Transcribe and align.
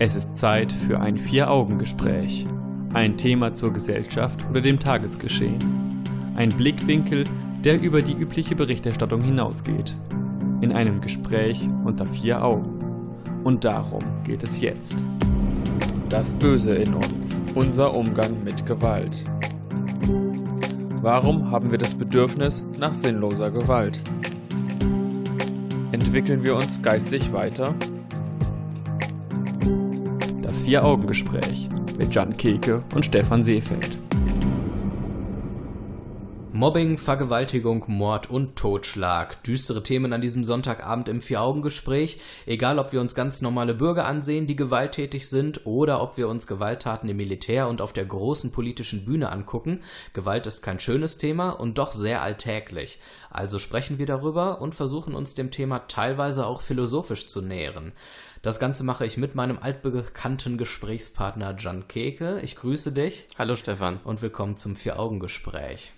Es 0.00 0.14
ist 0.14 0.36
Zeit 0.36 0.70
für 0.70 1.00
ein 1.00 1.16
Vier-Augen-Gespräch. 1.16 2.46
Ein 2.92 3.16
Thema 3.16 3.54
zur 3.54 3.72
Gesellschaft 3.72 4.46
oder 4.48 4.60
dem 4.60 4.78
Tagesgeschehen. 4.78 5.58
Ein 6.36 6.50
Blickwinkel, 6.50 7.24
der 7.64 7.80
über 7.80 8.00
die 8.00 8.12
übliche 8.12 8.54
Berichterstattung 8.54 9.22
hinausgeht. 9.22 9.96
In 10.60 10.70
einem 10.70 11.00
Gespräch 11.00 11.66
unter 11.84 12.06
vier 12.06 12.44
Augen. 12.44 13.10
Und 13.42 13.64
darum 13.64 14.04
geht 14.22 14.44
es 14.44 14.60
jetzt. 14.60 14.94
Das 16.08 16.32
Böse 16.32 16.76
in 16.76 16.94
uns. 16.94 17.34
Unser 17.56 17.92
Umgang 17.92 18.44
mit 18.44 18.64
Gewalt. 18.66 19.24
Warum 21.02 21.50
haben 21.50 21.72
wir 21.72 21.78
das 21.78 21.94
Bedürfnis 21.94 22.64
nach 22.78 22.94
sinnloser 22.94 23.50
Gewalt? 23.50 23.98
Entwickeln 25.90 26.44
wir 26.44 26.54
uns 26.54 26.80
geistig 26.82 27.32
weiter? 27.32 27.74
Vier-Augen-Gespräch 30.68 31.70
mit 31.96 32.14
Jan 32.14 32.36
Keke 32.36 32.84
und 32.94 33.02
Stefan 33.02 33.42
Seefeld. 33.42 33.98
Mobbing, 36.52 36.98
Vergewaltigung, 36.98 37.84
Mord 37.86 38.28
und 38.28 38.56
Totschlag. 38.56 39.42
Düstere 39.44 39.82
Themen 39.82 40.12
an 40.12 40.20
diesem 40.20 40.44
Sonntagabend 40.44 41.08
im 41.08 41.22
Vier-Augen-Gespräch. 41.22 42.20
Egal, 42.44 42.78
ob 42.78 42.92
wir 42.92 43.00
uns 43.00 43.14
ganz 43.14 43.40
normale 43.40 43.72
Bürger 43.72 44.04
ansehen, 44.04 44.46
die 44.46 44.56
gewalttätig 44.56 45.28
sind, 45.28 45.64
oder 45.64 46.02
ob 46.02 46.18
wir 46.18 46.28
uns 46.28 46.46
Gewalttaten 46.46 47.08
im 47.08 47.16
Militär 47.16 47.68
und 47.68 47.80
auf 47.80 47.94
der 47.94 48.04
großen 48.04 48.52
politischen 48.52 49.06
Bühne 49.06 49.30
angucken. 49.30 49.80
Gewalt 50.12 50.46
ist 50.46 50.60
kein 50.60 50.80
schönes 50.80 51.16
Thema 51.16 51.50
und 51.50 51.78
doch 51.78 51.92
sehr 51.92 52.20
alltäglich. 52.20 52.98
Also 53.30 53.58
sprechen 53.58 53.98
wir 53.98 54.06
darüber 54.06 54.60
und 54.60 54.74
versuchen 54.74 55.14
uns 55.14 55.34
dem 55.34 55.50
Thema 55.50 55.86
teilweise 55.86 56.44
auch 56.44 56.60
philosophisch 56.60 57.26
zu 57.26 57.40
nähern. 57.40 57.92
Das 58.48 58.58
Ganze 58.58 58.82
mache 58.82 59.04
ich 59.04 59.18
mit 59.18 59.34
meinem 59.34 59.58
altbekannten 59.58 60.56
Gesprächspartner 60.56 61.54
Jan 61.58 61.86
Keke. 61.86 62.40
Ich 62.40 62.56
grüße 62.56 62.92
dich. 62.92 63.26
Hallo 63.38 63.56
Stefan. 63.56 64.00
Und 64.04 64.22
willkommen 64.22 64.56
zum 64.56 64.74
Vier-Augen-Gespräch. 64.74 65.92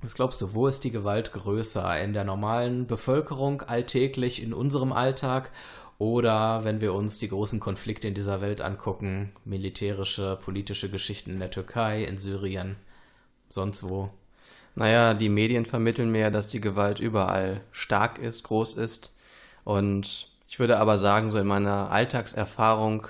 Was 0.00 0.14
glaubst 0.14 0.40
du, 0.40 0.54
wo 0.54 0.68
ist 0.68 0.84
die 0.84 0.92
Gewalt 0.92 1.32
größer? 1.32 2.00
In 2.00 2.12
der 2.12 2.22
normalen 2.22 2.86
Bevölkerung, 2.86 3.62
alltäglich, 3.62 4.40
in 4.40 4.54
unserem 4.54 4.92
Alltag? 4.92 5.50
Oder 5.98 6.62
wenn 6.62 6.80
wir 6.80 6.94
uns 6.94 7.18
die 7.18 7.28
großen 7.28 7.58
Konflikte 7.58 8.06
in 8.06 8.14
dieser 8.14 8.40
Welt 8.40 8.60
angucken, 8.60 9.32
militärische, 9.44 10.38
politische 10.40 10.88
Geschichten 10.88 11.30
in 11.30 11.40
der 11.40 11.50
Türkei, 11.50 12.04
in 12.04 12.16
Syrien, 12.16 12.76
sonst 13.48 13.82
wo? 13.82 14.10
Naja, 14.76 15.14
die 15.14 15.28
Medien 15.28 15.64
vermitteln 15.64 16.12
mir, 16.12 16.30
dass 16.30 16.46
die 16.46 16.60
Gewalt 16.60 17.00
überall 17.00 17.60
stark 17.72 18.20
ist, 18.20 18.44
groß 18.44 18.74
ist. 18.74 19.12
Und 19.64 20.30
ich 20.52 20.58
würde 20.58 20.78
aber 20.78 20.98
sagen, 20.98 21.30
so 21.30 21.38
in 21.38 21.46
meiner 21.46 21.90
Alltagserfahrung 21.90 23.06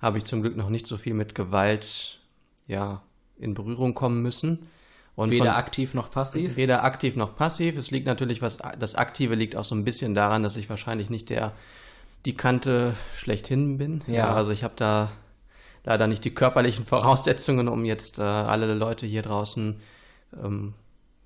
habe 0.00 0.16
ich 0.16 0.24
zum 0.24 0.40
Glück 0.40 0.56
noch 0.56 0.70
nicht 0.70 0.86
so 0.86 0.96
viel 0.96 1.12
mit 1.12 1.34
Gewalt 1.34 2.20
ja, 2.66 3.02
in 3.36 3.52
Berührung 3.52 3.92
kommen 3.92 4.22
müssen. 4.22 4.66
Und 5.14 5.28
weder 5.28 5.44
von, 5.44 5.52
aktiv 5.52 5.92
noch 5.92 6.10
passiv? 6.10 6.56
Weder 6.56 6.84
aktiv 6.84 7.14
noch 7.16 7.36
passiv. 7.36 7.76
Es 7.76 7.90
liegt 7.90 8.06
natürlich, 8.06 8.40
was 8.40 8.56
das 8.78 8.94
Aktive 8.94 9.34
liegt 9.34 9.56
auch 9.56 9.64
so 9.64 9.74
ein 9.74 9.84
bisschen 9.84 10.14
daran, 10.14 10.42
dass 10.42 10.56
ich 10.56 10.70
wahrscheinlich 10.70 11.10
nicht 11.10 11.28
der 11.28 11.52
die 12.24 12.34
Kante 12.34 12.94
schlechthin 13.14 13.76
bin. 13.76 14.02
Ja. 14.06 14.14
ja 14.14 14.34
also 14.34 14.50
ich 14.50 14.64
habe 14.64 14.74
da 14.76 15.12
leider 15.84 16.06
nicht 16.06 16.24
die 16.24 16.34
körperlichen 16.34 16.84
Voraussetzungen, 16.86 17.68
um 17.68 17.84
jetzt 17.84 18.18
äh, 18.18 18.22
alle 18.22 18.72
Leute 18.72 19.04
hier 19.04 19.20
draußen 19.20 19.78
ähm, 20.42 20.72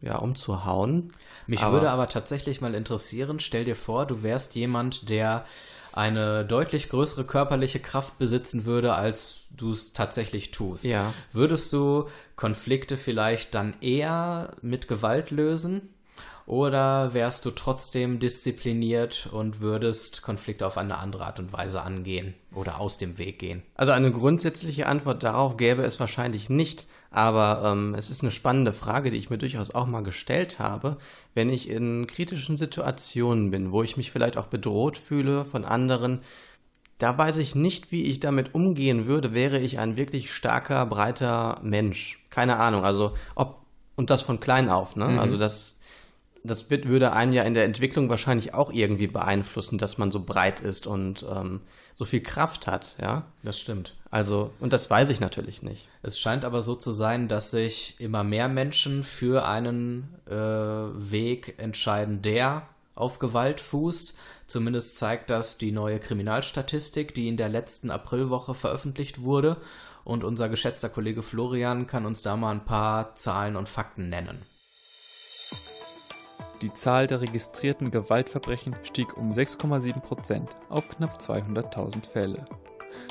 ja, 0.03 0.17
umzuhauen. 0.17 1.13
Mich 1.47 1.61
aber, 1.61 1.75
würde 1.75 1.91
aber 1.91 2.09
tatsächlich 2.09 2.61
mal 2.61 2.75
interessieren, 2.75 3.41
stell 3.41 3.65
dir 3.65 3.77
vor, 3.77 4.07
du 4.07 4.23
wärst 4.23 4.55
jemand, 4.55 5.11
der 5.11 5.45
eine 5.93 6.45
deutlich 6.45 6.89
größere 6.89 7.25
körperliche 7.25 7.81
Kraft 7.81 8.19
besitzen 8.19 8.65
würde, 8.65 8.95
als 8.95 9.43
du 9.51 9.71
es 9.71 9.93
tatsächlich 9.93 10.51
tust. 10.51 10.85
Ja. 10.85 11.13
Würdest 11.33 11.73
du 11.73 12.09
Konflikte 12.37 12.97
vielleicht 12.97 13.55
dann 13.55 13.75
eher 13.81 14.55
mit 14.63 14.89
Gewalt 14.89 15.31
lösen? 15.31 15.91
Oder 16.47 17.15
wärst 17.15 17.45
du 17.45 17.53
trotzdem 17.53 18.19
diszipliniert 18.19 19.29
und 19.31 19.61
würdest 19.61 20.23
Konflikte 20.23 20.67
auf 20.67 20.79
eine 20.79 20.99
andere 20.99 21.25
Art 21.25 21.39
und 21.39 21.53
Weise 21.53 21.83
angehen 21.83 22.35
oder 22.53 22.81
aus 22.81 22.99
dem 22.99 23.19
Weg 23.19 23.39
gehen? 23.39 23.63
Also 23.77 23.93
eine 23.93 24.11
grundsätzliche 24.11 24.87
Antwort 24.87 25.23
darauf 25.23 25.57
gäbe 25.57 25.83
es 25.83 26.01
wahrscheinlich 26.01 26.51
nicht. 26.51 26.89
Aber 27.11 27.63
ähm, 27.65 27.95
es 27.97 28.09
ist 28.09 28.23
eine 28.23 28.31
spannende 28.31 28.73
Frage, 28.73 29.11
die 29.11 29.17
ich 29.17 29.31
mir 29.31 29.39
durchaus 29.39 29.75
auch 29.75 29.87
mal 29.87 30.03
gestellt 30.03 30.61
habe, 30.61 30.97
wenn 31.35 31.51
ich 31.51 31.69
in 31.69 32.07
kritischen 32.07 32.57
Situationen 32.57 33.51
bin, 33.51 33.73
wo 33.73 33.83
ich 33.83 33.97
mich 33.97 34.13
vielleicht 34.13 34.37
auch 34.37 34.47
bedroht 34.47 34.97
fühle 34.97 35.45
von 35.45 35.65
anderen. 35.65 36.21
Da 36.99 37.19
weiß 37.19 37.39
ich 37.39 37.57
nicht, 37.57 37.91
wie 37.91 38.05
ich 38.05 38.21
damit 38.21 38.55
umgehen 38.55 39.07
würde, 39.07 39.35
wäre 39.35 39.59
ich 39.59 39.79
ein 39.81 39.97
wirklich 39.97 40.33
starker, 40.33 40.87
breiter 40.87 41.59
Mensch. 41.63 42.25
Keine 42.31 42.59
Ahnung. 42.59 42.85
Also 42.85 43.15
ob 43.35 43.61
und 43.97 44.11
das 44.11 44.23
von 44.23 44.39
klein 44.39 44.69
auf. 44.69 44.95
Ne? 44.97 45.09
Mhm. 45.09 45.19
Also 45.19 45.37
das 45.37 45.81
das 46.43 46.71
wird, 46.71 46.89
würde 46.89 47.13
einen 47.13 47.33
ja 47.33 47.43
in 47.43 47.55
der 47.55 47.65
Entwicklung 47.65 48.09
wahrscheinlich 48.09 48.55
auch 48.55 48.73
irgendwie 48.73 49.07
beeinflussen, 49.07 49.79
dass 49.79 49.99
man 49.99 50.11
so 50.11 50.25
breit 50.25 50.61
ist 50.61 50.87
und 50.87 51.27
ähm, 51.31 51.61
so 51.95 52.05
viel 52.05 52.23
Kraft 52.23 52.67
hat, 52.67 52.97
ja. 53.01 53.27
Das 53.43 53.61
stimmt. 53.61 53.97
Also, 54.11 54.51
und 54.59 54.73
das 54.73 54.91
weiß 54.91 55.11
ich 55.11 55.21
natürlich 55.21 55.63
nicht. 55.63 55.89
Es 56.03 56.19
scheint 56.19 56.45
aber 56.45 56.63
so 56.63 56.75
zu 56.75 56.91
sein, 56.91 57.29
dass 57.29 57.53
sich 57.53 57.95
immer 58.01 58.25
mehr 58.25 58.49
Menschen 58.49 59.05
für 59.05 59.47
einen 59.47 60.09
äh, 60.27 60.35
Weg 60.35 61.55
entscheiden, 61.59 62.21
der 62.21 62.67
auf 62.97 63.21
Gewalt 63.21 63.61
fußt. 63.61 64.17
Zumindest 64.49 64.99
zeigt 64.99 65.31
das 65.31 65.59
die 65.59 65.71
neue 65.71 66.01
Kriminalstatistik, 66.01 67.15
die 67.15 67.29
in 67.29 67.37
der 67.37 67.49
letzten 67.49 67.91
Aprilwoche 67.91 68.55
veröffentlicht 68.55 69.23
wurde. 69.23 69.59
Und 70.03 70.25
unser 70.25 70.49
geschätzter 70.49 70.89
Kollege 70.89 71.23
Florian 71.23 71.87
kann 71.87 72.05
uns 72.05 72.23
da 72.23 72.37
mal 72.37 72.51
ein 72.51 72.65
paar 72.65 73.15
Zahlen 73.15 73.55
und 73.55 73.69
Fakten 73.69 74.09
nennen. 74.09 74.43
Die 76.63 76.75
Zahl 76.75 77.07
der 77.07 77.21
registrierten 77.21 77.91
Gewaltverbrechen 77.91 78.77
stieg 78.83 79.17
um 79.17 79.31
6,7 79.31 80.01
Prozent 80.01 80.51
auf 80.69 80.89
knapp 80.89 81.19
200.000 81.21 82.07
Fälle. 82.07 82.45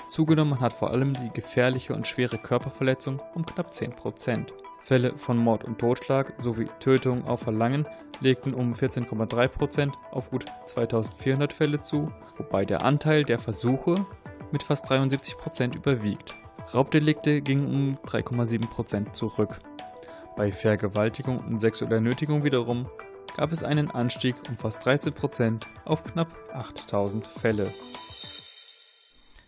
Zugenommen 0.10 0.60
hat 0.60 0.74
vor 0.74 0.92
allem 0.92 1.14
die 1.14 1.30
gefährliche 1.34 1.94
und 1.94 2.08
schwere 2.08 2.38
Körperverletzung 2.38 3.18
um 3.36 3.46
knapp 3.46 3.74
10 3.74 3.92
Prozent. 3.92 4.54
Fälle 4.82 5.18
von 5.18 5.38
Mord 5.38 5.66
und 5.66 5.78
Totschlag 5.78 6.34
sowie 6.40 6.66
Tötung 6.80 7.28
auf 7.28 7.42
Verlangen 7.42 7.88
legten 8.22 8.54
um 8.54 8.74
14,3 8.74 9.48
Prozent 9.48 9.96
auf 10.12 10.30
gut 10.32 10.46
2400 10.66 11.54
Fälle 11.54 11.80
zu, 11.80 12.12
wobei 12.38 12.66
der 12.66 12.84
Anteil 12.84 13.24
der 13.24 13.40
Versuche 13.40 14.06
mit 14.52 14.64
fast 14.64 14.90
73 14.90 15.38
Prozent 15.38 15.76
überwiegt. 15.76 16.36
Raubdelikte 16.74 17.42
gingen 17.42 17.68
um 17.68 17.92
3,7 18.06 18.68
Prozent 18.68 19.16
zurück. 19.16 19.60
Bei 20.36 20.52
Vergewaltigung 20.52 21.40
und 21.40 21.60
sexueller 21.60 22.00
Nötigung 22.00 22.44
wiederum 22.44 22.88
gab 23.36 23.52
es 23.52 23.64
einen 23.64 23.92
Anstieg 23.92 24.36
um 24.50 24.58
fast 24.58 24.86
13 24.86 25.14
Prozent 25.14 25.68
auf 25.86 26.04
knapp 26.04 26.30
8000 26.54 27.28
Fälle. 27.28 27.70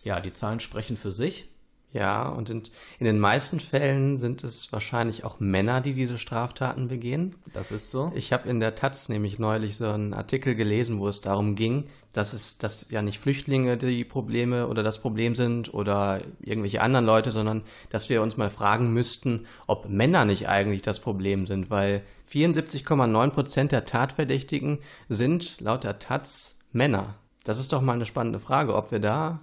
Ja, 0.04 0.20
die 0.20 0.32
Zahlen 0.32 0.60
sprechen 0.60 0.96
für 0.96 1.12
sich. 1.12 1.48
Ja, 1.92 2.28
und 2.30 2.48
in, 2.48 2.62
in, 2.98 3.04
den 3.04 3.18
meisten 3.18 3.60
Fällen 3.60 4.16
sind 4.16 4.44
es 4.44 4.72
wahrscheinlich 4.72 5.24
auch 5.24 5.40
Männer, 5.40 5.82
die 5.82 5.92
diese 5.92 6.16
Straftaten 6.16 6.88
begehen. 6.88 7.36
Das 7.52 7.70
ist 7.70 7.90
so. 7.90 8.10
Ich 8.14 8.32
habe 8.32 8.48
in 8.48 8.60
der 8.60 8.74
Taz 8.74 9.10
nämlich 9.10 9.38
neulich 9.38 9.76
so 9.76 9.90
einen 9.90 10.14
Artikel 10.14 10.54
gelesen, 10.54 11.00
wo 11.00 11.08
es 11.08 11.20
darum 11.20 11.54
ging, 11.54 11.84
dass 12.14 12.32
es 12.32 12.56
dass 12.56 12.90
ja 12.90 13.02
nicht 13.02 13.18
Flüchtlinge 13.18 13.76
die 13.76 14.04
Probleme 14.04 14.68
oder 14.68 14.82
das 14.82 15.00
Problem 15.02 15.34
sind 15.34 15.74
oder 15.74 16.22
irgendwelche 16.40 16.80
anderen 16.80 17.04
Leute, 17.04 17.30
sondern 17.30 17.62
dass 17.90 18.08
wir 18.08 18.22
uns 18.22 18.38
mal 18.38 18.50
fragen 18.50 18.94
müssten, 18.94 19.46
ob 19.66 19.90
Männer 19.90 20.24
nicht 20.24 20.48
eigentlich 20.48 20.80
das 20.80 20.98
Problem 20.98 21.46
sind, 21.46 21.68
weil 21.68 22.02
74,9 22.30 23.30
Prozent 23.30 23.72
der 23.72 23.84
Tatverdächtigen 23.84 24.78
sind 25.10 25.60
laut 25.60 25.84
der 25.84 25.98
Taz 25.98 26.58
Männer. 26.72 27.16
Das 27.44 27.58
ist 27.58 27.74
doch 27.74 27.82
mal 27.82 27.92
eine 27.92 28.06
spannende 28.06 28.38
Frage, 28.38 28.74
ob 28.74 28.92
wir 28.92 29.00
da 29.00 29.40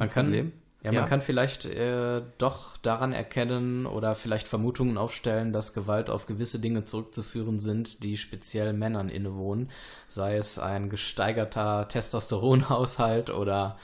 man 0.00 0.10
kann? 0.10 0.52
Ja, 0.82 0.92
man 0.92 1.02
ja. 1.02 1.06
kann 1.06 1.20
vielleicht 1.20 1.66
äh, 1.66 2.22
doch 2.38 2.78
daran 2.78 3.12
erkennen 3.12 3.84
oder 3.84 4.14
vielleicht 4.14 4.48
Vermutungen 4.48 4.96
aufstellen, 4.96 5.52
dass 5.52 5.74
Gewalt 5.74 6.08
auf 6.08 6.26
gewisse 6.26 6.58
Dinge 6.58 6.84
zurückzuführen 6.84 7.60
sind, 7.60 8.02
die 8.02 8.16
speziell 8.16 8.72
Männern 8.72 9.10
innewohnen. 9.10 9.70
Sei 10.08 10.36
es 10.38 10.58
ein 10.58 10.88
gesteigerter 10.88 11.86
Testosteronhaushalt 11.88 13.28
oder 13.28 13.76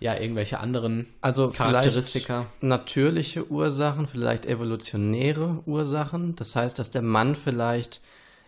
ja, 0.00 0.18
irgendwelche 0.18 0.60
anderen 0.60 1.08
also 1.20 1.50
Charakteristika. 1.50 2.46
Natürliche 2.62 3.50
Ursachen, 3.50 4.06
vielleicht 4.06 4.46
evolutionäre 4.46 5.62
Ursachen. 5.66 6.36
Das 6.36 6.56
heißt, 6.56 6.78
dass 6.78 6.90
der 6.90 7.02
Mann 7.02 7.34
vielleicht 7.34 8.00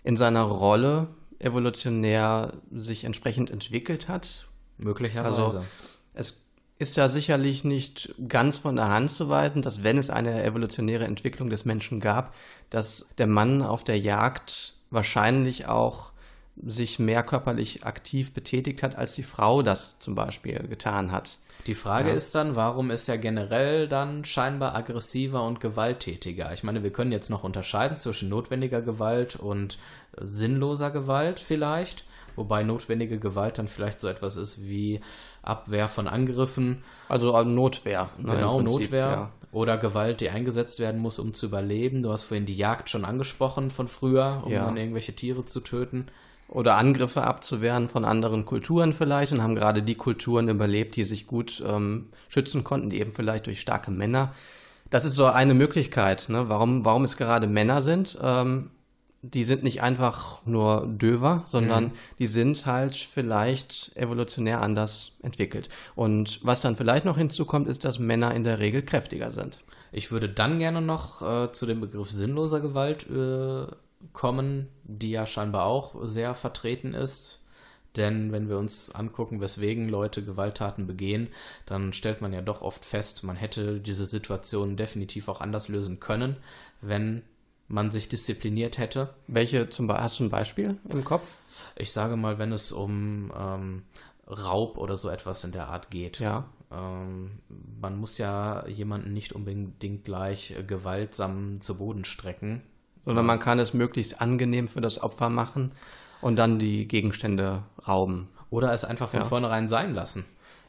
in 0.03 0.17
seiner 0.17 0.43
Rolle 0.43 1.09
evolutionär 1.41 2.55
sich 2.71 3.05
entsprechend 3.05 3.50
entwickelt 3.50 4.09
hat. 4.09 4.47
Möglicherweise. 4.79 5.43
Also, 5.43 5.65
es 6.15 6.47
ist 6.81 6.97
ja 6.97 7.11
sicherlich 7.11 7.62
nicht 7.62 8.15
ganz 8.27 8.56
von 8.56 8.77
der 8.77 8.88
Hand 8.88 9.11
zu 9.11 9.29
weisen, 9.29 9.61
dass 9.61 9.85
wenn 9.85 9.99
es 9.99 10.09
eine 10.09 10.43
evolutionäre 10.43 11.05
Entwicklung 11.05 11.50
des 11.50 11.67
Menschen 11.67 12.00
gab, 12.00 12.35
dass 12.71 13.11
der 13.19 13.27
Mann 13.27 13.61
auf 13.62 13.85
der 13.85 13.99
Jagd 13.99 14.75
wahrscheinlich 14.88 15.67
auch 15.67 16.11
sich 16.67 16.99
mehr 16.99 17.23
körperlich 17.23 17.85
aktiv 17.85 18.32
betätigt 18.32 18.82
hat, 18.82 18.97
als 18.97 19.15
die 19.15 19.23
Frau 19.23 19.61
das 19.61 19.99
zum 19.99 20.15
Beispiel 20.15 20.59
getan 20.69 21.12
hat. 21.12 21.38
Die 21.67 21.75
Frage 21.75 22.09
ja. 22.09 22.15
ist 22.15 22.35
dann, 22.35 22.56
warum 22.56 22.91
ist 22.91 23.09
er 23.11 23.19
generell 23.19 23.87
dann 23.87 24.25
scheinbar 24.25 24.75
aggressiver 24.75 25.44
und 25.44 25.61
gewalttätiger? 25.61 26.50
Ich 26.55 26.62
meine, 26.62 26.82
wir 26.82 26.93
können 26.93 27.12
jetzt 27.12 27.29
noch 27.29 27.44
unterscheiden 27.44 27.99
zwischen 27.99 28.31
notwendiger 28.31 28.81
Gewalt 28.81 29.37
und 29.37 29.79
sinnloser 30.19 30.91
Gewalt 30.91 31.41
vielleicht, 31.41 32.06
wobei 32.37 32.62
notwendige 32.62 33.19
Gewalt 33.19 33.59
dann 33.59 33.69
vielleicht 33.69 34.00
so 34.00 34.09
etwas 34.09 34.37
ist 34.37 34.65
wie 34.65 35.00
Abwehr 35.43 35.88
von 35.88 36.09
Angriffen. 36.09 36.82
Also 37.09 37.37
äh, 37.37 37.44
Notwehr. 37.44 38.11
Ne, 38.19 38.37
genau, 38.37 38.59
Prinzip, 38.59 38.81
Notwehr. 38.82 39.06
Ja. 39.06 39.32
Oder 39.53 39.79
Gewalt, 39.79 40.21
die 40.21 40.31
eingesetzt 40.31 40.79
werden 40.79 41.00
muss, 41.00 41.19
um 41.19 41.35
zu 41.35 41.47
überleben. 41.47 42.03
Du 42.03 42.12
hast 42.12 42.23
vorhin 42.25 42.47
die 42.47 42.56
Jagd 42.56 42.88
schon 42.88 43.05
angesprochen 43.05 43.71
von 43.71 43.88
früher, 43.88 44.43
um 44.44 44.53
ja. 44.53 44.65
dann 44.65 44.77
irgendwelche 44.77 45.15
Tiere 45.15 45.44
zu 45.44 45.61
töten 45.61 46.06
oder 46.50 46.77
Angriffe 46.77 47.23
abzuwehren 47.23 47.88
von 47.88 48.05
anderen 48.05 48.44
Kulturen 48.44 48.93
vielleicht 48.93 49.32
und 49.32 49.43
haben 49.43 49.55
gerade 49.55 49.82
die 49.82 49.94
Kulturen 49.94 50.49
überlebt, 50.49 50.97
die 50.97 51.05
sich 51.05 51.27
gut 51.27 51.62
ähm, 51.67 52.09
schützen 52.29 52.65
konnten, 52.65 52.91
eben 52.91 53.12
vielleicht 53.12 53.47
durch 53.47 53.61
starke 53.61 53.91
Männer. 53.91 54.32
Das 54.91 55.05
ist 55.05 55.15
so 55.15 55.27
eine 55.27 55.55
Möglichkeit, 55.55 56.29
ne? 56.29 56.49
warum, 56.49 56.85
warum 56.85 57.05
es 57.05 57.17
gerade 57.17 57.47
Männer 57.47 57.82
sind. 57.82 58.19
Ähm, 58.21 58.71
die 59.22 59.44
sind 59.44 59.62
nicht 59.62 59.82
einfach 59.82 60.44
nur 60.46 60.87
döver, 60.87 61.43
sondern 61.44 61.84
mhm. 61.84 61.93
die 62.19 62.26
sind 62.26 62.64
halt 62.64 62.96
vielleicht 62.96 63.94
evolutionär 63.96 64.62
anders 64.62 65.12
entwickelt. 65.22 65.69
Und 65.94 66.40
was 66.43 66.61
dann 66.61 66.76
vielleicht 66.76 67.05
noch 67.05 67.19
hinzukommt, 67.19 67.69
ist, 67.69 67.84
dass 67.84 67.99
Männer 67.99 68.34
in 68.34 68.44
der 68.44 68.58
Regel 68.58 68.82
kräftiger 68.82 69.31
sind. 69.31 69.61
Ich 69.93 70.11
würde 70.11 70.28
dann 70.28 70.58
gerne 70.58 70.81
noch 70.81 71.20
äh, 71.20 71.52
zu 71.52 71.67
dem 71.67 71.81
Begriff 71.81 72.11
sinnloser 72.11 72.61
Gewalt 72.61 73.06
äh, 73.11 73.67
kommen, 74.12 74.69
die 74.84 75.11
ja 75.11 75.26
scheinbar 75.26 75.67
auch 75.67 75.96
sehr 76.05 76.34
vertreten 76.34 76.94
ist. 76.94 77.40
Denn 77.96 78.31
wenn 78.31 78.49
wir 78.49 78.56
uns 78.56 78.94
angucken, 78.94 79.40
weswegen 79.40 79.88
Leute 79.88 80.25
Gewalttaten 80.25 80.87
begehen, 80.87 81.28
dann 81.67 81.93
stellt 81.93 82.20
man 82.20 82.32
ja 82.32 82.40
doch 82.40 82.62
oft 82.62 82.84
fest, 82.84 83.25
man 83.25 83.37
hätte 83.37 83.81
diese 83.81 84.05
Situation 84.05 84.76
definitiv 84.76 85.28
auch 85.28 85.40
anders 85.40 85.69
lösen 85.69 85.99
können, 85.99 86.37
wenn 86.81 87.22
man 87.70 87.90
sich 87.90 88.08
diszipliniert 88.08 88.78
hätte. 88.78 89.14
Welche 89.26 89.70
zum 89.70 89.87
Beispiel, 89.87 90.05
hast 90.05 90.20
du 90.20 90.25
ein 90.25 90.31
Beispiel 90.31 90.76
im 90.88 91.05
Kopf? 91.05 91.31
Ich 91.76 91.93
sage 91.93 92.17
mal, 92.17 92.38
wenn 92.38 92.52
es 92.52 92.72
um 92.72 93.32
ähm, 93.37 93.82
Raub 94.26 94.76
oder 94.76 94.96
so 94.96 95.08
etwas 95.08 95.44
in 95.44 95.52
der 95.52 95.69
Art 95.69 95.90
geht. 95.90 96.19
Ja. 96.19 96.44
Ähm, 96.72 97.31
man 97.81 97.99
muss 97.99 98.19
ja 98.19 98.67
jemanden 98.67 99.12
nicht 99.14 99.32
unbedingt 99.32 100.05
gleich 100.05 100.55
gewaltsam 100.67 101.61
zu 101.61 101.78
Boden 101.78 102.05
strecken, 102.05 102.62
sondern 103.05 103.26
man 103.26 103.38
kann 103.38 103.58
es 103.58 103.72
möglichst 103.72 104.20
angenehm 104.20 104.69
für 104.69 104.81
das 104.81 105.00
Opfer 105.00 105.28
machen 105.28 105.70
und 106.20 106.37
dann 106.37 106.58
die 106.58 106.88
Gegenstände 106.88 107.62
rauben. 107.87 108.28
Oder 108.50 108.72
es 108.72 108.84
einfach 108.84 109.08
von 109.08 109.20
ja. 109.20 109.26
vornherein 109.26 109.69
sein 109.69 109.94
lassen. 109.94 110.25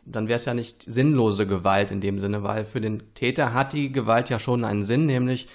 Dann 0.05 0.27
wäre 0.27 0.37
es 0.37 0.45
ja 0.45 0.53
nicht 0.53 0.83
sinnlose 0.83 1.47
Gewalt 1.47 1.89
in 1.91 2.01
dem 2.01 2.19
Sinne, 2.19 2.43
weil 2.43 2.63
für 2.63 2.81
den 2.81 3.13
Täter 3.15 3.53
hat 3.53 3.73
die 3.73 3.91
Gewalt 3.91 4.29
ja 4.29 4.39
schon 4.39 4.63
einen 4.63 4.83
Sinn, 4.83 5.05
nämlich 5.07 5.47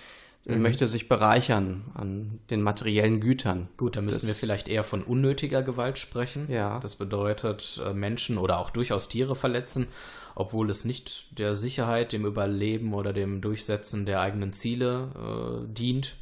mhm. 0.46 0.62
möchte 0.62 0.86
sich 0.86 1.08
bereichern 1.08 1.84
an 1.94 2.40
den 2.50 2.62
materiellen 2.62 3.20
Gütern. 3.20 3.68
Gut, 3.76 3.96
da 3.96 4.02
müssten 4.02 4.26
wir 4.26 4.34
vielleicht 4.34 4.68
eher 4.68 4.84
von 4.84 5.02
unnötiger 5.02 5.62
Gewalt 5.62 5.98
sprechen. 5.98 6.50
Ja. 6.50 6.78
Das 6.80 6.96
bedeutet 6.96 7.80
äh, 7.84 7.92
Menschen 7.92 8.38
oder 8.38 8.58
auch 8.58 8.70
durchaus 8.70 9.08
Tiere 9.08 9.34
verletzen, 9.34 9.88
obwohl 10.34 10.70
es 10.70 10.84
nicht 10.84 11.38
der 11.38 11.54
Sicherheit, 11.54 12.12
dem 12.12 12.24
Überleben 12.24 12.94
oder 12.94 13.12
dem 13.12 13.40
Durchsetzen 13.40 14.06
der 14.06 14.20
eigenen 14.20 14.52
Ziele 14.52 15.10
äh, 15.14 15.72
dient. 15.72 16.16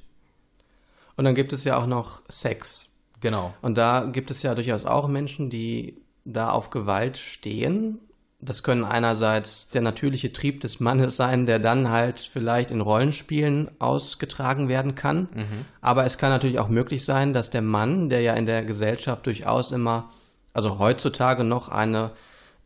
Und 1.16 1.24
dann 1.24 1.34
gibt 1.34 1.52
es 1.52 1.64
ja 1.64 1.76
auch 1.76 1.86
noch 1.86 2.22
Sex. 2.28 2.90
Genau. 3.20 3.54
Und 3.62 3.78
da 3.78 4.04
gibt 4.04 4.30
es 4.30 4.42
ja 4.42 4.54
durchaus 4.54 4.84
auch 4.84 5.08
Menschen, 5.08 5.48
die 5.48 5.96
da 6.24 6.50
auf 6.50 6.70
Gewalt 6.70 7.16
stehen. 7.16 8.00
Das 8.44 8.62
können 8.62 8.84
einerseits 8.84 9.70
der 9.70 9.82
natürliche 9.82 10.32
Trieb 10.32 10.60
des 10.60 10.80
Mannes 10.80 11.16
sein, 11.16 11.46
der 11.46 11.58
dann 11.58 11.90
halt 11.90 12.20
vielleicht 12.20 12.70
in 12.70 12.80
Rollenspielen 12.80 13.70
ausgetragen 13.78 14.68
werden 14.68 14.94
kann. 14.94 15.28
Mhm. 15.34 15.64
Aber 15.80 16.04
es 16.04 16.18
kann 16.18 16.30
natürlich 16.30 16.58
auch 16.58 16.68
möglich 16.68 17.04
sein, 17.04 17.32
dass 17.32 17.50
der 17.50 17.62
Mann, 17.62 18.08
der 18.08 18.20
ja 18.20 18.34
in 18.34 18.46
der 18.46 18.64
Gesellschaft 18.64 19.26
durchaus 19.26 19.72
immer, 19.72 20.10
also 20.52 20.78
heutzutage 20.78 21.44
noch 21.44 21.68
eine 21.68 22.10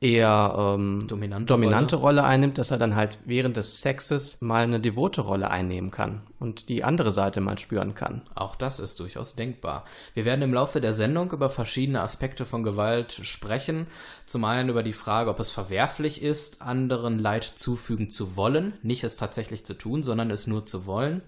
eher 0.01 0.55
ähm, 0.57 1.07
dominante, 1.09 1.47
dominante 1.47 1.97
Rolle. 1.97 2.21
Rolle. 2.21 2.29
einnimmt, 2.29 2.59
dass 2.59 2.71
er 2.71 2.79
dann 2.79 2.95
halt 2.95 3.19
während 3.25 3.57
des 3.57 3.81
Sexes 3.81 4.39
mal 4.41 4.63
eine 4.63 4.81
devote 4.81 5.23
Rolle 5.23 5.51
einnehmen 5.51 5.91
kann 5.91 6.23
und 6.39 6.69
die 6.69 6.85
andere 6.85 7.11
Seite 7.11 7.41
mal 7.41 7.59
spüren 7.59 7.95
kann. 7.95 8.23
Auch 8.35 8.55
das 8.55 8.79
ist 8.79 9.01
durchaus 9.01 9.35
denkbar. 9.35 9.85
Wir 10.15 10.25
werden 10.25 10.43
im 10.43 10.55
Laufe 10.55 10.81
der 10.81 10.93
Sendung 10.93 11.33
über 11.33 11.51
verschiedene 11.51 12.01
Aspekte 12.01 12.45
von 12.45 12.63
Gewalt 12.63 13.21
sprechen. 13.23 13.87
Zum 14.27 14.45
einen 14.45 14.69
über 14.69 14.83
die 14.83 14.93
Frage, 14.93 15.31
ob 15.31 15.41
es 15.41 15.51
verwerflich 15.51 16.23
ist, 16.23 16.63
anderen 16.63 17.19
Leid 17.19 17.45
zufügen 17.45 18.11
zu 18.11 18.37
wollen, 18.37 18.75
nicht 18.83 19.03
es 19.03 19.17
tatsächlich 19.17 19.65
zu 19.65 19.75
tun, 19.75 20.03
sondern 20.03 20.31
es 20.31 20.47
nur 20.47 20.65
zu 20.65 20.87
wollen. 20.87 21.23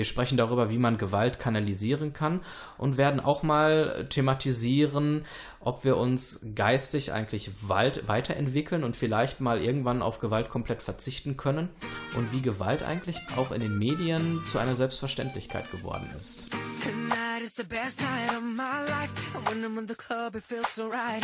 Wir 0.00 0.06
sprechen 0.06 0.38
darüber, 0.38 0.70
wie 0.70 0.78
man 0.78 0.96
Gewalt 0.96 1.38
kanalisieren 1.38 2.14
kann 2.14 2.40
und 2.78 2.96
werden 2.96 3.20
auch 3.20 3.42
mal 3.42 4.06
thematisieren, 4.08 5.26
ob 5.60 5.84
wir 5.84 5.98
uns 5.98 6.40
geistig 6.54 7.12
eigentlich 7.12 7.50
weiterentwickeln 7.60 8.82
und 8.82 8.96
vielleicht 8.96 9.42
mal 9.42 9.60
irgendwann 9.60 10.00
auf 10.00 10.18
Gewalt 10.18 10.48
komplett 10.48 10.82
verzichten 10.82 11.36
können 11.36 11.68
und 12.16 12.32
wie 12.32 12.40
Gewalt 12.40 12.82
eigentlich 12.82 13.18
auch 13.36 13.50
in 13.50 13.60
den 13.60 13.76
Medien 13.76 14.40
zu 14.46 14.58
einer 14.58 14.74
Selbstverständlichkeit 14.74 15.70
geworden 15.70 16.08
ist. 16.18 16.50
Tonight 16.82 17.42
is 17.42 17.54
the 17.54 17.62
best 17.62 18.00
night 18.00 18.30
of 18.30 18.42
my 18.42 18.80
life. 18.88 19.12
And 19.34 19.48
when 19.48 19.62
I'm 19.62 19.78
in 19.78 19.86
the 19.86 19.94
club, 19.94 20.34
it 20.34 20.42
feels 20.42 20.74
so 20.74 20.88
right. 20.88 21.22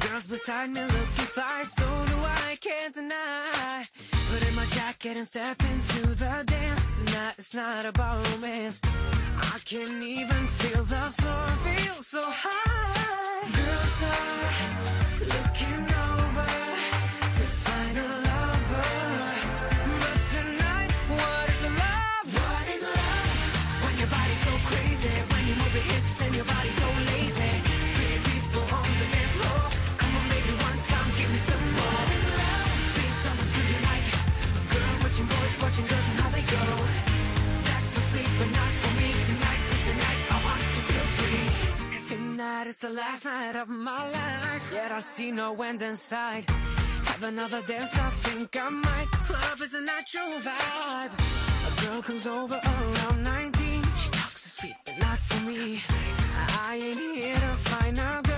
Girls 0.00 0.26
beside 0.26 0.74
me 0.74 0.82
looking 0.82 1.30
fly, 1.32 1.62
so 1.62 1.84
do 1.84 2.16
I, 2.50 2.56
can't 2.56 2.94
deny. 2.94 3.84
Put 4.30 4.46
in 4.46 4.54
my 4.54 4.66
jacket 4.66 5.16
and 5.16 5.26
step 5.26 5.56
into 5.62 6.06
the 6.16 6.44
dance. 6.44 6.99
It's 7.12 7.54
not 7.54 7.86
about 7.86 8.20
romance. 8.32 8.80
I 9.38 9.58
can't 9.64 10.02
even 10.02 10.46
feel 10.60 10.84
the 10.84 11.04
floor, 11.18 11.46
feel 11.64 12.02
so 12.02 12.20
high. 12.22 13.48
Girls 13.50 14.02
are 14.12 14.50
looking 15.24 15.84
over 16.06 16.50
to 17.34 17.44
find 17.64 17.96
a 17.98 18.08
lover. 18.28 18.92
But 20.04 20.18
tonight, 20.30 20.92
what 21.08 21.48
is 21.50 21.62
love? 21.82 22.24
What 22.28 22.64
is 22.76 22.84
love? 22.84 23.28
When 23.82 23.94
your 23.98 24.10
body's 24.12 24.42
so 24.46 24.52
crazy, 24.70 25.14
when 25.32 25.42
you 25.48 25.56
move 25.56 25.74
your 25.74 25.86
hips 25.90 26.20
and 26.22 26.32
your 26.36 26.44
body's 26.44 26.76
so 26.76 26.88
lazy. 27.10 27.52
Pretty 27.96 28.20
people 28.30 28.68
on 28.70 28.86
the 29.00 29.06
dance 29.16 29.34
floor. 29.34 29.62
Come 29.96 30.12
on, 30.14 30.26
baby, 30.28 30.52
one 30.60 30.78
time, 30.86 31.08
give 31.16 31.30
me 31.32 31.40
some. 31.40 31.64
What 31.74 32.06
is 32.14 32.24
love? 32.36 32.68
Be 32.94 33.04
something 33.24 33.48
through 33.48 33.68
your 33.72 33.82
night. 33.88 34.06
Girls 34.70 34.96
watching 35.02 35.26
boys, 35.26 35.54
watching 35.58 35.86
girls 35.88 36.19
That's 42.70 42.82
the 42.82 42.90
last 42.90 43.24
night 43.24 43.56
of 43.56 43.68
my 43.68 44.04
life. 44.10 44.70
Yet 44.72 44.92
I 44.92 45.00
see 45.00 45.32
no 45.32 45.60
end 45.60 45.82
in 45.82 45.96
sight. 45.96 46.48
Have 46.48 47.24
another 47.24 47.62
dance, 47.62 47.98
I 47.98 48.10
think 48.10 48.56
I 48.56 48.68
might. 48.68 49.08
Club 49.24 49.60
is 49.60 49.74
a 49.74 49.80
natural 49.80 50.38
vibe. 50.38 51.12
A 51.66 51.84
girl 51.84 52.00
comes 52.00 52.28
over 52.28 52.54
around 52.54 53.24
19. 53.24 53.82
She 53.98 54.10
talks 54.12 54.42
so 54.42 54.62
sweet, 54.62 54.76
but 54.86 54.98
not 55.00 55.18
for 55.18 55.44
me. 55.50 55.82
I 56.68 56.76
ain't 56.76 56.96
here 56.96 57.34
to 57.34 57.54
find 57.70 57.98
a 57.98 58.29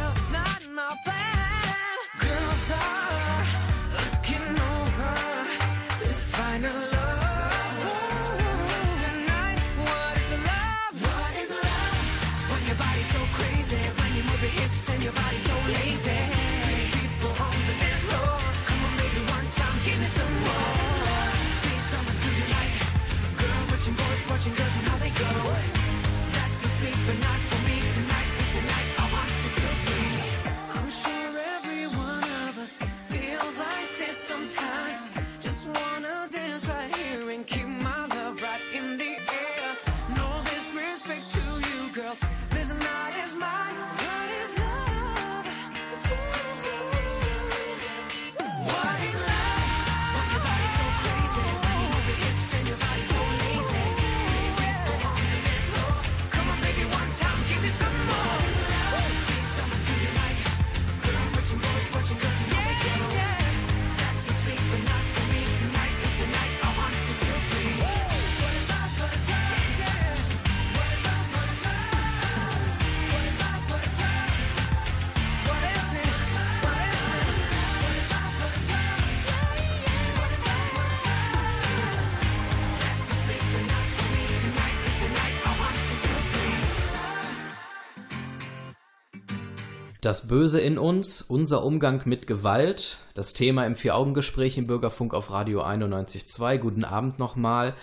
Das 90.03 90.27
Böse 90.27 90.61
in 90.61 90.79
uns, 90.79 91.23
unser 91.23 91.65
Umgang 91.65 92.03
mit 92.07 92.27
Gewalt, 92.27 92.99
das 93.15 93.35
Thema 93.35 93.65
im 93.67 93.77
Vier-Augen-Gespräch 93.77 94.59
im 94.59 94.67
Bürgerfunk 94.67 95.15
auf 95.15 95.31
Radio 95.31 95.63
91.2. 95.63 96.59
Guten 96.59 96.85
Abend 96.85 97.21
nochmal. 97.21 97.75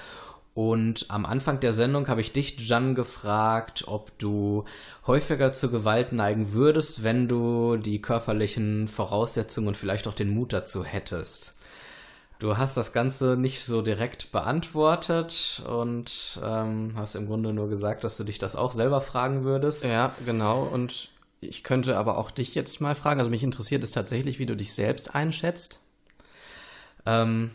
Und 0.54 1.06
am 1.08 1.26
Anfang 1.26 1.62
der 1.62 1.72
Sendung 1.72 2.10
habe 2.10 2.20
ich 2.20 2.34
dich, 2.34 2.60
Jan, 2.68 2.94
gefragt, 2.94 3.86
ob 3.88 4.18
du 4.20 4.66
häufiger 5.08 5.54
zur 5.54 5.72
Gewalt 5.72 6.12
neigen 6.12 6.52
würdest, 6.52 7.06
wenn 7.06 7.30
du 7.30 7.78
die 7.78 8.02
körperlichen 8.02 8.90
Voraussetzungen 8.90 9.70
und 9.70 9.78
vielleicht 9.78 10.06
auch 10.06 10.14
den 10.14 10.32
Mut 10.32 10.52
dazu 10.52 10.84
hättest. 10.84 11.58
Du 12.40 12.58
hast 12.58 12.76
das 12.76 12.92
Ganze 12.92 13.38
nicht 13.38 13.64
so 13.64 13.82
direkt 13.82 14.34
beantwortet 14.34 15.64
und 15.70 16.42
ähm, 16.44 16.92
hast 16.98 17.16
im 17.16 17.28
Grunde 17.28 17.54
nur 17.54 17.70
gesagt, 17.70 18.04
dass 18.04 18.18
du 18.18 18.26
dich 18.26 18.40
das 18.40 18.58
auch 18.58 18.74
selber 18.74 19.00
fragen 19.00 19.46
würdest. 19.46 19.86
Ja, 19.86 20.12
genau. 20.26 20.64
Und 20.64 21.12
ich 21.42 21.64
könnte 21.64 21.98
aber 21.98 22.18
auch 22.18 22.32
dich 22.32 22.56
jetzt 22.56 22.82
mal 22.82 22.96
fragen. 22.96 23.20
Also 23.20 23.32
mich 23.32 23.44
interessiert 23.44 23.84
es 23.84 23.92
tatsächlich, 23.92 24.40
wie 24.40 24.46
du 24.46 24.56
dich 24.56 24.74
selbst 24.74 25.16
einschätzt. 25.16 25.80
Ähm, 27.06 27.52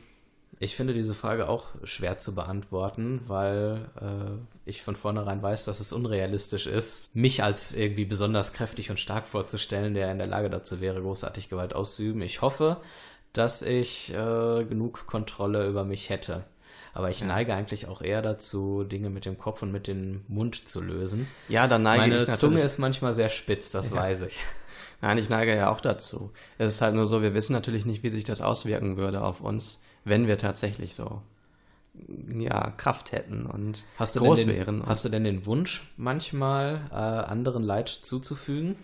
ich 0.61 0.76
finde 0.76 0.95
diese 0.95 1.14
Frage 1.14 1.49
auch 1.49 1.67
schwer 1.85 2.17
zu 2.19 2.35
beantworten, 2.35 3.21
weil 3.26 3.88
äh, 4.00 4.69
ich 4.71 4.83
von 4.83 4.97
vornherein 4.97 5.43
weiß, 5.43 5.64
dass 5.64 5.81
es 5.81 5.93
unrealistisch 5.93 6.67
ist, 6.67 7.14
mich 7.14 7.43
als 7.43 7.75
irgendwie 7.75 8.05
besonders 8.05 8.53
kräftig 8.53 8.91
und 8.91 9.00
stark 9.00 9.26
vorzustellen, 9.26 9.95
der 9.95 10.11
in 10.11 10.19
der 10.19 10.26
Lage 10.26 10.50
dazu 10.50 10.81
wäre, 10.81 11.03
großartig 11.03 11.49
Gewalt 11.49 11.75
auszuüben. 11.75 12.23
Ich 12.23 12.41
hoffe, 12.41 12.79
dass 13.33 13.62
ich 13.62 14.14
äh, 14.14 14.64
genug 14.64 15.07
Kontrolle 15.07 15.69
über 15.69 15.85
mich 15.85 16.09
hätte. 16.09 16.45
Aber 16.94 17.10
ich 17.10 17.22
neige 17.24 17.54
eigentlich 17.54 17.88
auch 17.88 18.00
eher 18.00 18.22
dazu, 18.22 18.84
Dinge 18.84 19.10
mit 19.10 19.24
dem 19.24 19.36
Kopf 19.36 19.62
und 19.62 19.72
mit 19.72 19.88
dem 19.88 20.24
Mund 20.28 20.68
zu 20.68 20.80
lösen. 20.80 21.26
Ja, 21.48 21.66
dann 21.66 21.82
neige 21.82 22.02
Meine 22.02 22.14
ich 22.14 22.20
natürlich. 22.20 22.38
Zunge 22.38 22.60
ist 22.62 22.78
manchmal 22.78 23.12
sehr 23.12 23.30
spitz, 23.30 23.72
das 23.72 23.90
ja. 23.90 23.96
weiß 23.96 24.22
ich. 24.22 24.38
Nein, 25.02 25.18
ich 25.18 25.28
neige 25.28 25.54
ja 25.54 25.70
auch 25.70 25.80
dazu. 25.80 26.30
Es 26.56 26.74
ist 26.74 26.80
halt 26.80 26.94
nur 26.94 27.06
so, 27.06 27.20
wir 27.20 27.34
wissen 27.34 27.52
natürlich 27.52 27.84
nicht, 27.84 28.04
wie 28.04 28.10
sich 28.10 28.24
das 28.24 28.40
auswirken 28.40 28.96
würde 28.96 29.22
auf 29.22 29.40
uns, 29.40 29.82
wenn 30.04 30.28
wir 30.28 30.38
tatsächlich 30.38 30.94
so 30.94 31.20
ja, 32.38 32.70
Kraft 32.70 33.12
hätten 33.12 33.46
und 33.46 33.86
hast 33.98 34.16
groß 34.16 34.46
den, 34.46 34.56
wären. 34.56 34.86
Hast 34.86 35.04
du 35.04 35.08
denn 35.08 35.24
den 35.24 35.46
Wunsch, 35.46 35.92
manchmal 35.96 36.80
äh, 36.90 36.94
anderen 36.94 37.62
Leid 37.62 37.88
zuzufügen? 37.88 38.76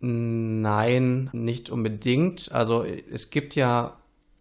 Nein, 0.00 1.30
nicht 1.32 1.70
unbedingt. 1.70 2.52
Also 2.52 2.84
es 2.84 3.30
gibt 3.30 3.54
ja 3.56 3.96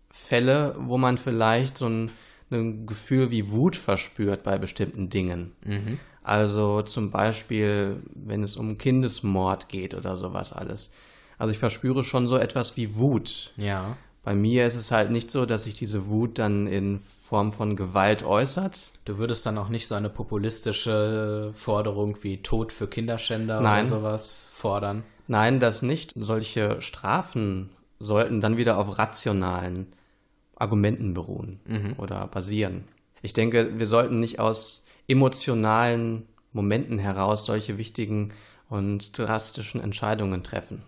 Fälle, 0.10 0.76
wo 0.78 0.98
man 0.98 1.18
vielleicht 1.18 1.78
so 1.78 1.88
ein, 1.88 2.12
ein 2.52 2.86
Gefühl 2.86 3.32
wie 3.32 3.52
Wut 3.52 3.76
verspürt 3.76 4.44
bei 4.44 4.58
bestimmten 4.58 5.10
Dingen. 5.10 5.54
Mhm. 5.66 6.00
Also 6.24 6.82
zum 6.82 7.12
Beispiel, 7.12 8.02
wenn 8.14 8.44
es 8.44 8.58
um 8.58 8.78
Kindesmord 8.78 9.70
geht 9.70 9.94
oder 9.94 10.18
sowas 10.18 10.54
alles. 10.54 10.92
Also 11.38 11.52
ich 11.52 11.58
verspüre 11.58 12.04
schon 12.04 12.28
so 12.28 12.38
etwas 12.38 12.76
wie 12.78 12.96
Wut. 12.96 13.54
Ja. 13.56 13.98
Bei 14.24 14.36
mir 14.36 14.66
ist 14.66 14.76
es 14.76 14.92
halt 14.92 15.10
nicht 15.10 15.32
so, 15.32 15.46
dass 15.46 15.64
sich 15.64 15.76
diese 15.76 16.08
Wut 16.08 16.38
dann 16.38 16.68
in 16.68 17.00
Form 17.00 17.54
von 17.54 17.78
Gewalt 17.78 18.24
äußert. 18.24 18.92
Du 19.06 19.18
würdest 19.18 19.46
dann 19.46 19.58
auch 19.58 19.70
nicht 19.70 19.88
so 19.88 19.96
eine 19.96 20.10
populistische 20.10 21.52
Forderung 21.56 22.18
wie 22.24 22.42
Tod 22.42 22.74
für 22.74 22.88
Kinderschänder 22.88 23.62
Nein. 23.62 23.86
oder 23.86 23.98
sowas 23.98 24.50
fordern? 24.52 25.04
Nein, 25.28 25.62
das 25.62 25.82
nicht. 25.82 26.12
Solche 26.16 26.82
Strafen 26.82 27.70
sollten 28.00 28.42
dann 28.42 28.58
wieder 28.58 28.78
auf 28.78 28.98
rationalen 28.98 29.88
Argumenten 30.58 31.14
beruhen 31.14 31.60
mhm. 31.66 31.96
oder 31.98 32.28
basieren. 32.28 32.86
Ich 33.22 33.34
denke, 33.34 33.80
wir 33.80 33.88
sollten 33.88 34.20
nicht 34.20 34.40
aus 34.40 34.86
emotionalen 35.08 36.28
Momenten 36.52 37.00
heraus 37.00 37.46
solche 37.46 37.78
wichtigen 37.78 38.34
und 38.70 39.18
drastischen 39.18 39.82
Entscheidungen 39.82 40.44
treffen. 40.44 40.84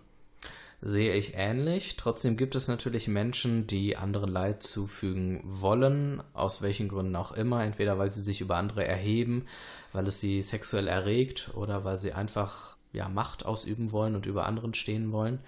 Sehe 0.82 1.12
ich 1.12 1.34
ähnlich. 1.36 1.96
Trotzdem 1.96 2.38
gibt 2.38 2.54
es 2.54 2.66
natürlich 2.66 3.06
Menschen, 3.06 3.66
die 3.66 3.98
anderen 3.98 4.30
Leid 4.30 4.62
zufügen 4.62 5.42
wollen, 5.44 6.22
aus 6.32 6.62
welchen 6.62 6.88
Gründen 6.88 7.16
auch 7.16 7.32
immer. 7.32 7.62
Entweder 7.62 7.98
weil 7.98 8.12
sie 8.14 8.22
sich 8.22 8.40
über 8.40 8.56
andere 8.56 8.86
erheben, 8.86 9.44
weil 9.92 10.06
es 10.06 10.20
sie 10.20 10.40
sexuell 10.40 10.88
erregt 10.88 11.50
oder 11.54 11.84
weil 11.84 12.00
sie 12.00 12.12
einfach 12.12 12.76
ja, 12.92 13.08
Macht 13.10 13.44
ausüben 13.44 13.92
wollen 13.92 14.14
und 14.14 14.24
über 14.24 14.46
anderen 14.46 14.72
stehen 14.72 15.12
wollen. 15.12 15.40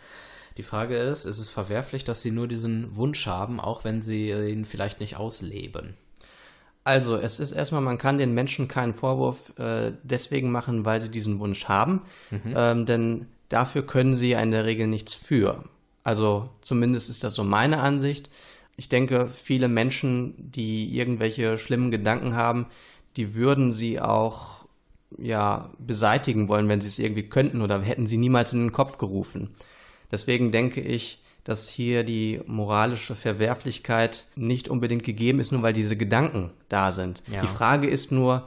Die 0.57 0.63
Frage 0.63 0.97
ist, 0.97 1.25
ist 1.25 1.39
es 1.39 1.51
verwerflich, 1.51 2.05
dass 2.05 2.23
sie 2.23 2.31
nur 2.31 2.49
diesen 2.49 2.97
Wunsch 2.97 3.27
haben, 3.27 3.61
auch 3.61 3.85
wenn 3.85 4.03
sie 4.03 4.31
ihn 4.31 4.65
vielleicht 4.65 5.01
nicht 5.01 5.17
ausleben? 5.17 5.95
Also, 6.85 7.17
es 7.17 7.39
ist 7.39 7.53
erstmal, 7.53 7.81
man 7.81 7.99
kann 7.99 8.19
den 8.19 8.35
Menschen 8.35 8.67
keinen 8.67 8.93
Vorwurf 8.93 9.57
äh, 9.59 9.93
deswegen 10.03 10.51
machen, 10.51 10.85
weil 10.85 11.01
sie 11.01 11.11
diesen 11.11 11.39
Wunsch 11.39 11.67
haben, 11.67 12.03
mhm. 12.31 12.55
ähm, 12.57 12.87
denn 12.87 13.27
dafür 13.49 13.87
können 13.87 14.15
sie 14.15 14.31
ja 14.31 14.41
in 14.41 14.51
der 14.51 14.65
Regel 14.65 14.89
nichts 14.89 15.15
für. 15.15 15.65
Also, 16.03 16.49
zumindest 16.61 17.09
ist 17.09 17.23
das 17.23 17.35
so 17.35 17.45
meine 17.45 17.81
Ansicht. 17.81 18.31
Ich 18.77 18.89
denke, 18.89 19.29
viele 19.29 19.69
Menschen, 19.69 20.35
die 20.37 20.97
irgendwelche 20.97 21.57
schlimmen 21.57 21.93
Gedanken 21.93 22.35
haben, 22.35 22.67
die 23.17 23.35
würden 23.37 23.73
sie 23.73 24.01
auch 24.01 24.65
ja 25.19 25.71
beseitigen 25.79 26.49
wollen, 26.49 26.69
wenn 26.69 26.81
sie 26.81 26.89
es 26.89 26.99
irgendwie 26.99 27.29
könnten 27.29 27.63
oder 27.63 27.81
hätten 27.83 28.07
sie 28.07 28.17
niemals 28.17 28.53
in 28.53 28.61
den 28.61 28.73
Kopf 28.73 28.99
gerufen. 28.99 29.55
Deswegen 30.13 30.53
denke 30.53 30.81
ich, 30.81 31.23
dass 31.45 31.69
hier 31.69 32.05
die 32.05 32.41
moralische 32.47 33.17
Verwerflichkeit 33.17 34.27
nicht 34.37 34.69
unbedingt 34.69 35.03
gegeben 35.03 35.41
ist, 35.41 35.51
nur 35.51 35.63
weil 35.63 35.73
diese 35.73 35.97
Gedanken 35.97 36.51
da 36.69 36.93
sind. 36.93 37.23
Ja. 37.33 37.41
Die 37.41 37.49
Frage 37.49 37.89
ist 37.89 38.13
nur, 38.13 38.47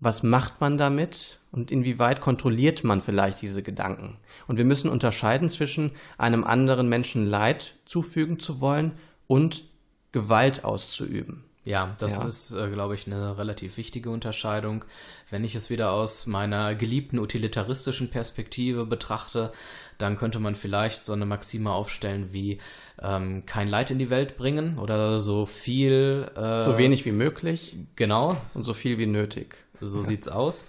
was 0.00 0.22
macht 0.22 0.60
man 0.60 0.78
damit 0.78 1.40
und 1.50 1.72
inwieweit 1.72 2.20
kontrolliert 2.20 2.84
man 2.84 3.00
vielleicht 3.00 3.42
diese 3.42 3.64
Gedanken? 3.64 4.16
Und 4.46 4.56
wir 4.56 4.64
müssen 4.64 4.90
unterscheiden 4.90 5.48
zwischen 5.48 5.90
einem 6.16 6.44
anderen 6.44 6.88
Menschen 6.88 7.26
Leid 7.26 7.74
zufügen 7.84 8.38
zu 8.38 8.60
wollen 8.60 8.92
und 9.26 9.64
Gewalt 10.12 10.64
auszuüben. 10.64 11.44
Ja, 11.68 11.94
das 11.98 12.20
ja. 12.20 12.26
ist, 12.26 12.52
äh, 12.52 12.70
glaube 12.70 12.94
ich, 12.94 13.06
eine 13.06 13.36
relativ 13.36 13.76
wichtige 13.76 14.08
Unterscheidung. 14.08 14.86
Wenn 15.28 15.44
ich 15.44 15.54
es 15.54 15.68
wieder 15.68 15.92
aus 15.92 16.26
meiner 16.26 16.74
geliebten 16.74 17.18
utilitaristischen 17.18 18.08
Perspektive 18.08 18.86
betrachte, 18.86 19.52
dann 19.98 20.16
könnte 20.16 20.38
man 20.38 20.54
vielleicht 20.54 21.04
so 21.04 21.12
eine 21.12 21.26
Maxime 21.26 21.70
aufstellen 21.70 22.32
wie 22.32 22.56
ähm, 23.02 23.44
kein 23.44 23.68
Leid 23.68 23.90
in 23.90 23.98
die 23.98 24.08
Welt 24.08 24.38
bringen 24.38 24.78
oder 24.78 25.20
so 25.20 25.44
viel. 25.44 26.30
Äh, 26.34 26.64
so 26.64 26.78
wenig 26.78 27.04
wie 27.04 27.12
möglich. 27.12 27.76
Genau. 27.96 28.38
Und 28.54 28.62
so 28.62 28.72
viel 28.72 28.96
wie 28.96 29.04
nötig. 29.04 29.56
So 29.78 30.00
ja. 30.00 30.06
sieht's 30.06 30.28
aus. 30.28 30.68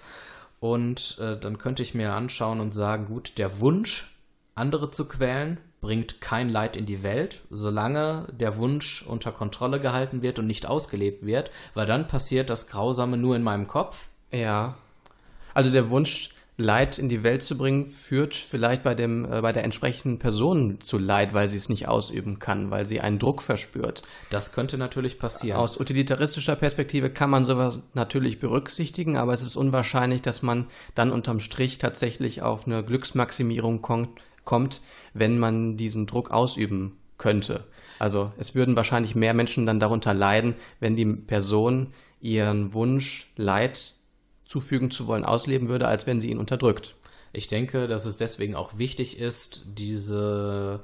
Und 0.60 1.18
äh, 1.22 1.40
dann 1.40 1.60
könnte 1.60 1.82
ich 1.82 1.94
mir 1.94 2.12
anschauen 2.12 2.60
und 2.60 2.74
sagen, 2.74 3.06
gut, 3.06 3.38
der 3.38 3.62
Wunsch, 3.62 4.20
andere 4.54 4.92
zu 4.92 5.08
quälen, 5.08 5.60
bringt 5.82 6.22
kein 6.22 6.50
Leid 6.50 6.76
in 6.76 6.86
die 6.86 7.04
Welt, 7.04 7.42
solange 7.50 8.28
der 8.32 8.58
Wunsch 8.58 9.04
unter 9.04 9.32
Kontrolle 9.32 9.80
gehalten 9.80 10.22
wird 10.22 10.40
und 10.40 10.48
nicht 10.48 10.68
ausgelebt 10.68 11.26
wird, 11.26 11.52
weil 11.74 11.86
dann 11.86 12.08
passiert 12.08 12.50
das 12.50 12.68
Grausame 12.68 13.18
nur 13.18 13.36
in 13.36 13.44
meinem 13.44 13.68
Kopf. 13.68 14.08
Ja. 14.32 14.76
Also 15.54 15.72
der 15.72 15.90
Wunsch, 15.90 16.32
Leid 16.60 17.00
in 17.00 17.08
die 17.08 17.24
Welt 17.24 17.42
zu 17.42 17.58
bringen, 17.58 17.86
führt 17.86 18.36
vielleicht 18.36 18.84
bei, 18.84 18.94
dem, 18.94 19.24
äh, 19.32 19.40
bei 19.42 19.54
der 19.54 19.64
entsprechenden 19.64 20.20
Person 20.20 20.82
zu 20.82 20.98
Leid, 20.98 21.34
weil 21.34 21.48
sie 21.48 21.56
es 21.56 21.70
nicht 21.70 21.88
ausüben 21.88 22.38
kann, 22.38 22.70
weil 22.70 22.86
sie 22.86 23.00
einen 23.00 23.18
Druck 23.18 23.42
verspürt. 23.42 24.02
Das 24.30 24.52
könnte 24.52 24.78
natürlich 24.78 25.20
passieren. 25.20 25.58
Aus 25.58 25.80
utilitaristischer 25.80 26.58
Perspektive 26.58 27.10
kann 27.10 27.30
man 27.30 27.46
sowas 27.46 27.82
natürlich 27.94 28.42
berücksichtigen, 28.42 29.16
aber 29.16 29.34
es 29.34 29.42
ist 29.42 29.56
unwahrscheinlich, 29.56 30.22
dass 30.22 30.42
man 30.42 30.68
dann 30.96 31.12
unterm 31.12 31.40
Strich 31.40 31.78
tatsächlich 31.78 32.42
auf 32.42 32.68
eine 32.68 32.84
Glücksmaximierung 32.84 33.82
kommt, 33.82 34.10
kommt, 34.50 34.82
wenn 35.14 35.38
man 35.38 35.78
diesen 35.78 36.08
Druck 36.08 36.32
ausüben 36.32 36.98
könnte. 37.20 37.66
Also 38.00 38.32
es 38.40 38.56
würden 38.56 38.76
wahrscheinlich 38.76 39.14
mehr 39.14 39.36
Menschen 39.36 39.68
dann 39.68 39.80
darunter 39.80 40.16
leiden, 40.16 40.56
wenn 40.80 40.96
die 40.96 41.06
Person 41.06 41.94
ihren 42.20 42.74
Wunsch, 42.74 43.32
Leid 43.36 43.94
zufügen 44.46 44.90
zu 44.90 45.06
wollen, 45.06 45.24
ausleben 45.24 45.70
würde, 45.70 45.88
als 45.88 46.08
wenn 46.08 46.20
sie 46.20 46.32
ihn 46.32 46.40
unterdrückt. 46.40 46.96
Ich 47.32 47.48
denke, 47.48 47.88
dass 47.88 48.06
es 48.06 48.18
deswegen 48.18 48.56
auch 48.56 48.80
wichtig 48.80 49.20
ist, 49.20 49.66
diese 49.78 50.82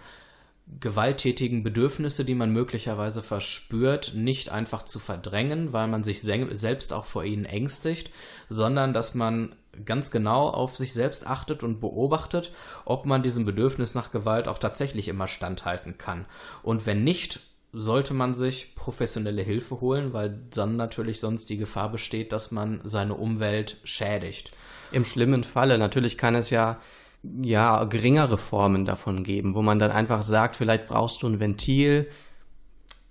gewalttätigen 0.80 1.64
Bedürfnisse, 1.64 2.24
die 2.24 2.36
man 2.36 2.52
möglicherweise 2.52 3.24
verspürt, 3.24 4.14
nicht 4.14 4.50
einfach 4.50 4.84
zu 4.84 5.00
verdrängen, 5.00 5.74
weil 5.74 5.88
man 5.88 6.04
sich 6.04 6.22
selbst 6.22 6.94
auch 6.94 7.06
vor 7.06 7.24
ihnen 7.24 7.46
ängstigt, 7.46 8.12
sondern 8.48 8.94
dass 8.94 9.16
man 9.16 9.56
ganz 9.84 10.12
genau 10.12 10.50
auf 10.50 10.78
sich 10.78 10.94
selbst 10.94 11.28
achtet 11.28 11.64
und 11.64 11.80
beobachtet, 11.80 12.52
ob 12.86 13.06
man 13.06 13.24
diesem 13.24 13.46
Bedürfnis 13.46 13.96
nach 13.96 14.12
Gewalt 14.12 14.48
auch 14.48 14.58
tatsächlich 14.58 15.08
immer 15.08 15.28
standhalten 15.28 15.98
kann. 15.98 16.26
Und 16.64 16.86
wenn 16.86 17.04
nicht, 17.04 17.40
sollte 17.74 18.14
man 18.14 18.36
sich 18.36 18.74
professionelle 18.76 19.42
Hilfe 19.42 19.82
holen, 19.82 20.14
weil 20.14 20.40
dann 20.52 20.78
natürlich 20.78 21.20
sonst 21.20 21.50
die 21.50 21.58
Gefahr 21.58 21.92
besteht, 21.92 22.32
dass 22.32 22.52
man 22.52 22.80
seine 22.86 23.16
Umwelt 23.16 23.78
schädigt. 23.84 24.52
Im 24.92 25.04
schlimmen 25.04 25.44
Falle, 25.44 25.78
natürlich 25.78 26.18
kann 26.18 26.36
es 26.36 26.50
ja 26.50 26.80
ja 27.42 27.84
geringere 27.86 28.38
Formen 28.38 28.86
davon 28.86 29.24
geben, 29.24 29.56
wo 29.56 29.62
man 29.62 29.80
dann 29.80 29.92
einfach 29.92 30.24
sagt, 30.24 30.56
vielleicht 30.56 30.88
brauchst 30.88 31.24
du 31.24 31.28
ein 31.28 31.40
Ventil, 31.40 32.08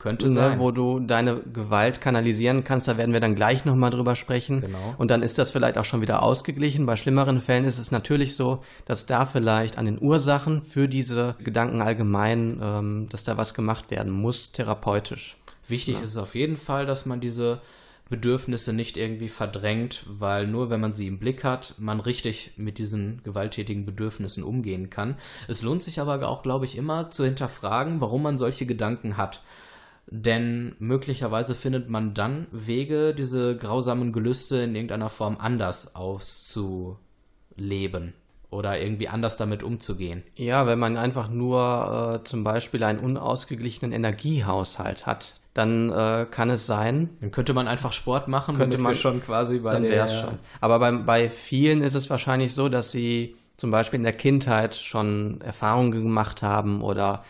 Könnte 0.04 0.26
ne, 0.26 0.32
sein. 0.34 0.58
wo 0.58 0.70
du 0.70 1.00
deine 1.00 1.40
Gewalt 1.40 2.02
kanalisieren 2.02 2.62
kannst. 2.62 2.87
Da 2.87 2.99
werden 2.99 3.14
wir 3.14 3.20
dann 3.20 3.34
gleich 3.34 3.64
nochmal 3.64 3.88
drüber 3.88 4.16
sprechen. 4.16 4.61
Genau. 4.61 4.94
Und 4.99 5.11
dann 5.11 5.23
ist 5.23 5.38
das 5.38 5.50
vielleicht 5.50 5.78
auch 5.78 5.87
schon 5.87 6.02
wieder 6.02 6.23
ausgeglichen. 6.23 6.84
Bei 6.84 6.96
schlimmeren 6.96 7.40
Fällen 7.40 7.64
ist 7.64 7.78
es 7.78 7.90
natürlich 7.90 8.37
so, 8.37 8.62
dass 8.84 9.06
da 9.06 9.25
vielleicht 9.25 9.78
an 9.78 9.87
den 9.87 9.99
Ursachen 9.99 10.61
für 10.61 10.88
diese 10.88 11.37
Gedanken 11.42 11.80
allgemein, 11.80 12.61
ähm, 12.62 13.08
dass 13.08 13.25
da 13.25 13.38
was 13.38 13.54
gemacht 13.54 13.90
werden 13.90 14.12
muss, 14.12 14.52
therapeutisch. 14.52 15.38
Wichtig 15.66 15.94
ist 15.94 16.11
es 16.11 16.18
auf 16.18 16.34
jeden 16.34 16.58
Fall, 16.58 16.84
dass 16.84 17.06
man 17.06 17.20
diese 17.20 17.62
Bedürfnisse 18.11 18.75
nicht 18.75 18.99
irgendwie 18.99 19.30
verdrängt, 19.30 20.04
weil 20.06 20.46
nur 20.46 20.68
wenn 20.68 20.82
man 20.82 20.92
sie 20.92 21.06
im 21.06 21.18
Blick 21.18 21.44
hat, 21.44 21.76
man 21.78 22.00
richtig 22.00 22.52
mit 22.58 22.76
diesen 22.76 23.23
gewalttätigen 23.25 23.87
Bedürfnissen 23.87 24.44
umgehen 24.44 24.90
kann. 24.90 25.16
Es 25.49 25.62
lohnt 25.62 25.82
sich 25.82 25.99
aber 25.99 26.28
auch, 26.28 26.42
glaube 26.42 26.66
ich, 26.66 26.76
immer 26.76 27.08
zu 27.08 27.25
hinterfragen, 27.25 28.02
warum 28.02 28.23
man 28.23 28.37
solche 28.37 28.66
Gedanken 28.66 29.16
hat. 29.16 29.40
Denn 30.06 30.76
möglicherweise 30.78 31.54
findet 31.54 31.88
man 31.88 32.14
dann 32.14 32.46
Wege, 32.52 33.14
diese 33.14 33.56
grausamen 33.56 34.12
Gelüste 34.12 34.58
in 34.58 34.75
irgendeiner 34.75 35.08
Form 35.08 35.37
anders 35.38 35.94
auszuleben 35.96 38.14
oder 38.50 38.80
irgendwie 38.80 39.08
anders 39.08 39.37
damit 39.37 39.62
umzugehen. 39.62 40.23
Ja, 40.37 40.66
wenn 40.66 40.78
man 40.78 40.96
einfach 40.96 41.28
nur 41.28 42.20
äh, 42.20 42.25
zum 42.25 42.44
Beispiel 42.44 42.84
einen 42.84 43.00
unausgeglichenen 43.00 43.92
Energiehaushalt 43.92 45.06
hat, 45.06 45.34
dann 45.54 45.90
äh, 45.90 46.26
kann 46.30 46.50
es 46.50 46.66
sein, 46.66 47.11
Dann 47.20 47.30
könnte 47.30 47.54
man 47.54 47.68
einfach 47.68 47.92
Sport 47.92 48.28
machen, 48.28 48.56
Könnte 48.56 48.78
man- 48.78 48.94
schon 48.94 49.23
quasi 49.23 49.61
bei 49.61 49.73
dann 49.73 49.84
es 49.84 50.20
schon. 50.20 50.38
Aber 50.61 50.78
bei, 50.78 50.92
bei 50.92 51.30
vielen 51.30 51.82
ist 51.82 51.94
es 51.94 52.11
wahrscheinlich 52.11 52.54
so, 52.54 52.68
dass 52.68 52.90
sie 52.90 53.37
zum 53.56 53.70
Beispiel 53.70 53.99
in 53.99 54.04
der 54.04 54.12
Kindheit 54.12 54.75
schon 54.75 55.40
Erfahrungen 55.40 55.92
gemacht 55.92 56.42
haben 56.42 56.82
oder 56.82 57.25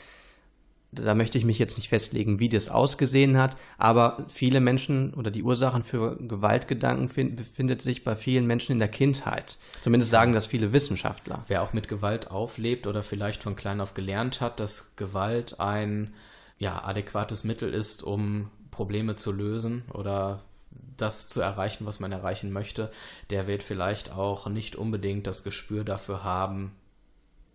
da 0.94 1.14
möchte 1.14 1.38
ich 1.38 1.44
mich 1.44 1.58
jetzt 1.58 1.76
nicht 1.76 1.88
festlegen, 1.88 2.38
wie 2.38 2.48
das 2.48 2.68
ausgesehen 2.68 3.36
hat, 3.38 3.56
aber 3.78 4.24
viele 4.28 4.60
Menschen 4.60 5.14
oder 5.14 5.30
die 5.30 5.42
Ursachen 5.42 5.82
für 5.82 6.16
Gewaltgedanken 6.16 7.08
fin- 7.08 7.36
befindet 7.36 7.82
sich 7.82 8.04
bei 8.04 8.16
vielen 8.16 8.46
Menschen 8.46 8.72
in 8.72 8.78
der 8.78 8.88
Kindheit. 8.88 9.58
Zumindest 9.82 10.10
sagen 10.10 10.32
das 10.32 10.46
viele 10.46 10.72
Wissenschaftler. 10.72 11.44
wer 11.48 11.62
auch 11.62 11.72
mit 11.72 11.88
Gewalt 11.88 12.30
auflebt 12.30 12.86
oder 12.86 13.02
vielleicht 13.02 13.42
von 13.42 13.56
klein 13.56 13.80
auf 13.80 13.94
gelernt 13.94 14.40
hat, 14.40 14.60
dass 14.60 14.96
Gewalt 14.96 15.60
ein 15.60 16.14
ja, 16.58 16.84
adäquates 16.84 17.44
Mittel 17.44 17.72
ist, 17.72 18.02
um 18.02 18.50
Probleme 18.70 19.16
zu 19.16 19.32
lösen 19.32 19.84
oder 19.92 20.42
das 20.96 21.28
zu 21.28 21.40
erreichen, 21.40 21.86
was 21.86 22.00
man 22.00 22.12
erreichen 22.12 22.52
möchte, 22.52 22.90
der 23.30 23.46
wird 23.46 23.62
vielleicht 23.62 24.12
auch 24.12 24.48
nicht 24.48 24.76
unbedingt 24.76 25.26
das 25.26 25.44
Gespür 25.44 25.84
dafür 25.84 26.24
haben, 26.24 26.72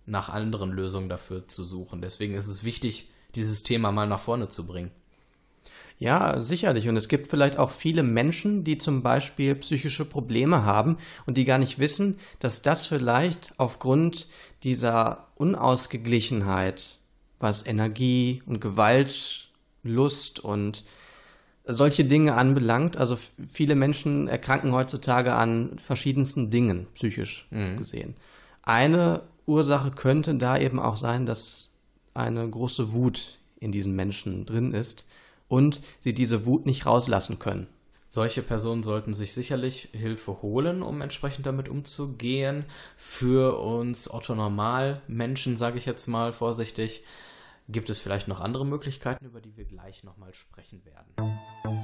nach 0.06 0.30
anderen 0.30 0.72
Lösungen 0.72 1.10
dafür 1.10 1.48
zu 1.48 1.64
suchen. 1.64 2.02
Deswegen 2.02 2.34
ist 2.34 2.48
es 2.48 2.64
wichtig, 2.64 3.10
dieses 3.36 3.64
Thema 3.64 3.92
mal 3.92 4.08
nach 4.08 4.20
vorne 4.20 4.50
zu 4.50 4.66
bringen. 4.66 4.92
Ja, 6.00 6.42
sicherlich. 6.42 6.88
Und 6.88 6.96
es 6.96 7.10
gibt 7.10 7.28
vielleicht 7.28 7.60
auch 7.60 7.70
viele 7.70 8.04
Menschen, 8.04 8.64
die 8.64 8.78
zum 8.78 9.04
Beispiel 9.04 9.54
psychische 9.56 10.06
Probleme 10.06 10.64
haben 10.64 10.98
und 11.26 11.36
die 11.36 11.44
gar 11.44 11.58
nicht 11.58 11.78
wissen, 11.78 12.16
dass 12.40 12.62
das 12.62 12.88
vielleicht 12.88 13.54
aufgrund 13.58 14.28
dieser 14.64 15.28
Unausgeglichenheit, 15.36 17.00
was 17.40 17.66
Energie 17.66 18.42
und 18.46 18.62
Gewalt, 18.62 19.50
Lust 19.84 20.40
und 20.40 20.86
solche 21.66 22.06
Dinge 22.06 22.36
anbelangt, 22.36 22.98
also 22.98 23.18
viele 23.48 23.76
Menschen 23.76 24.28
erkranken 24.30 24.72
heutzutage 24.72 25.34
an 25.34 25.78
verschiedensten 25.80 26.50
Dingen, 26.50 26.88
psychisch 26.96 27.48
gesehen. 27.78 28.16
Eine 28.64 29.24
Ursache 29.46 29.92
könnte 29.92 30.36
da 30.36 30.58
eben 30.58 30.80
auch 30.80 30.98
sein, 30.98 31.26
dass 31.26 31.69
eine 32.20 32.48
große 32.48 32.94
Wut 32.94 33.40
in 33.60 33.72
diesen 33.72 33.96
Menschen 33.96 34.46
drin 34.46 34.74
ist 34.74 35.06
und 35.48 35.82
sie 36.00 36.14
diese 36.14 36.46
Wut 36.46 36.66
nicht 36.66 36.86
rauslassen 36.86 37.40
können. 37.40 37.68
Solche 38.12 38.42
Personen 38.42 38.82
sollten 38.84 39.14
sich 39.14 39.34
sicherlich 39.36 39.90
Hilfe 39.92 40.42
holen, 40.42 40.82
um 40.82 41.02
entsprechend 41.02 41.46
damit 41.46 41.70
umzugehen. 41.70 42.66
Für 42.98 43.60
uns 43.60 44.12
Otto-Normal-Menschen, 44.12 45.58
sage 45.58 45.78
ich 45.78 45.86
jetzt 45.86 46.08
mal 46.08 46.34
vorsichtig, 46.34 47.04
gibt 47.68 47.92
es 47.92 48.00
vielleicht 48.00 48.28
noch 48.28 48.40
andere 48.40 48.66
Möglichkeiten, 48.66 49.24
über 49.24 49.42
die 49.42 49.56
wir 49.56 49.66
gleich 49.66 50.04
nochmal 50.04 50.34
sprechen 50.34 50.82
werden. 50.86 51.79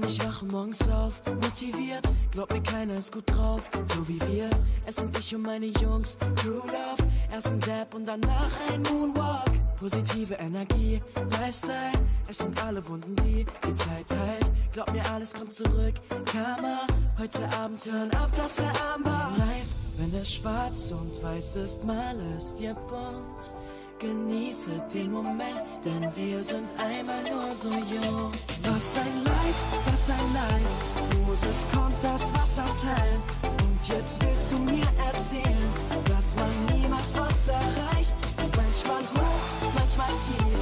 Mann, 0.00 0.08
ich 0.08 0.24
wache 0.24 0.44
morgens 0.44 0.88
auf, 0.88 1.22
motiviert, 1.26 2.04
glaub 2.30 2.52
mir 2.52 2.62
keiner 2.62 2.98
ist 2.98 3.12
gut 3.12 3.24
drauf, 3.26 3.68
so 3.86 4.06
wie 4.06 4.20
wir. 4.28 4.48
Es 4.86 4.96
sind 4.96 5.18
ich 5.18 5.34
und 5.34 5.42
meine 5.42 5.66
Jungs, 5.66 6.16
True 6.36 6.62
Love, 6.66 7.10
erst 7.32 7.48
ein 7.48 7.60
Dab 7.60 7.94
und 7.94 8.06
danach 8.06 8.50
ein 8.70 8.82
Moonwalk. 8.82 9.50
Positive 9.76 10.34
Energie, 10.34 11.02
Lifestyle, 11.40 11.92
es 12.28 12.38
sind 12.38 12.62
alle 12.64 12.86
Wunden, 12.88 13.16
die 13.16 13.44
die 13.66 13.74
Zeit 13.74 14.10
heilt. 14.10 14.52
Glaub 14.72 14.92
mir, 14.92 15.02
alles 15.12 15.32
kommt 15.34 15.52
zurück, 15.52 15.94
Karma, 16.26 16.80
heute 17.18 17.42
Abend 17.58 17.84
hören 17.84 18.10
ab, 18.12 18.30
das 18.36 18.58
wär 18.58 18.72
Amber. 18.94 19.32
Live, 19.36 19.68
wenn 19.96 20.14
es 20.14 20.32
schwarz 20.32 20.92
und 20.92 21.20
weiß 21.22 21.56
ist, 21.56 21.82
mal 21.82 22.16
es 22.36 22.54
dir 22.54 22.74
bunt. 22.74 23.52
Genieße 23.98 24.80
den 24.94 25.10
Moment, 25.10 25.60
denn 25.84 26.08
wir 26.14 26.44
sind 26.44 26.68
einmal 26.78 27.22
nur 27.24 27.50
so 27.50 27.68
jung. 27.68 28.30
Was 28.78 28.96
ein 28.96 29.24
Life, 29.24 29.62
was 29.86 30.08
ein 30.08 30.32
Life. 30.34 31.26
Moses 31.26 31.66
kommt 31.72 31.96
das 32.00 32.32
Wasser 32.34 32.64
teilen. 32.80 33.20
Und 33.42 33.88
jetzt 33.88 34.22
willst 34.22 34.52
du 34.52 34.58
mir 34.58 34.86
erzählen, 35.04 35.68
dass 36.04 36.36
man 36.36 36.78
niemals 36.78 37.18
was 37.18 37.48
erreicht. 37.48 38.14
Manchmal 38.54 39.02
hoch, 39.16 39.74
manchmal 39.74 40.14
tief. 40.26 40.60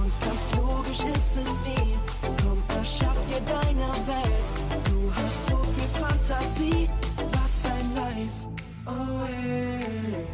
Und 0.00 0.12
ganz 0.24 0.54
logisch 0.56 1.14
ist 1.14 1.36
es 1.36 1.60
nie. 1.68 1.98
Komm, 2.42 2.62
erschaff 2.74 3.18
dir 3.26 3.42
deine 3.42 3.88
Welt. 4.06 4.48
Du 4.86 5.12
hast 5.14 5.48
so 5.48 5.58
viel 5.58 5.88
Fantasie. 6.00 6.88
Was 7.32 7.66
ein 7.66 7.94
Life, 7.94 8.48
oh 8.86 9.26
ey. 9.26 10.26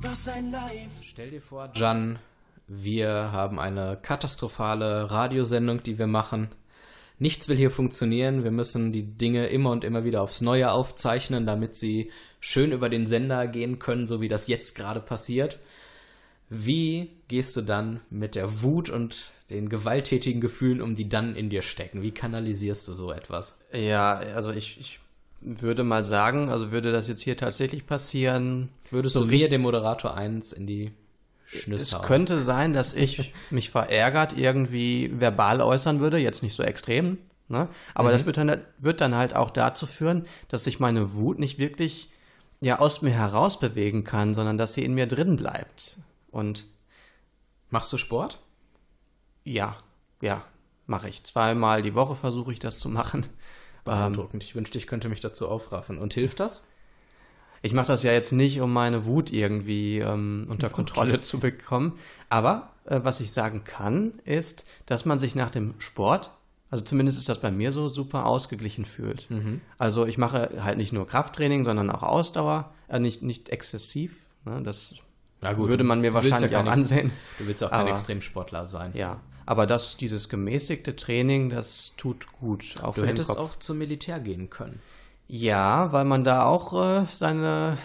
Was 0.00 0.26
ein 0.26 0.50
Life. 0.50 1.02
Stell 1.02 1.28
dir 1.28 1.42
vor, 1.42 1.70
Jan, 1.74 2.18
wir 2.66 3.32
haben 3.32 3.58
eine 3.58 3.98
katastrophale 4.00 5.10
Radiosendung, 5.10 5.82
die 5.82 5.98
wir 5.98 6.06
machen. 6.06 6.48
Nichts 7.18 7.48
will 7.48 7.56
hier 7.56 7.70
funktionieren. 7.70 8.42
Wir 8.42 8.50
müssen 8.50 8.92
die 8.92 9.04
Dinge 9.04 9.46
immer 9.46 9.70
und 9.70 9.84
immer 9.84 10.04
wieder 10.04 10.22
aufs 10.22 10.40
Neue 10.40 10.72
aufzeichnen, 10.72 11.46
damit 11.46 11.74
sie 11.74 12.10
schön 12.40 12.72
über 12.72 12.88
den 12.88 13.06
Sender 13.06 13.46
gehen 13.46 13.78
können, 13.78 14.06
so 14.06 14.20
wie 14.20 14.28
das 14.28 14.46
jetzt 14.48 14.74
gerade 14.74 15.00
passiert. 15.00 15.58
Wie 16.50 17.10
gehst 17.28 17.56
du 17.56 17.62
dann 17.62 18.00
mit 18.10 18.34
der 18.34 18.62
Wut 18.62 18.90
und 18.90 19.30
den 19.50 19.68
gewalttätigen 19.68 20.40
Gefühlen 20.40 20.80
um, 20.80 20.94
die 20.94 21.08
dann 21.08 21.36
in 21.36 21.50
dir 21.50 21.62
stecken? 21.62 22.02
Wie 22.02 22.12
kanalisierst 22.12 22.86
du 22.88 22.92
so 22.92 23.12
etwas? 23.12 23.58
Ja, 23.72 24.14
also 24.34 24.52
ich, 24.52 24.78
ich 24.80 25.00
würde 25.40 25.84
mal 25.84 26.04
sagen, 26.04 26.48
also 26.48 26.72
würde 26.72 26.92
das 26.92 27.08
jetzt 27.08 27.22
hier 27.22 27.36
tatsächlich 27.36 27.86
passieren, 27.86 28.70
Würdest 28.90 29.14
So 29.14 29.20
du 29.20 29.26
mir, 29.26 29.48
dem 29.48 29.62
Moderator, 29.62 30.14
eins 30.14 30.52
in 30.52 30.66
die 30.66 30.92
Schnüsse 31.54 31.96
es 31.96 32.02
könnte 32.02 32.40
sein, 32.40 32.72
dass 32.72 32.92
ich 32.92 33.32
mich 33.50 33.70
verärgert 33.70 34.36
irgendwie 34.36 35.10
verbal 35.14 35.60
äußern 35.60 36.00
würde, 36.00 36.18
jetzt 36.18 36.42
nicht 36.42 36.54
so 36.54 36.62
extrem, 36.62 37.18
ne? 37.48 37.68
aber 37.94 38.12
das 38.12 38.24
wird 38.26 38.36
dann, 38.36 38.60
wird 38.78 39.00
dann 39.00 39.14
halt 39.14 39.34
auch 39.34 39.50
dazu 39.50 39.86
führen, 39.86 40.24
dass 40.48 40.66
ich 40.66 40.80
meine 40.80 41.14
Wut 41.14 41.38
nicht 41.38 41.58
wirklich 41.58 42.10
ja 42.60 42.78
aus 42.78 43.02
mir 43.02 43.12
heraus 43.12 43.60
bewegen 43.60 44.04
kann, 44.04 44.34
sondern 44.34 44.58
dass 44.58 44.74
sie 44.74 44.84
in 44.84 44.94
mir 44.94 45.06
drin 45.06 45.36
bleibt. 45.36 45.98
Und 46.30 46.66
Machst 47.70 47.92
du 47.92 47.96
Sport? 47.96 48.38
ja, 49.44 49.76
ja, 50.20 50.44
mache 50.86 51.08
ich. 51.08 51.24
Zweimal 51.24 51.82
die 51.82 51.94
Woche 51.94 52.14
versuche 52.14 52.52
ich 52.52 52.58
das 52.58 52.78
zu 52.78 52.88
machen. 52.88 53.26
Beeindruckend. 53.84 54.42
ich 54.42 54.54
wünschte, 54.54 54.78
ich 54.78 54.86
könnte 54.86 55.08
mich 55.10 55.20
dazu 55.20 55.48
aufraffen. 55.48 55.98
Und 55.98 56.14
hilft 56.14 56.40
das? 56.40 56.66
Ich 57.64 57.72
mache 57.72 57.86
das 57.86 58.02
ja 58.02 58.12
jetzt 58.12 58.32
nicht, 58.32 58.60
um 58.60 58.72
meine 58.72 59.06
Wut 59.06 59.32
irgendwie 59.32 59.98
ähm, 59.98 60.46
unter 60.50 60.68
Kontrolle 60.68 61.20
zu 61.22 61.40
bekommen. 61.40 61.98
Aber 62.28 62.70
äh, 62.84 63.00
was 63.02 63.20
ich 63.20 63.32
sagen 63.32 63.64
kann, 63.64 64.12
ist, 64.26 64.66
dass 64.84 65.06
man 65.06 65.18
sich 65.18 65.34
nach 65.34 65.48
dem 65.50 65.72
Sport, 65.78 66.30
also 66.70 66.84
zumindest 66.84 67.16
ist 67.18 67.28
das 67.30 67.40
bei 67.40 67.50
mir 67.50 67.72
so, 67.72 67.88
super 67.88 68.26
ausgeglichen 68.26 68.84
fühlt. 68.84 69.28
Also 69.78 70.04
ich 70.04 70.18
mache 70.18 70.50
halt 70.62 70.76
nicht 70.76 70.92
nur 70.92 71.06
Krafttraining, 71.06 71.64
sondern 71.64 71.88
auch 71.90 72.02
Ausdauer, 72.02 72.70
äh, 72.88 72.98
nicht, 72.98 73.22
nicht 73.22 73.48
exzessiv. 73.48 74.18
Ne? 74.44 74.60
Das 74.62 74.96
gut, 75.40 75.68
würde 75.68 75.84
man 75.84 76.02
mir 76.02 76.12
wahrscheinlich 76.12 76.50
ja 76.50 76.60
auch 76.60 76.64
kein 76.64 76.72
ansehen. 76.72 77.12
Du 77.38 77.46
willst 77.46 77.64
auch 77.64 77.70
kein 77.70 77.80
Aber- 77.80 77.90
Extremsportler 77.90 78.66
sein. 78.66 78.90
Ja, 78.94 79.20
aber 79.46 79.66
das, 79.66 79.96
dieses 79.96 80.28
gemäßigte 80.28 80.96
Training, 80.96 81.48
das 81.48 81.94
tut 81.96 82.30
gut. 82.32 82.76
Auch 82.82 82.94
Du 82.94 83.06
hättest 83.06 83.30
Kopf. 83.30 83.38
auch 83.38 83.58
zum 83.58 83.78
Militär 83.78 84.20
gehen 84.20 84.50
können. 84.50 84.80
Ja, 85.28 85.92
weil 85.92 86.04
man 86.04 86.24
da 86.24 86.44
auch 86.44 86.72
äh, 87.02 87.06
seine 87.10 87.78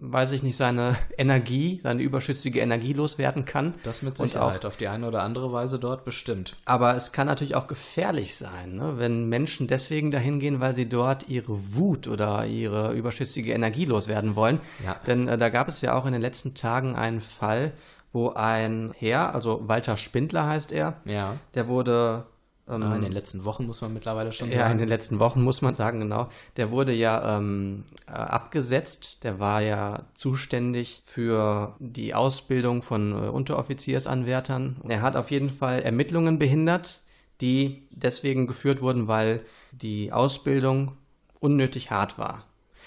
weiß 0.00 0.32
ich 0.32 0.42
nicht, 0.42 0.56
seine 0.56 0.96
Energie, 1.18 1.80
seine 1.82 2.02
überschüssige 2.02 2.60
Energie 2.60 2.92
loswerden 2.92 3.44
kann. 3.44 3.74
Das 3.82 4.02
mit 4.02 4.16
Sicherheit, 4.16 4.64
auf 4.64 4.76
die 4.76 4.88
eine 4.88 5.06
oder 5.08 5.22
andere 5.22 5.52
Weise 5.52 5.78
dort 5.78 6.04
bestimmt. 6.04 6.54
Aber 6.64 6.94
es 6.94 7.12
kann 7.12 7.26
natürlich 7.26 7.54
auch 7.56 7.66
gefährlich 7.66 8.36
sein, 8.36 8.76
ne? 8.76 8.94
wenn 8.98 9.28
Menschen 9.28 9.66
deswegen 9.66 10.10
dahin 10.10 10.38
gehen, 10.38 10.60
weil 10.60 10.74
sie 10.74 10.88
dort 10.88 11.28
ihre 11.28 11.74
Wut 11.74 12.06
oder 12.06 12.46
ihre 12.46 12.92
überschüssige 12.92 13.52
Energie 13.52 13.84
loswerden 13.84 14.36
wollen. 14.36 14.60
Ja. 14.84 14.96
Denn 15.06 15.26
äh, 15.28 15.38
da 15.38 15.48
gab 15.48 15.68
es 15.68 15.80
ja 15.80 15.94
auch 15.94 16.06
in 16.06 16.12
den 16.12 16.22
letzten 16.22 16.54
Tagen 16.54 16.94
einen 16.94 17.20
Fall, 17.20 17.72
wo 18.12 18.30
ein 18.30 18.94
Herr, 18.96 19.34
also 19.34 19.62
Walter 19.66 19.96
Spindler 19.96 20.46
heißt 20.46 20.70
er, 20.70 20.94
Ja. 21.04 21.36
der 21.54 21.66
wurde 21.66 22.26
ähm, 22.68 22.82
In 22.92 23.02
den 23.02 23.12
letzten 23.12 23.44
Wochen 23.44 23.66
muss 23.66 23.80
man 23.80 23.92
mittlerweile 23.92 24.32
schon 24.32 24.48
ja, 24.48 24.54
in 24.54 24.60
sagen. 24.60 24.78
den 24.78 24.88
letzten 24.88 25.18
Wochen 25.18 25.42
muss 25.42 25.62
man 25.62 25.74
sagen, 25.74 26.00
genau. 26.00 26.28
Der 26.56 26.70
wurde 26.70 26.92
ja 26.92 27.36
ähm, 27.36 27.84
äh, 28.06 28.12
abgesetzt. 28.12 29.24
Der 29.24 29.38
war 29.38 29.60
ja 29.60 30.04
zuständig 30.14 31.02
für 31.04 31.76
die 31.78 32.14
Ausbildung 32.14 32.82
von 32.82 33.12
äh, 33.12 33.28
Unteroffiziersanwärtern. 33.28 34.76
Er 34.88 35.02
hat 35.02 35.16
auf 35.16 35.30
jeden 35.30 35.50
Fall 35.50 35.82
Ermittlungen 35.82 36.38
behindert, 36.38 37.02
die 37.40 37.86
deswegen 37.90 38.46
geführt 38.46 38.80
wurden, 38.80 39.08
weil 39.08 39.44
die 39.72 40.12
Ausbildung 40.12 40.92
unnötig 41.40 41.90
hart 41.90 42.18
war. 42.18 42.44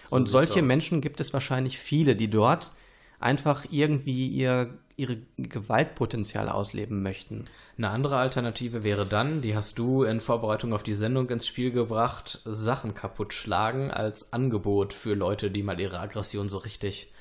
Und 0.09 0.23
sieht's 0.23 0.31
solche 0.31 0.59
aus. 0.61 0.65
Menschen 0.65 1.01
gibt 1.01 1.19
es 1.19 1.33
wahrscheinlich 1.33 1.77
viele, 1.77 2.15
die 2.15 2.29
dort 2.29 2.71
einfach 3.19 3.65
irgendwie 3.69 4.27
ihr, 4.27 4.77
ihre 4.95 5.17
Gewaltpotenziale 5.38 6.53
ausleben 6.53 7.01
möchten. 7.01 7.45
Eine 7.77 7.89
andere 7.89 8.17
Alternative 8.17 8.84
wäre 8.84 9.06
dann, 9.06 9.41
die 9.41 9.56
hast 9.56 9.80
du 9.80 10.03
in 10.03 10.19
Vorbereitung 10.19 10.73
auf 10.73 10.84
die 10.84 10.95
Sendung 10.95 11.30
ins 11.30 11.47
Spiel 11.47 11.71
gebracht, 11.71 12.39
Sachen 12.45 12.93
kaputt 12.93 13.34
schlagen 13.34 13.91
als 13.91 14.34
Angebot 14.34 14.93
für 14.93 15.13
Leute, 15.13 15.51
die 15.51 15.63
mal 15.63 15.80
ihre 15.80 15.99
Aggression 15.99 16.49
so 16.49 16.58
richtig 16.58 17.12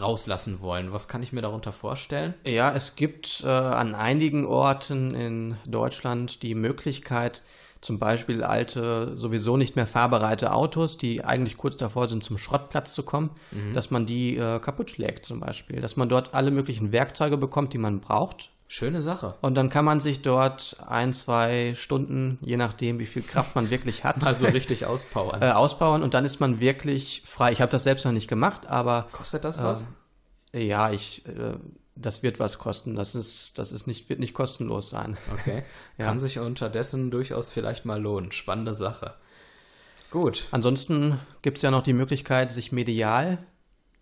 rauslassen 0.00 0.60
wollen. 0.60 0.92
Was 0.92 1.08
kann 1.08 1.22
ich 1.22 1.32
mir 1.32 1.42
darunter 1.42 1.72
vorstellen? 1.72 2.34
Ja, 2.46 2.72
es 2.72 2.96
gibt 2.96 3.42
äh, 3.44 3.48
an 3.48 3.94
einigen 3.94 4.46
Orten 4.46 5.14
in 5.14 5.56
Deutschland 5.66 6.42
die 6.42 6.54
Möglichkeit, 6.54 7.42
zum 7.82 7.98
Beispiel 7.98 8.44
alte, 8.44 9.12
sowieso 9.18 9.56
nicht 9.56 9.74
mehr 9.74 9.88
fahrbereite 9.88 10.52
Autos, 10.52 10.98
die 10.98 11.24
eigentlich 11.24 11.56
kurz 11.56 11.76
davor 11.76 12.08
sind, 12.08 12.22
zum 12.22 12.38
Schrottplatz 12.38 12.94
zu 12.94 13.02
kommen, 13.02 13.30
dass 13.74 13.90
man 13.90 14.06
die 14.06 14.36
äh, 14.36 14.60
kaputt 14.60 14.90
schlägt 14.90 15.26
zum 15.26 15.40
Beispiel. 15.40 15.80
Dass 15.80 15.96
man 15.96 16.08
dort 16.08 16.32
alle 16.32 16.52
möglichen 16.52 16.92
Werkzeuge 16.92 17.36
bekommt, 17.36 17.72
die 17.72 17.78
man 17.78 18.00
braucht. 18.00 18.51
Schöne 18.72 19.02
Sache. 19.02 19.34
Und 19.42 19.54
dann 19.54 19.68
kann 19.68 19.84
man 19.84 20.00
sich 20.00 20.22
dort 20.22 20.78
ein, 20.86 21.12
zwei 21.12 21.74
Stunden, 21.74 22.38
je 22.40 22.56
nachdem, 22.56 22.98
wie 22.98 23.04
viel 23.04 23.20
Kraft 23.20 23.54
man 23.54 23.68
wirklich 23.68 24.02
hat, 24.02 24.26
Also 24.26 24.46
richtig 24.60 24.86
auspowern. 24.86 25.42
äh, 25.42 25.50
ausbauen 25.50 26.02
und 26.02 26.14
dann 26.14 26.24
ist 26.24 26.40
man 26.40 26.58
wirklich 26.58 27.22
frei. 27.26 27.52
Ich 27.52 27.60
habe 27.60 27.70
das 27.70 27.84
selbst 27.84 28.06
noch 28.06 28.12
nicht 28.12 28.28
gemacht, 28.28 28.66
aber 28.68 29.08
Kostet 29.12 29.44
das 29.44 29.62
was? 29.62 29.88
äh, 30.54 30.64
ja, 30.64 30.90
ich, 30.90 31.22
äh, 31.26 31.52
das 31.96 32.22
wird 32.22 32.40
was 32.40 32.56
kosten. 32.56 32.94
Das 32.94 33.14
ist, 33.14 33.58
das 33.58 33.72
ist 33.72 33.86
nicht, 33.86 34.08
wird 34.08 34.20
nicht 34.20 34.32
kostenlos 34.32 34.88
sein. 34.88 35.18
Okay. 35.34 35.64
Ja. 35.98 36.06
Kann 36.06 36.18
sich 36.18 36.38
unterdessen 36.38 37.10
durchaus 37.10 37.50
vielleicht 37.50 37.84
mal 37.84 38.00
lohnen. 38.00 38.32
Spannende 38.32 38.72
Sache. 38.72 39.12
Gut. 40.10 40.46
Ansonsten 40.50 41.18
gibt 41.42 41.58
es 41.58 41.62
ja 41.62 41.70
noch 41.70 41.82
die 41.82 41.92
Möglichkeit, 41.92 42.50
sich 42.50 42.72
medial 42.72 43.36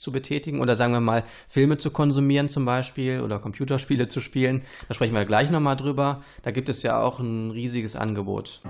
zu 0.01 0.13
betätigen 0.13 0.61
oder 0.61 0.77
sagen 0.77 0.93
wir 0.93 1.01
mal 1.01 1.25
Filme 1.49 1.79
zu 1.79 1.91
konsumieren 1.91 2.49
zum 2.49 2.65
Beispiel 2.65 3.21
oder 3.21 3.39
Computerspiele 3.39 4.09
zu 4.09 4.21
spielen. 4.21 4.63
Da 4.89 4.95
sprechen 4.95 5.15
wir 5.15 5.25
gleich 5.25 5.51
nochmal 5.51 5.77
drüber. 5.77 6.23
Da 6.43 6.51
gibt 6.51 6.69
es 6.69 6.83
ja 6.83 7.01
auch 7.01 7.21
ein 7.21 7.51
riesiges 7.51 7.97
Angebot. 7.97 8.61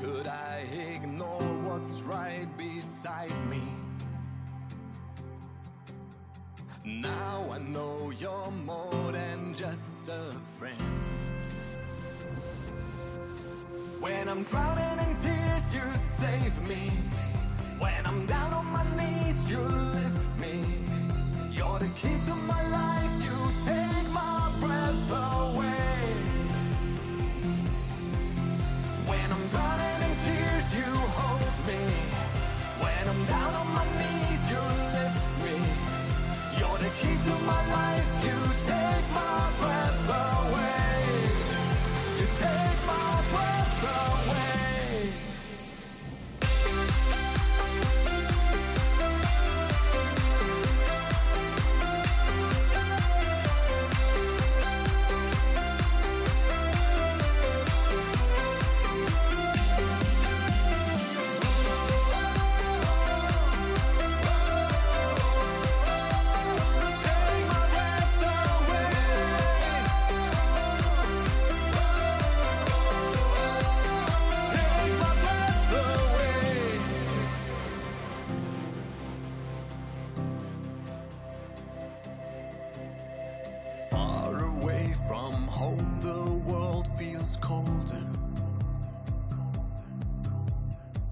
Could 0.00 0.26
I 0.26 0.64
ignore 0.94 1.42
what's 1.68 2.00
right 2.02 2.48
beside 2.56 3.36
me? 3.50 3.62
Now 6.84 7.44
I 7.52 7.58
know 7.58 8.10
you're 8.18 8.50
more 8.64 9.12
than 9.12 9.54
just 9.54 10.08
a 10.08 10.32
friend. 10.56 11.00
When 14.00 14.26
I'm 14.28 14.42
drowning 14.44 14.98
in 15.06 15.16
tears, 15.18 15.74
you 15.74 15.86
save 15.94 16.56
me. 16.66 16.90
When 17.78 18.06
I'm 18.06 18.24
down 18.24 18.54
on 18.54 18.66
my 18.72 18.84
knees, 18.96 19.50
you 19.50 19.58
lift 19.58 20.40
me. 20.40 20.64
You're 21.50 21.78
the 21.78 21.90
key 22.00 22.16
to 22.26 22.34
my 22.34 22.62
life, 22.70 23.14
you 23.26 23.66
take 23.66 23.89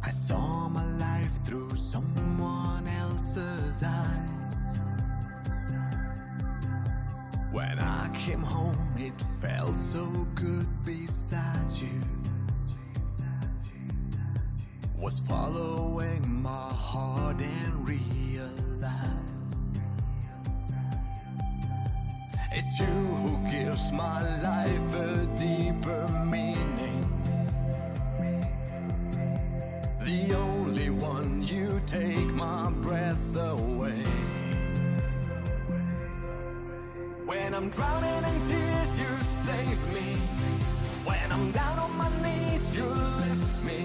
I 0.09 0.11
saw 0.11 0.71
my 0.71 0.87
life 0.97 1.45
through 1.45 1.75
someone 1.75 2.89
else's 3.03 3.83
eyes. 3.83 4.79
When 7.53 7.79
I 7.79 8.09
came 8.15 8.41
home, 8.41 8.95
it 8.97 9.21
felt 9.43 9.75
so 9.75 10.07
good 10.35 10.67
beside 10.87 11.71
you. 11.77 12.01
Was 14.97 15.21
following 15.21 16.43
my 16.43 16.71
heart 16.73 17.43
and 17.43 17.87
realized 17.87 18.49
it's 22.53 22.81
you 22.81 22.87
who 22.87 23.51
gives 23.51 23.93
my 23.93 24.23
life 24.41 24.95
a 24.95 25.27
deeper 25.37 26.09
meaning. 26.25 26.68
The 30.09 30.35
only 30.35 30.89
one 30.89 31.43
you 31.43 31.83
take 31.87 32.33
my 32.33 32.71
breath 32.81 33.37
away. 33.37 34.07
When 37.27 37.53
I'm 37.53 37.69
drowning 37.69 38.25
in 38.31 38.37
tears, 38.49 38.93
you 39.03 39.13
save 39.45 39.81
me. 39.93 40.09
When 41.05 41.31
I'm 41.31 41.51
down 41.51 41.79
on 41.79 41.93
my 41.99 42.09
knees, 42.23 42.75
you 42.75 42.85
lift 42.85 43.63
me. 43.63 43.81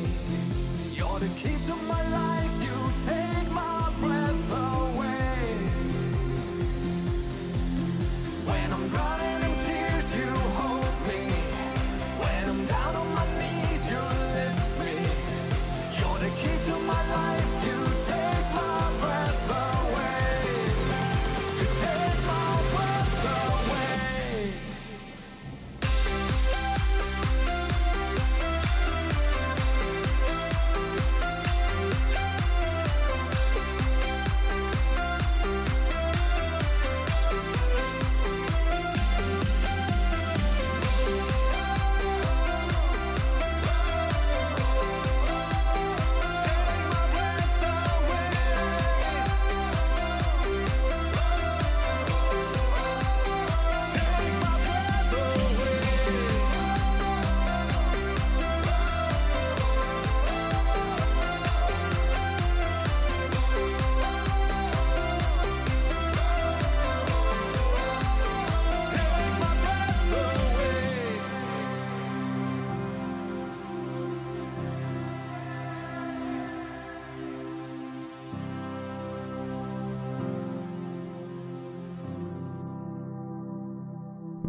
You're 0.96 1.20
the 1.20 1.28
key 1.36 1.58
to 1.68 1.76
my 1.94 2.02
life, 2.22 2.53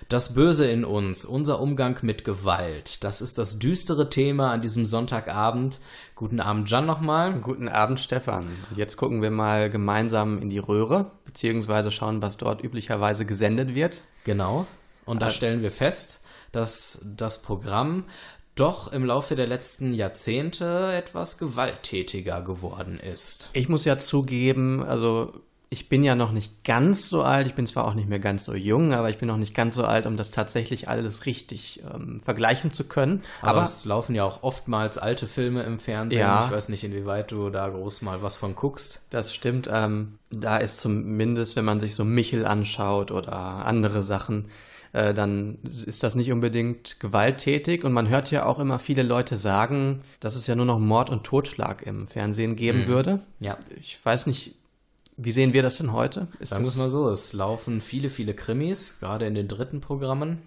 Das 0.09 0.33
Böse 0.33 0.67
in 0.67 0.87
uns, 0.87 1.27
unser 1.27 1.61
Umgang 1.61 1.99
mit 2.01 2.25
Gewalt, 2.25 3.05
das 3.05 3.21
ist 3.21 3.37
das 3.37 3.59
düstere 3.59 4.09
Thema 4.09 4.53
an 4.53 4.63
diesem 4.63 4.87
Sonntagabend. 4.87 5.81
Guten 6.15 6.41
Abend, 6.41 6.71
Jan, 6.71 6.87
nochmal. 6.87 7.35
Guten 7.41 7.69
Abend, 7.69 8.01
Stefan. 8.01 8.49
Und 8.71 8.79
jetzt 8.79 8.97
gucken 8.97 9.21
wir 9.21 9.31
mal 9.31 9.69
gemeinsam 9.69 10.41
in 10.41 10.49
die 10.49 10.57
Röhre, 10.57 11.11
beziehungsweise 11.27 11.91
schauen, 11.91 12.23
was 12.23 12.39
dort 12.39 12.65
üblicherweise 12.65 13.27
gesendet 13.27 13.75
wird. 13.75 14.05
Genau. 14.25 14.67
Und 15.05 15.21
da 15.21 15.29
stellen 15.29 15.61
wir 15.61 15.71
fest, 15.71 16.25
dass 16.51 17.03
das 17.05 17.43
Programm 17.43 18.05
doch 18.55 18.93
im 18.93 19.05
Laufe 19.05 19.35
der 19.35 19.47
letzten 19.47 19.95
Jahrzehnte 19.95 20.93
etwas 20.93 21.39
gewalttätiger 21.39 22.41
geworden 22.43 22.99
ist. 23.01 23.51
Ich 23.53 23.69
muss 23.69 23.85
ja 23.85 23.99
zugeben, 23.99 24.83
also 24.83 25.33
ich 25.71 25.89
bin 25.89 26.05
ja 26.05 26.15
noch 26.15 26.31
nicht 26.31 26.63
ganz 26.65 27.09
so 27.09 27.23
alt, 27.23 27.47
ich 27.47 27.55
bin 27.55 27.67
zwar 27.67 27.87
auch 27.87 27.95
nicht 27.95 28.09
mehr 28.09 28.19
ganz 28.19 28.45
so 28.45 28.55
jung, 28.55 28.93
aber 28.93 29.11
ich 29.11 29.19
bin 29.19 29.29
noch 29.29 29.37
nicht 29.37 29.55
ganz 29.55 29.75
so 29.75 29.85
alt, 29.85 30.07
um 30.07 30.17
das 30.17 30.31
tatsächlich 30.31 30.89
alles 30.89 31.27
richtig 31.27 31.83
ähm, 31.93 32.21
vergleichen 32.21 32.73
zu 32.73 32.85
können. 32.85 33.23
Aber, 33.41 33.51
Aber, 33.51 33.63
es 33.63 33.85
laufen 33.85 34.15
ja 34.15 34.25
auch 34.25 34.43
oftmals 34.43 34.99
alte 34.99 35.27
Filme 35.27 35.63
im 35.63 35.81
Fernsehen. 35.81 36.21
Ja. 36.21 36.45
Ich 36.45 36.53
weiß 36.53 36.69
nicht, 36.69 36.85
inwieweit 36.85 37.33
du 37.33 37.51
da 37.51 37.69
groß 37.69 38.03
mal 38.03 38.23
was 38.23 38.37
von 38.37 38.55
guckst. 38.55 39.07
das 39.11 39.35
stimmt, 39.35 39.69
ähm, 39.73 40.19
da 40.31 40.59
ist 40.59 40.79
zumindest, 40.79 41.57
wenn 41.57 41.65
man 41.65 41.81
sich 41.81 41.95
so 41.95 42.05
Michel 42.05 42.45
anschaut 42.45 43.11
oder 43.11 43.33
andere 43.33 44.03
Sachen, 44.03 44.47
äh, 44.93 45.13
dann 45.13 45.59
ist 45.65 46.03
das 46.05 46.15
nicht 46.15 46.31
unbedingt 46.31 47.01
gewalttätig. 47.01 47.85
Und 47.85 47.93
man 47.93 48.09
hört 48.09 48.31
ja 48.31 48.47
auch 48.47 48.61
immer 48.61 48.79
viele 48.79 49.03
Leute 49.03 49.37
sagen, 49.37 50.03
dass 50.21 50.37
es 50.37 50.47
ja 50.47 50.55
nur 50.55 50.67
noch 50.67 50.79
Mord 50.79 51.11
und 51.11 51.25
Totschlag 51.25 51.83
im 51.83 52.07
Fernsehen 52.07 52.55
geben 52.55 52.87
würde. 52.87 53.21
Ja. 53.41 53.59
Ich 53.81 53.99
weiß 54.03 54.27
nicht, 54.27 54.55
wie 55.17 55.33
sehen 55.33 55.53
wir 55.53 55.63
das 55.63 55.79
denn 55.79 55.93
heute? 55.93 56.29
Ist 56.41 56.51
Sagen 56.51 56.65
wir 56.65 56.69
es 56.69 56.77
mal 56.77 56.91
so, 56.91 57.09
es 57.09 57.33
laufen 57.33 57.81
viele, 57.81 58.11
viele 58.11 58.35
Krimis, 58.35 58.99
gerade 59.01 59.27
in 59.27 59.35
den 59.35 59.49
dritten 59.49 59.81
Programmen. 59.81 60.43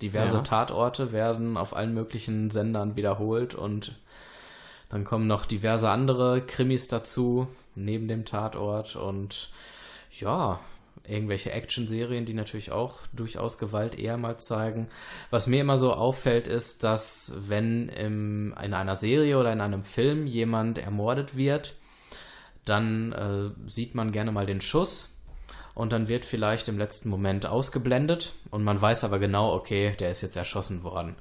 Diverse 0.00 0.36
Ja. 0.38 0.42
Tatorte 0.42 1.12
werden 1.12 1.56
auf 1.56 1.76
allen 1.76 1.94
möglichen 1.94 2.50
Sendern 2.50 2.96
wiederholt 2.96 3.54
und 3.54 3.98
dann 4.88 5.04
kommen 5.04 5.26
noch 5.26 5.46
diverse 5.46 5.88
andere 5.88 6.42
Krimis 6.42 6.88
dazu, 6.88 7.46
neben 7.74 8.08
dem 8.08 8.24
Tatort 8.24 8.96
und 8.96 9.50
ja, 10.10 10.60
irgendwelche 11.06 11.52
Actionserien, 11.52 12.26
die 12.26 12.34
natürlich 12.34 12.72
auch 12.72 12.98
durchaus 13.12 13.58
Gewalt 13.58 13.98
eher 13.98 14.16
mal 14.16 14.38
zeigen. 14.38 14.88
Was 15.30 15.46
mir 15.46 15.60
immer 15.60 15.78
so 15.78 15.94
auffällt, 15.94 16.46
ist, 16.46 16.84
dass 16.84 17.34
wenn 17.48 17.88
im, 17.88 18.54
in 18.62 18.74
einer 18.74 18.96
Serie 18.96 19.38
oder 19.38 19.52
in 19.52 19.60
einem 19.60 19.84
Film 19.84 20.26
jemand 20.26 20.78
ermordet 20.78 21.36
wird, 21.36 21.74
dann 22.64 23.12
äh, 23.12 23.68
sieht 23.68 23.94
man 23.94 24.12
gerne 24.12 24.32
mal 24.32 24.46
den 24.46 24.60
Schuss 24.60 25.18
und 25.74 25.92
dann 25.92 26.08
wird 26.08 26.24
vielleicht 26.24 26.68
im 26.68 26.78
letzten 26.78 27.08
Moment 27.08 27.46
ausgeblendet 27.46 28.32
und 28.50 28.64
man 28.64 28.80
weiß 28.80 29.04
aber 29.04 29.18
genau, 29.18 29.52
okay, 29.54 29.94
der 29.98 30.10
ist 30.10 30.20
jetzt 30.20 30.36
erschossen 30.36 30.82
worden. 30.82 31.16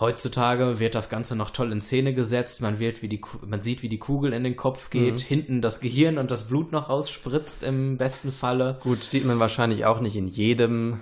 Heutzutage 0.00 0.80
wird 0.80 0.96
das 0.96 1.10
Ganze 1.10 1.36
noch 1.36 1.50
toll 1.50 1.70
in 1.70 1.80
Szene 1.80 2.12
gesetzt. 2.12 2.60
Man, 2.60 2.80
wird, 2.80 3.02
wie 3.02 3.08
die, 3.08 3.20
man 3.46 3.62
sieht, 3.62 3.84
wie 3.84 3.88
die 3.88 4.00
Kugel 4.00 4.32
in 4.32 4.42
den 4.42 4.56
Kopf 4.56 4.90
geht, 4.90 5.20
hinten 5.20 5.62
das 5.62 5.80
Gehirn 5.80 6.18
und 6.18 6.32
das 6.32 6.48
Blut 6.48 6.72
noch 6.72 6.88
rausspritzt 6.88 7.62
im 7.62 7.98
besten 7.98 8.32
Falle. 8.32 8.80
Gut, 8.82 9.04
sieht 9.04 9.24
man 9.24 9.38
wahrscheinlich 9.38 9.84
auch 9.84 10.00
nicht 10.00 10.16
in 10.16 10.26
jedem 10.26 10.98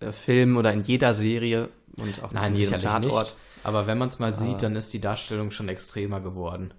äh, 0.00 0.12
Film 0.12 0.56
oder 0.56 0.72
in 0.72 0.80
jeder 0.80 1.12
Serie 1.12 1.68
und 2.00 2.22
auch 2.22 2.30
nicht 2.30 2.40
Nein, 2.40 2.54
in 2.54 2.58
jedem 2.58 2.80
Tatort. 2.80 3.26
nicht. 3.26 3.36
Aber 3.64 3.86
wenn 3.86 3.98
man 3.98 4.08
es 4.08 4.18
mal 4.18 4.34
sieht, 4.34 4.62
dann 4.62 4.76
ist 4.76 4.94
die 4.94 5.00
Darstellung 5.00 5.50
schon 5.50 5.68
extremer 5.68 6.20
geworden. 6.20 6.72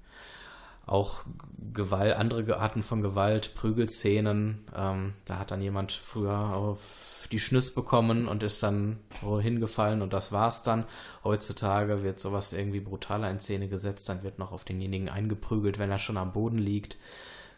Auch 0.89 1.23
Gewalt, 1.71 2.15
andere 2.15 2.57
Arten 2.57 2.81
von 2.81 3.01
Gewalt, 3.03 3.53
Prügelszenen. 3.53 4.65
Ähm, 4.75 5.13
da 5.25 5.37
hat 5.37 5.51
dann 5.51 5.61
jemand 5.61 5.91
früher 5.91 6.55
auf 6.55 7.27
die 7.31 7.39
Schnüss 7.39 7.75
bekommen 7.75 8.27
und 8.27 8.41
ist 8.41 8.63
dann 8.63 8.97
wohl 9.21 9.41
hingefallen 9.41 10.01
und 10.01 10.11
das 10.13 10.31
war's 10.31 10.63
dann. 10.63 10.85
Heutzutage 11.23 12.01
wird 12.01 12.19
sowas 12.19 12.53
irgendwie 12.53 12.79
brutaler 12.79 13.29
in 13.29 13.39
Szene 13.39 13.67
gesetzt, 13.67 14.09
dann 14.09 14.23
wird 14.23 14.39
noch 14.39 14.51
auf 14.51 14.63
denjenigen 14.63 15.09
eingeprügelt, 15.09 15.77
wenn 15.77 15.91
er 15.91 15.99
schon 15.99 16.17
am 16.17 16.33
Boden 16.33 16.57
liegt. 16.57 16.97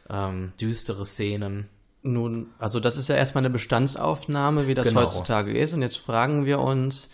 Ähm, 0.10 0.52
düstere 0.60 1.06
Szenen. 1.06 1.70
Nun, 2.04 2.50
also 2.60 2.82
das 2.82 2.98
ist 2.98 3.08
ja 3.08 3.16
erstmal 3.16 3.44
eine 3.46 3.52
Bestandsaufnahme, 3.54 4.68
wie 4.68 4.74
das 4.74 4.90
Genau. 4.90 5.02
heutzutage 5.02 5.58
ist. 5.58 5.72
Und 5.74 5.84
jetzt 5.84 5.98
fragen 5.98 6.46
wir 6.46 6.60
uns, 6.60 7.10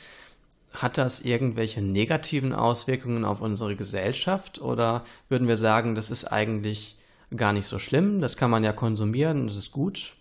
hat 0.77 0.97
das 0.97 1.21
irgendwelche 1.21 1.81
negativen 1.81 2.53
Auswirkungen 2.53 3.25
auf 3.25 3.41
unsere 3.41 3.75
Gesellschaft? 3.75 4.61
Oder 4.61 5.03
würden 5.27 5.47
wir 5.47 5.57
sagen, 5.57 5.95
das 5.95 6.11
ist 6.11 6.25
eigentlich 6.25 6.97
gar 7.35 7.51
nicht 7.51 7.67
so 7.67 7.79
schlimm, 7.79 8.21
das 8.21 8.37
kann 8.37 8.51
man 8.51 8.63
ja 8.63 8.71
konsumieren, 8.73 9.47
das 9.47 9.57
ist 9.57 9.71
gut? 9.71 10.13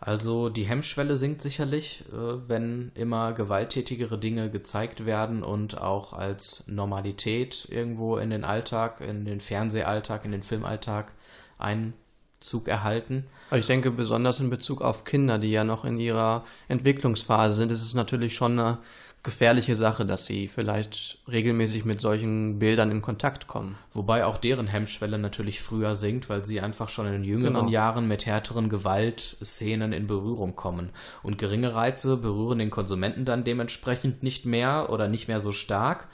Also 0.00 0.50
die 0.50 0.64
Hemmschwelle 0.64 1.16
sinkt 1.16 1.40
sicherlich, 1.40 2.04
äh, 2.12 2.48
wenn 2.48 2.92
immer 2.94 3.32
gewalttätigere 3.32 4.18
Dinge 4.18 4.50
gezeigt 4.50 5.06
werden 5.06 5.42
und 5.42 5.78
auch 5.78 6.12
als 6.12 6.66
Normalität 6.66 7.66
irgendwo 7.70 8.18
in 8.18 8.28
den 8.28 8.44
Alltag, 8.44 9.00
in 9.00 9.24
den 9.24 9.40
Fernsehalltag, 9.40 10.26
in 10.26 10.32
den 10.32 10.42
Filmalltag 10.42 11.14
Einzug 11.58 12.68
erhalten. 12.68 13.24
Ich 13.50 13.66
denke, 13.66 13.90
besonders 13.90 14.38
in 14.38 14.50
Bezug 14.50 14.82
auf 14.82 15.04
Kinder, 15.04 15.38
die 15.38 15.50
ja 15.50 15.64
noch 15.64 15.86
in 15.86 15.98
ihrer 15.98 16.44
Entwicklungsphase 16.68 17.54
sind, 17.54 17.72
ist 17.72 17.82
es 17.82 17.94
natürlich 17.94 18.34
schon 18.34 18.58
eine 18.58 18.78
gefährliche 19.26 19.74
Sache, 19.74 20.06
dass 20.06 20.24
sie 20.24 20.46
vielleicht 20.46 21.18
regelmäßig 21.28 21.84
mit 21.84 22.00
solchen 22.00 22.60
Bildern 22.60 22.92
in 22.92 23.02
Kontakt 23.02 23.48
kommen. 23.48 23.76
Wobei 23.90 24.24
auch 24.24 24.38
deren 24.38 24.68
Hemmschwelle 24.68 25.18
natürlich 25.18 25.60
früher 25.60 25.96
sinkt, 25.96 26.30
weil 26.30 26.44
sie 26.44 26.60
einfach 26.60 26.88
schon 26.88 27.12
in 27.12 27.24
jüngeren 27.24 27.54
Genau. 27.54 27.68
Jahren 27.68 28.06
mit 28.06 28.24
härteren 28.24 28.68
Gewaltszenen 28.68 29.92
in 29.92 30.06
Berührung 30.06 30.54
kommen. 30.54 30.90
Und 31.24 31.38
geringe 31.38 31.74
Reize 31.74 32.16
berühren 32.16 32.60
den 32.60 32.70
Konsumenten 32.70 33.24
dann 33.24 33.42
dementsprechend 33.42 34.22
nicht 34.22 34.46
mehr 34.46 34.90
oder 34.90 35.08
nicht 35.08 35.26
mehr 35.26 35.40
so 35.40 35.50
stark. 35.50 36.06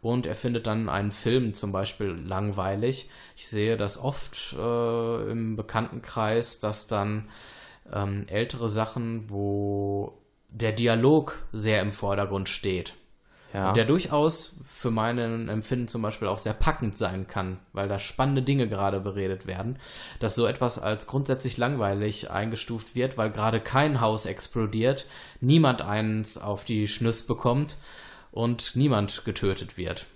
Und 0.00 0.24
er 0.24 0.36
findet 0.36 0.68
dann 0.68 0.88
einen 0.88 1.10
Film 1.10 1.52
zum 1.52 1.72
Beispiel 1.72 2.10
langweilig. 2.24 3.10
Ich 3.36 3.48
sehe 3.48 3.76
das 3.76 3.98
oft 3.98 4.54
äh, 4.56 5.30
im 5.30 5.56
Bekanntenkreis, 5.56 6.60
dass 6.60 6.86
dann 6.86 7.28
ähm, 7.92 8.26
ältere 8.28 8.68
Sachen, 8.68 9.28
wo 9.28 10.19
der 10.52 10.72
Dialog 10.72 11.44
sehr 11.52 11.80
im 11.82 11.92
Vordergrund 11.92 12.48
steht, 12.48 12.94
Ja. 13.52 13.72
der 13.72 13.84
durchaus 13.84 14.56
für 14.62 14.90
meinen 14.90 15.48
Empfinden 15.48 15.88
zum 15.88 16.02
Beispiel 16.02 16.28
auch 16.28 16.38
sehr 16.38 16.52
packend 16.52 16.96
sein 16.96 17.26
kann, 17.26 17.58
weil 17.72 17.88
da 17.88 17.98
spannende 17.98 18.42
Dinge 18.42 18.68
gerade 18.68 19.00
beredet 19.00 19.46
werden, 19.46 19.78
dass 20.20 20.34
so 20.34 20.46
etwas 20.46 20.78
als 20.78 21.06
grundsätzlich 21.06 21.56
langweilig 21.56 22.30
eingestuft 22.30 22.94
wird, 22.94 23.18
weil 23.18 23.30
gerade 23.30 23.60
kein 23.60 24.00
Haus 24.00 24.26
explodiert, 24.26 25.06
niemand 25.40 25.82
eins 25.82 26.38
auf 26.38 26.64
die 26.64 26.86
Schnüss 26.86 27.26
bekommt 27.26 27.76
und 28.30 28.76
niemand 28.76 29.24
getötet 29.24 29.76
wird. 29.76 30.06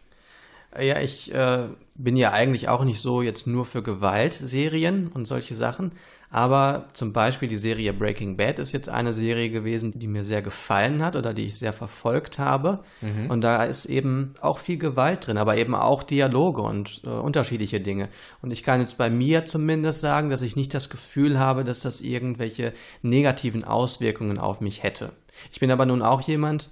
Ja, 0.80 1.00
ich 1.00 1.32
äh, 1.32 1.68
bin 1.94 2.16
ja 2.16 2.32
eigentlich 2.32 2.68
auch 2.68 2.84
nicht 2.84 3.00
so 3.00 3.22
jetzt 3.22 3.46
nur 3.46 3.64
für 3.64 3.82
Gewaltserien 3.82 5.08
und 5.08 5.26
solche 5.26 5.54
Sachen. 5.54 5.92
Aber 6.30 6.88
zum 6.94 7.12
Beispiel 7.12 7.48
die 7.48 7.56
Serie 7.56 7.92
Breaking 7.92 8.37
Bad 8.37 8.58
ist 8.58 8.72
jetzt 8.72 8.88
eine 8.88 9.12
Serie 9.12 9.50
gewesen, 9.50 9.92
die 9.94 10.08
mir 10.08 10.24
sehr 10.24 10.42
gefallen 10.42 11.00
hat 11.00 11.14
oder 11.14 11.32
die 11.32 11.44
ich 11.44 11.56
sehr 11.56 11.72
verfolgt 11.72 12.40
habe. 12.40 12.82
Und 13.28 13.42
da 13.42 13.62
ist 13.62 13.84
eben 13.84 14.34
auch 14.40 14.58
viel 14.58 14.76
Gewalt 14.76 15.28
drin, 15.28 15.38
aber 15.38 15.56
eben 15.56 15.76
auch 15.76 16.02
Dialoge 16.02 16.62
und 16.62 17.02
äh, 17.04 17.08
unterschiedliche 17.08 17.80
Dinge. 17.80 18.08
Und 18.42 18.50
ich 18.50 18.64
kann 18.64 18.80
jetzt 18.80 18.98
bei 18.98 19.10
mir 19.10 19.44
zumindest 19.44 20.00
sagen, 20.00 20.28
dass 20.28 20.42
ich 20.42 20.56
nicht 20.56 20.74
das 20.74 20.90
Gefühl 20.90 21.38
habe, 21.38 21.62
dass 21.62 21.80
das 21.80 22.00
irgendwelche 22.00 22.72
negativen 23.02 23.62
Auswirkungen 23.62 24.38
auf 24.38 24.60
mich 24.60 24.82
hätte. 24.82 25.12
Ich 25.52 25.60
bin 25.60 25.70
aber 25.70 25.87
nun 25.87 26.02
auch 26.02 26.20
jemand, 26.22 26.68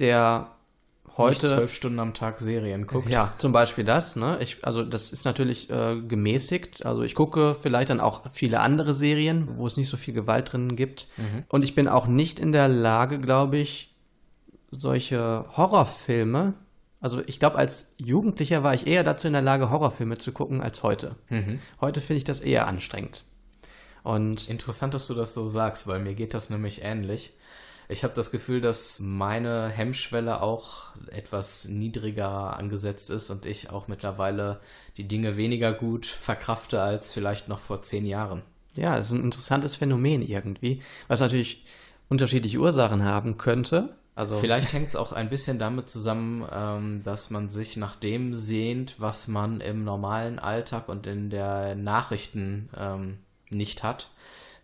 der 0.00 0.48
heute 1.16 1.46
zwölf 1.46 1.74
Stunden 1.74 1.98
am 2.00 2.14
Tag 2.14 2.40
Serien 2.40 2.86
guckt. 2.86 3.08
ja, 3.08 3.32
zum 3.38 3.52
Beispiel 3.52 3.84
das. 3.84 4.16
Ne? 4.16 4.38
Ich, 4.40 4.64
also 4.64 4.82
das 4.82 5.12
ist 5.12 5.24
natürlich 5.24 5.70
äh, 5.70 6.00
gemäßigt. 6.00 6.84
Also 6.84 7.02
ich 7.02 7.14
gucke 7.14 7.56
vielleicht 7.60 7.90
dann 7.90 8.00
auch 8.00 8.30
viele 8.30 8.60
andere 8.60 8.94
Serien, 8.94 9.56
wo 9.56 9.66
es 9.66 9.76
nicht 9.76 9.88
so 9.88 9.96
viel 9.96 10.14
Gewalt 10.14 10.52
drin 10.52 10.76
gibt. 10.76 11.08
Und 11.48 11.64
ich 11.64 11.74
bin 11.74 11.88
auch 11.88 12.06
nicht 12.06 12.38
in 12.38 12.52
der 12.52 12.68
Lage, 12.68 13.20
glaube 13.20 13.58
ich, 13.58 13.94
solche 14.70 15.44
Horrorfilme. 15.56 16.54
Also 17.00 17.22
ich 17.26 17.38
glaube, 17.38 17.58
als 17.58 17.92
Jugendlicher 17.98 18.62
war 18.62 18.74
ich 18.74 18.86
eher 18.86 19.04
dazu 19.04 19.26
in 19.26 19.34
der 19.34 19.42
Lage, 19.42 19.70
Horrorfilme 19.70 20.18
zu 20.18 20.32
gucken 20.32 20.60
als 20.62 20.82
heute. 20.82 21.16
Heute 21.80 22.00
finde 22.00 22.18
ich 22.18 22.24
das 22.24 22.40
eher 22.40 22.66
anstrengend. 22.66 23.24
Und 24.02 24.50
Interessant, 24.50 24.92
dass 24.92 25.06
du 25.06 25.14
das 25.14 25.32
so 25.32 25.48
sagst, 25.48 25.86
weil 25.86 25.98
mir 25.98 26.14
geht 26.14 26.34
das 26.34 26.50
nämlich 26.50 26.82
ähnlich. 26.82 27.32
Ich 27.88 28.02
habe 28.02 28.14
das 28.14 28.30
Gefühl, 28.30 28.60
dass 28.60 29.00
meine 29.00 29.68
Hemmschwelle 29.68 30.40
auch 30.40 30.92
etwas 31.10 31.66
niedriger 31.66 32.56
angesetzt 32.56 33.10
ist 33.10 33.30
und 33.30 33.46
ich 33.46 33.70
auch 33.70 33.88
mittlerweile 33.88 34.60
die 34.96 35.06
Dinge 35.06 35.36
weniger 35.36 35.72
gut 35.72 36.06
verkrafte 36.06 36.80
als 36.80 37.12
vielleicht 37.12 37.48
noch 37.48 37.58
vor 37.58 37.82
zehn 37.82 38.06
Jahren. 38.06 38.42
Ja, 38.74 38.96
es 38.96 39.08
ist 39.08 39.12
ein 39.12 39.24
interessantes 39.24 39.76
Phänomen 39.76 40.22
irgendwie, 40.22 40.82
was 41.08 41.20
natürlich 41.20 41.64
unterschiedliche 42.08 42.58
Ursachen 42.58 43.04
haben 43.04 43.38
könnte. 43.38 43.96
Also 44.16 44.36
Vielleicht 44.36 44.72
hängt 44.72 44.88
es 44.88 44.96
auch 44.96 45.12
ein 45.12 45.28
bisschen 45.28 45.58
damit 45.58 45.88
zusammen, 45.88 46.46
ähm, 46.52 47.02
dass 47.02 47.30
man 47.30 47.50
sich 47.50 47.76
nach 47.76 47.96
dem 47.96 48.34
sehnt, 48.34 49.00
was 49.00 49.26
man 49.26 49.60
im 49.60 49.82
normalen 49.82 50.38
Alltag 50.38 50.88
und 50.88 51.06
in 51.06 51.30
der 51.30 51.74
Nachrichten 51.74 52.68
ähm, 52.76 53.18
nicht 53.50 53.82
hat. 53.82 54.10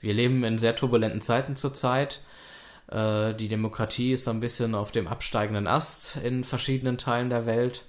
Wir 0.01 0.15
leben 0.15 0.45
in 0.45 0.59
sehr 0.59 0.77
turbulenten 0.77 1.21
Zeiten 1.21 1.57
zurzeit. 1.57 2.21
Äh, 2.91 3.35
die 3.35 3.49
Demokratie 3.49 4.13
ist 4.13 4.25
so 4.25 4.31
ein 4.31 4.41
bisschen 4.41 4.75
auf 4.75 4.93
dem 4.93 5.07
absteigenden 5.07 5.67
Ast 5.67 6.17
in 6.17 6.45
verschiedenen 6.45 6.99
Teilen 6.99 7.31
der 7.31 7.47
Welt. 7.47 7.85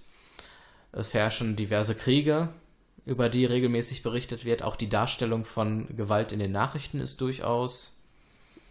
Es 0.92 1.14
herrschen 1.14 1.56
diverse 1.56 1.96
Kriege, 1.96 2.50
über 3.06 3.30
die 3.30 3.46
regelmäßig 3.46 4.04
berichtet 4.04 4.46
wird. 4.46 4.64
Auch 4.64 4.76
die 4.76 4.90
Darstellung 4.90 5.46
von 5.46 5.96
Gewalt 5.96 6.32
in 6.32 6.40
den 6.40 6.52
Nachrichten 6.52 7.00
ist 7.00 7.22
durchaus 7.22 7.98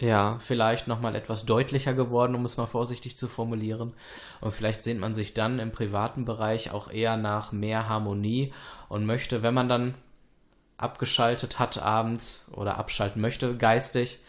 ja, 0.01 0.38
vielleicht 0.38 0.88
nochmal 0.88 1.14
etwas 1.14 1.45
deutlicher 1.45 1.93
geworden, 1.93 2.35
um 2.35 2.47
es 2.47 2.57
mal 2.57 2.66
vorsichtig 2.66 3.19
zu 3.19 3.29
formulieren. 3.29 3.93
Und 4.40 4.53
vielleicht 4.53 4.81
sehnt 4.83 4.99
man 4.99 5.14
sich 5.14 5.35
dann 5.35 5.59
im 5.59 5.73
privaten 5.73 6.25
Bereich 6.25 6.71
auch 6.71 6.90
eher 6.90 7.19
nach 7.19 7.53
mehr 7.53 7.88
Harmonie 7.88 8.53
und 8.88 9.05
möchte, 9.05 9.43
wenn 9.43 9.53
man 9.53 9.69
dann 9.69 9.95
abgeschaltet 10.79 11.59
hat 11.59 11.77
abends 11.77 12.51
oder 12.55 12.79
abschalten 12.79 13.21
möchte, 13.21 13.55
geistig, 13.57 14.21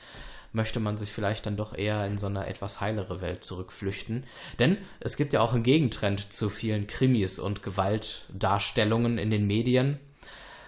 möchte 0.54 0.80
man 0.80 0.98
sich 0.98 1.12
vielleicht 1.12 1.46
dann 1.46 1.58
doch 1.58 1.78
eher 1.78 2.06
in 2.06 2.18
so 2.18 2.28
eine 2.28 2.48
etwas 2.48 2.82
heilere 2.82 3.22
Welt 3.22 3.44
zurückflüchten. 3.44 4.26
Denn 4.60 4.78
es 5.00 5.18
gibt 5.18 5.34
ja 5.34 5.42
auch 5.42 5.54
einen 5.54 5.64
Gegentrend 5.64 6.34
zu 6.34 6.50
vielen 6.50 6.88
Krimis 6.88 7.40
und 7.40 7.64
Gewaltdarstellungen 7.64 9.18
in 9.18 9.32
den 9.32 9.48
Medien. 9.48 10.00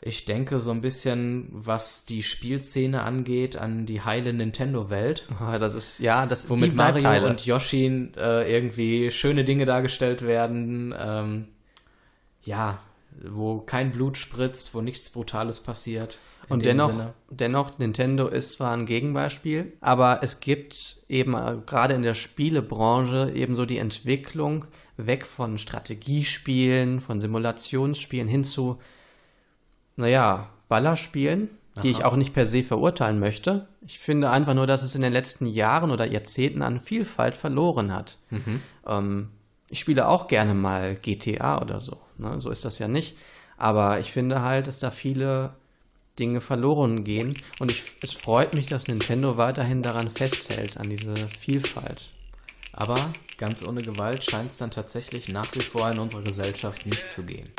Ich 0.05 0.25
denke 0.25 0.59
so 0.59 0.71
ein 0.71 0.81
bisschen, 0.81 1.47
was 1.51 2.05
die 2.05 2.23
Spielszene 2.23 3.03
angeht, 3.03 3.55
an 3.55 3.85
die 3.85 4.01
heile 4.01 4.33
Nintendo-Welt. 4.33 5.25
Das 5.59 5.75
ist, 5.75 5.99
ja, 5.99 6.25
das 6.25 6.49
Womit 6.49 6.75
Mario 6.75 7.03
Teile. 7.03 7.29
und 7.29 7.45
Yoshi 7.45 8.11
äh, 8.17 8.53
irgendwie 8.53 9.11
schöne 9.11 9.45
Dinge 9.45 9.65
dargestellt 9.65 10.21
werden. 10.23 10.93
Ähm, 10.97 11.47
ja, 12.43 12.79
wo 13.21 13.61
kein 13.61 13.91
Blut 13.91 14.17
spritzt, 14.17 14.75
wo 14.75 14.81
nichts 14.81 15.09
Brutales 15.09 15.61
passiert. 15.61 16.19
Und 16.49 16.65
dennoch, 16.65 16.89
Sinne. 16.89 17.13
dennoch, 17.29 17.77
Nintendo 17.77 18.27
ist 18.27 18.53
zwar 18.53 18.73
ein 18.73 18.85
Gegenbeispiel, 18.85 19.73
aber 19.81 20.19
es 20.21 20.39
gibt 20.39 21.03
eben 21.07 21.33
äh, 21.33 21.57
gerade 21.65 21.93
in 21.93 22.03
der 22.03 22.13
Spielebranche 22.15 23.31
eben 23.33 23.55
so 23.55 23.65
die 23.65 23.77
Entwicklung 23.77 24.65
weg 24.97 25.25
von 25.25 25.57
Strategiespielen, 25.57 26.99
von 26.99 27.21
Simulationsspielen 27.21 28.27
hin 28.27 28.43
zu, 28.43 28.79
naja, 29.95 30.49
Ballerspielen, 30.69 31.49
die 31.81 31.89
ich 31.89 32.05
auch 32.05 32.15
nicht 32.15 32.33
per 32.33 32.45
se 32.45 32.61
verurteilen 32.61 33.19
möchte. 33.19 33.67
Ich 33.85 33.97
finde 33.97 34.29
einfach 34.29 34.53
nur, 34.53 34.67
dass 34.67 34.83
es 34.83 34.95
in 34.95 35.01
den 35.01 35.13
letzten 35.13 35.45
Jahren 35.45 35.91
oder 35.91 36.05
Jahrzehnten 36.05 36.61
an 36.61 36.79
Vielfalt 36.79 37.35
verloren 37.35 37.93
hat. 37.93 38.19
Ähm, 38.87 39.29
ich 39.69 39.79
spiele 39.79 40.07
auch 40.07 40.27
gerne 40.27 40.53
mal 40.53 40.95
GTA 40.95 41.61
oder 41.61 41.79
so. 41.79 41.97
Ne? 42.17 42.39
So 42.39 42.51
ist 42.51 42.63
das 42.63 42.77
ja 42.77 42.87
nicht. 42.87 43.17
Aber 43.57 43.99
ich 43.99 44.11
finde 44.11 44.41
halt, 44.41 44.67
dass 44.67 44.79
da 44.79 44.91
viele 44.91 45.55
Dinge 46.19 46.41
verloren 46.41 47.03
gehen. 47.03 47.37
Und 47.59 47.71
ich, 47.71 47.83
es 48.01 48.13
freut 48.13 48.53
mich, 48.53 48.67
dass 48.67 48.87
Nintendo 48.87 49.37
weiterhin 49.37 49.81
daran 49.81 50.11
festhält, 50.11 50.77
an 50.77 50.89
diese 50.89 51.15
Vielfalt. 51.15 52.11
Aber 52.71 53.13
ganz 53.37 53.63
ohne 53.63 53.81
Gewalt 53.81 54.23
scheint 54.23 54.51
es 54.51 54.57
dann 54.57 54.71
tatsächlich 54.71 55.29
nach 55.29 55.53
wie 55.53 55.61
vor 55.61 55.89
in 55.91 55.99
unserer 55.99 56.23
Gesellschaft 56.23 56.85
nicht 56.85 57.11
zu 57.11 57.23
gehen. 57.23 57.51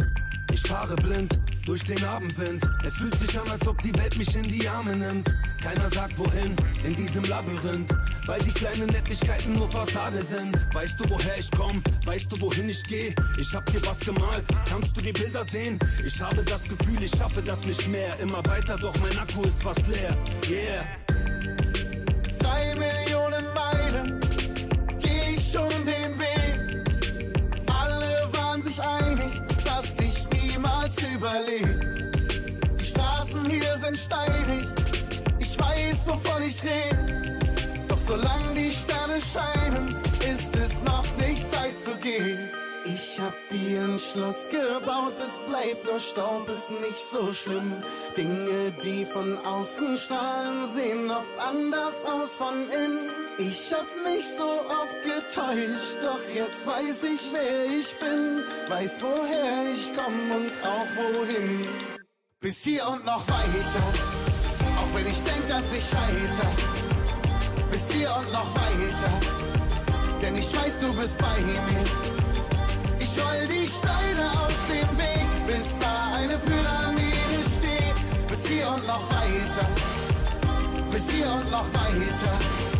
Ich 0.52 0.62
fahre 0.62 0.94
blind 0.96 1.38
durch 1.66 1.82
den 1.84 2.02
Abendwind. 2.04 2.68
Es 2.84 2.94
fühlt 2.96 3.18
sich 3.18 3.38
an, 3.38 3.48
als 3.50 3.66
ob 3.66 3.82
die 3.82 3.94
Welt 3.96 4.16
mich 4.16 4.34
in 4.36 4.42
die 4.42 4.68
Arme 4.68 4.96
nimmt. 4.96 5.34
Keiner 5.62 5.88
sagt 5.90 6.18
wohin 6.18 6.54
in 6.84 6.94
diesem 6.94 7.24
Labyrinth, 7.24 7.96
weil 8.26 8.40
die 8.40 8.52
kleinen 8.52 8.86
Nettigkeiten 8.86 9.54
nur 9.54 9.68
Fassade 9.68 10.22
sind. 10.22 10.54
Weißt 10.74 11.00
du, 11.00 11.08
woher 11.08 11.38
ich 11.38 11.50
komm? 11.50 11.82
Weißt 12.04 12.30
du, 12.30 12.40
wohin 12.40 12.68
ich 12.68 12.82
gehe? 12.84 13.14
Ich 13.38 13.54
hab 13.54 13.66
dir 13.66 13.84
was 13.86 14.00
gemalt. 14.00 14.44
Kannst 14.68 14.96
du 14.96 15.00
die 15.00 15.12
Bilder 15.12 15.44
sehen? 15.44 15.78
Ich 16.06 16.20
habe 16.20 16.42
das 16.44 16.64
Gefühl, 16.64 17.02
ich 17.02 17.10
schaffe 17.10 17.42
das 17.42 17.64
nicht 17.64 17.88
mehr. 17.88 18.18
Immer 18.20 18.44
weiter, 18.44 18.76
doch 18.76 18.94
mein 19.00 19.18
Akku 19.18 19.42
ist 19.42 19.62
fast 19.62 19.86
leer. 19.86 20.16
Yeah. 20.48 21.03
Steinig, 34.04 34.66
ich 35.38 35.58
weiß, 35.58 36.08
wovon 36.08 36.42
ich 36.42 36.62
rede. 36.62 37.38
Doch 37.88 37.98
solange 37.98 38.54
die 38.54 38.70
Sterne 38.70 39.18
scheinen, 39.20 39.96
ist 40.32 40.54
es 40.56 40.80
noch 40.82 41.06
nicht 41.18 41.50
Zeit 41.50 41.78
zu 41.78 41.94
gehen. 41.96 42.50
Ich 42.86 43.18
hab 43.18 43.32
den 43.48 43.98
Schluss 43.98 44.46
gebaut, 44.50 45.14
es 45.18 45.40
bleibt 45.48 45.86
nur 45.86 45.98
Staub, 45.98 46.48
ist 46.50 46.70
nicht 46.70 46.98
so 46.98 47.32
schlimm. 47.32 47.82
Dinge, 48.14 48.72
die 48.72 49.06
von 49.06 49.38
außen 49.38 49.96
strahlen, 49.96 50.66
sehen 50.66 51.10
oft 51.10 51.32
anders 51.38 52.04
aus 52.04 52.36
von 52.36 52.68
innen. 52.68 53.08
Ich 53.38 53.72
hab 53.72 53.86
mich 54.04 54.28
so 54.28 54.44
oft 54.44 55.02
getäuscht, 55.02 55.96
doch 56.02 56.20
jetzt 56.34 56.66
weiß 56.66 57.04
ich, 57.04 57.32
wer 57.32 57.64
ich 57.78 57.98
bin. 57.98 58.44
Weiß, 58.68 59.02
woher 59.02 59.72
ich 59.72 59.90
komm 59.96 60.30
und 60.30 60.52
auch 60.62 60.86
wohin. 60.94 61.66
Bis 62.44 62.62
hier 62.62 62.86
und 62.86 63.06
noch 63.06 63.26
weiter, 63.26 63.82
auch 64.76 64.94
wenn 64.94 65.06
ich 65.06 65.16
denk, 65.22 65.48
dass 65.48 65.72
ich 65.72 65.82
scheiter. 65.82 66.46
Bis 67.70 67.90
hier 67.90 68.14
und 68.18 68.30
noch 68.34 68.54
weiter, 68.54 69.10
denn 70.20 70.36
ich 70.36 70.54
weiß, 70.54 70.78
du 70.78 70.92
bist 70.92 71.16
bei 71.16 71.40
mir. 71.40 71.62
Ich 72.98 73.18
roll 73.18 73.48
die 73.48 73.66
Steine 73.66 74.26
aus 74.42 74.58
dem 74.68 74.98
Weg, 74.98 75.46
bis 75.46 75.74
da 75.78 76.16
eine 76.18 76.36
Pyramide 76.36 77.40
steht. 77.48 78.28
Bis 78.28 78.46
hier 78.46 78.68
und 78.68 78.86
noch 78.86 79.08
weiter, 79.08 79.66
bis 80.92 81.08
hier 81.08 81.32
und 81.32 81.50
noch 81.50 81.64
weiter. 81.72 82.73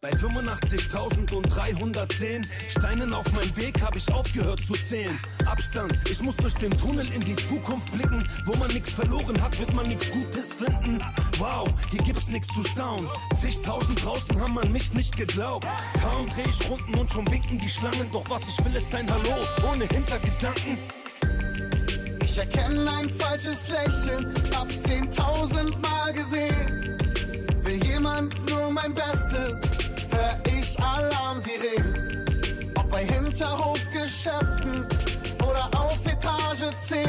Bei 0.00 0.12
85.310 0.12 2.46
Steinen 2.68 3.12
auf 3.12 3.26
meinem 3.32 3.56
Weg 3.56 3.82
habe 3.82 3.98
ich 3.98 4.08
aufgehört 4.12 4.64
zu 4.64 4.74
zählen. 4.74 5.18
Abstand, 5.44 5.92
ich 6.08 6.22
muss 6.22 6.36
durch 6.36 6.54
den 6.54 6.70
Tunnel 6.78 7.12
in 7.12 7.24
die 7.24 7.34
Zukunft 7.34 7.90
blicken. 7.90 8.24
Wo 8.44 8.54
man 8.58 8.70
nichts 8.70 8.90
verloren 8.90 9.42
hat, 9.42 9.58
wird 9.58 9.74
man 9.74 9.88
nichts 9.88 10.08
Gutes 10.12 10.52
finden. 10.52 11.00
Wow, 11.38 11.68
hier 11.90 12.00
gibt's 12.04 12.28
nichts 12.28 12.46
zu 12.54 12.62
staunen. 12.62 13.08
Zigtausend 13.34 14.04
draußen 14.04 14.40
haben 14.40 14.56
an 14.60 14.70
mich 14.70 14.94
nicht 14.94 15.16
geglaubt. 15.16 15.66
Kaum 16.00 16.28
dreh 16.28 16.48
ich 16.48 16.70
Runden 16.70 16.94
und 16.94 17.10
schon 17.10 17.28
winken 17.28 17.58
die 17.58 17.68
Schlangen. 17.68 18.08
Doch 18.12 18.30
was 18.30 18.48
ich 18.48 18.64
will, 18.64 18.76
ist 18.76 18.94
ein 18.94 19.10
Hallo, 19.10 19.44
ohne 19.68 19.84
Hintergedanken. 19.86 20.78
Ich 22.22 22.38
erkenne 22.38 22.88
ein 22.88 23.10
falsches 23.10 23.66
Lächeln, 23.66 24.32
hab's 24.56 24.80
zehntausendmal 24.84 26.12
gesehen. 26.12 26.96
Will 27.64 27.84
jemand 27.84 28.48
nur 28.48 28.70
mein 28.70 28.94
Bestes, 28.94 29.77
hör 30.18 30.38
ich 30.58 30.76
Alarmsirenen. 30.80 32.24
Ob 32.76 32.90
bei 32.90 33.04
Hinterhofgeschäften 33.04 34.84
oder 35.42 35.70
auf 35.78 35.98
Etage 36.06 36.74
10. 36.86 37.04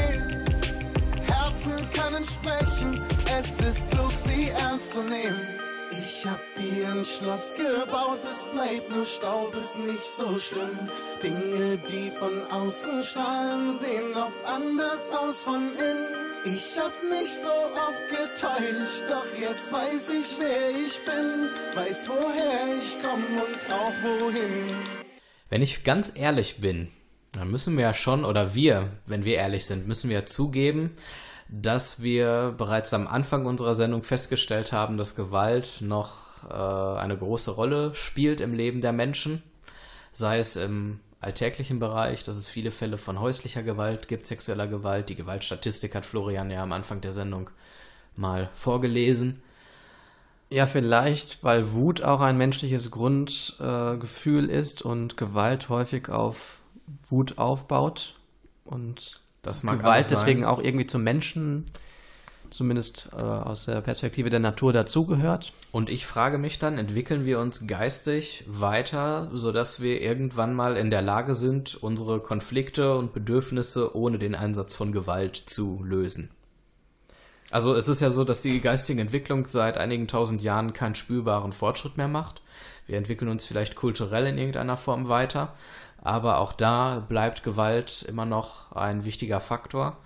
Herzen 1.26 1.90
können 1.92 2.24
sprechen, 2.24 3.02
es 3.38 3.60
ist 3.60 3.88
klug, 3.90 4.12
sie 4.14 4.50
ernst 4.50 4.92
zu 4.92 5.02
nehmen. 5.02 5.40
Ich 5.90 6.24
hab 6.24 6.40
den 6.56 7.04
Schloss 7.04 7.52
gebaut, 7.54 8.20
es 8.30 8.46
bleibt 8.46 8.90
nur 8.90 9.04
Staub, 9.04 9.54
ist 9.54 9.76
nicht 9.78 10.04
so 10.04 10.38
schlimm. 10.38 10.78
Dinge, 11.22 11.78
die 11.78 12.10
von 12.18 12.50
außen 12.50 13.02
strahlen, 13.02 13.72
sehen 13.72 14.14
oft 14.14 14.38
anders 14.46 15.10
aus 15.12 15.44
von 15.44 15.70
innen. 15.76 16.19
Ich 16.42 16.78
hab 16.78 16.92
mich 17.02 17.30
so 17.38 17.50
oft 17.50 18.08
getäuscht, 18.08 19.02
doch 19.10 19.26
jetzt 19.38 19.70
weiß 19.70 20.08
ich, 20.08 20.38
wer 20.38 20.70
ich 20.70 21.04
bin. 21.04 21.50
Weiß, 21.74 22.08
woher 22.08 22.78
ich 22.78 22.96
komm 23.02 23.22
und 23.36 23.72
auch 23.72 23.92
wohin. 24.02 24.74
Wenn 25.50 25.60
ich 25.60 25.84
ganz 25.84 26.16
ehrlich 26.16 26.62
bin, 26.62 26.88
dann 27.32 27.50
müssen 27.50 27.76
wir 27.76 27.84
ja 27.84 27.92
schon, 27.92 28.24
oder 28.24 28.54
wir, 28.54 28.88
wenn 29.04 29.24
wir 29.26 29.36
ehrlich 29.36 29.66
sind, 29.66 29.86
müssen 29.86 30.08
wir 30.08 30.20
ja 30.20 30.26
zugeben, 30.26 30.96
dass 31.50 32.00
wir 32.02 32.54
bereits 32.56 32.94
am 32.94 33.06
Anfang 33.06 33.44
unserer 33.44 33.74
Sendung 33.74 34.02
festgestellt 34.02 34.72
haben, 34.72 34.96
dass 34.96 35.16
Gewalt 35.16 35.82
noch 35.82 36.44
äh, 36.48 36.54
eine 37.00 37.18
große 37.18 37.50
Rolle 37.50 37.94
spielt 37.94 38.40
im 38.40 38.54
Leben 38.54 38.80
der 38.80 38.92
Menschen, 38.92 39.42
sei 40.12 40.38
es 40.38 40.56
im 40.56 41.00
alltäglichen 41.20 41.78
Bereich, 41.78 42.24
dass 42.24 42.36
es 42.36 42.48
viele 42.48 42.70
Fälle 42.70 42.98
von 42.98 43.20
häuslicher 43.20 43.62
Gewalt 43.62 44.08
gibt, 44.08 44.26
sexueller 44.26 44.66
Gewalt. 44.66 45.08
Die 45.08 45.16
Gewaltstatistik 45.16 45.94
hat 45.94 46.06
Florian 46.06 46.50
ja 46.50 46.62
am 46.62 46.72
Anfang 46.72 47.00
der 47.00 47.12
Sendung 47.12 47.50
mal 48.16 48.50
vorgelesen. 48.54 49.42
Ja, 50.48 50.66
vielleicht, 50.66 51.44
weil 51.44 51.72
Wut 51.72 52.02
auch 52.02 52.20
ein 52.20 52.36
menschliches 52.36 52.90
Grundgefühl 52.90 54.50
äh, 54.50 54.58
ist 54.58 54.82
und 54.82 55.16
Gewalt 55.16 55.68
häufig 55.68 56.08
auf 56.08 56.60
Wut 57.08 57.38
aufbaut 57.38 58.16
und 58.64 59.20
Das 59.42 59.62
mag 59.62 59.78
Gewalt 59.78 60.10
deswegen 60.10 60.44
auch 60.44 60.60
irgendwie 60.60 60.86
zum 60.86 61.04
Menschen 61.04 61.66
zumindest 62.50 63.08
äh, 63.16 63.20
aus 63.20 63.66
der 63.66 63.80
Perspektive 63.80 64.30
der 64.30 64.40
Natur 64.40 64.72
dazugehört. 64.72 65.52
Und 65.72 65.90
ich 65.90 66.06
frage 66.06 66.38
mich 66.38 66.58
dann, 66.58 66.78
entwickeln 66.78 67.24
wir 67.24 67.38
uns 67.38 67.66
geistig 67.66 68.44
weiter, 68.46 69.30
sodass 69.32 69.80
wir 69.80 70.00
irgendwann 70.00 70.54
mal 70.54 70.76
in 70.76 70.90
der 70.90 71.02
Lage 71.02 71.34
sind, 71.34 71.74
unsere 71.82 72.20
Konflikte 72.20 72.96
und 72.96 73.12
Bedürfnisse 73.12 73.96
ohne 73.96 74.18
den 74.18 74.34
Einsatz 74.34 74.76
von 74.76 74.92
Gewalt 74.92 75.36
zu 75.36 75.82
lösen? 75.84 76.30
Also 77.50 77.74
es 77.74 77.88
ist 77.88 78.00
ja 78.00 78.10
so, 78.10 78.24
dass 78.24 78.42
die 78.42 78.60
geistige 78.60 79.00
Entwicklung 79.00 79.46
seit 79.46 79.76
einigen 79.76 80.06
tausend 80.06 80.40
Jahren 80.40 80.72
keinen 80.72 80.94
spürbaren 80.94 81.52
Fortschritt 81.52 81.96
mehr 81.96 82.08
macht. 82.08 82.42
Wir 82.86 82.96
entwickeln 82.96 83.28
uns 83.28 83.44
vielleicht 83.44 83.74
kulturell 83.74 84.26
in 84.26 84.38
irgendeiner 84.38 84.76
Form 84.76 85.08
weiter, 85.08 85.54
aber 86.00 86.38
auch 86.38 86.52
da 86.52 87.04
bleibt 87.08 87.42
Gewalt 87.42 88.04
immer 88.08 88.24
noch 88.24 88.72
ein 88.72 89.04
wichtiger 89.04 89.40
Faktor. 89.40 89.96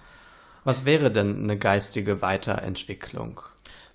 Was 0.65 0.85
wäre 0.85 1.11
denn 1.11 1.45
eine 1.45 1.59
geistige 1.59 2.23
Weiterentwicklung? 2.23 3.41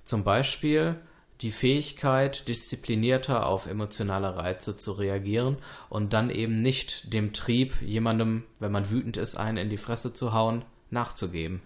Zum 0.03 0.24
Beispiel 0.24 0.95
die 1.41 1.51
Fähigkeit, 1.51 2.47
disziplinierter 2.47 3.45
auf 3.45 3.65
emotionale 3.65 4.36
Reize 4.36 4.78
zu 4.78 4.91
reagieren 4.91 5.57
und 5.89 6.13
dann 6.13 6.30
eben 6.30 6.61
nicht 6.61 7.13
dem 7.13 7.34
Trieb, 7.34 7.82
jemandem, 7.82 8.43
wenn 8.59 8.72
man 8.72 8.89
wütend 8.91 9.17
ist, 9.17 9.36
einen 9.36 9.57
in 9.57 9.70
die 9.70 9.78
Fresse 9.78 10.13
zu 10.13 10.34
hauen, 10.34 10.63
nachzugeben. 10.89 11.61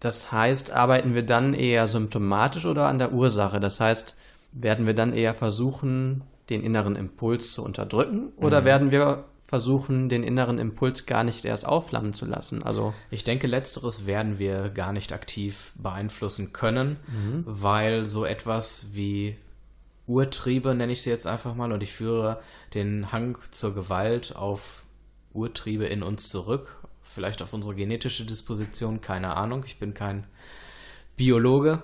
Das 0.00 0.32
heißt, 0.32 0.70
arbeiten 0.70 1.14
wir 1.14 1.24
dann 1.24 1.54
eher 1.54 1.86
symptomatisch 1.86 2.66
oder 2.66 2.86
an 2.86 2.98
der 2.98 3.12
Ursache? 3.12 3.60
Das 3.60 3.80
heißt, 3.80 4.16
werden 4.52 4.86
wir 4.86 4.94
dann 4.94 5.12
eher 5.12 5.34
versuchen, 5.34 6.22
den 6.48 6.62
inneren 6.62 6.96
Impuls 6.96 7.52
zu 7.52 7.62
unterdrücken 7.62 8.32
oder 8.36 8.64
werden 8.64 8.90
wir 8.90 9.24
versuchen, 9.48 10.10
den 10.10 10.22
inneren 10.22 10.58
Impuls 10.58 11.06
gar 11.06 11.24
nicht 11.24 11.46
erst 11.46 11.66
aufflammen 11.66 12.12
zu 12.12 12.26
lassen? 12.26 12.62
Also 12.62 12.92
Ich 13.10 13.24
denke, 13.24 13.46
letzteres 13.46 14.06
werden 14.06 14.38
wir 14.38 14.68
gar 14.68 14.92
nicht 14.92 15.12
aktiv 15.12 15.72
beeinflussen 15.76 16.52
können, 16.52 16.98
weil 17.46 18.04
so 18.04 18.26
etwas 18.26 18.90
wie 18.92 19.36
Urtriebe, 20.06 20.74
nenne 20.74 20.92
ich 20.92 21.02
sie 21.02 21.10
jetzt 21.10 21.26
einfach 21.26 21.54
mal, 21.54 21.72
und 21.72 21.82
ich 21.82 21.92
führe 21.92 22.40
den 22.74 23.10
Hang 23.10 23.38
zur 23.50 23.74
Gewalt 23.74 24.36
auf 24.36 24.84
Urtriebe 25.32 25.86
in 25.86 26.02
uns 26.02 26.28
zurück, 26.28 26.76
vielleicht 27.02 27.40
auf 27.40 27.54
unsere 27.54 27.74
genetische 27.74 28.26
Disposition, 28.26 29.00
keine 29.00 29.34
Ahnung, 29.36 29.64
ich 29.66 29.78
bin 29.78 29.94
kein 29.94 30.26
Biologe, 31.16 31.82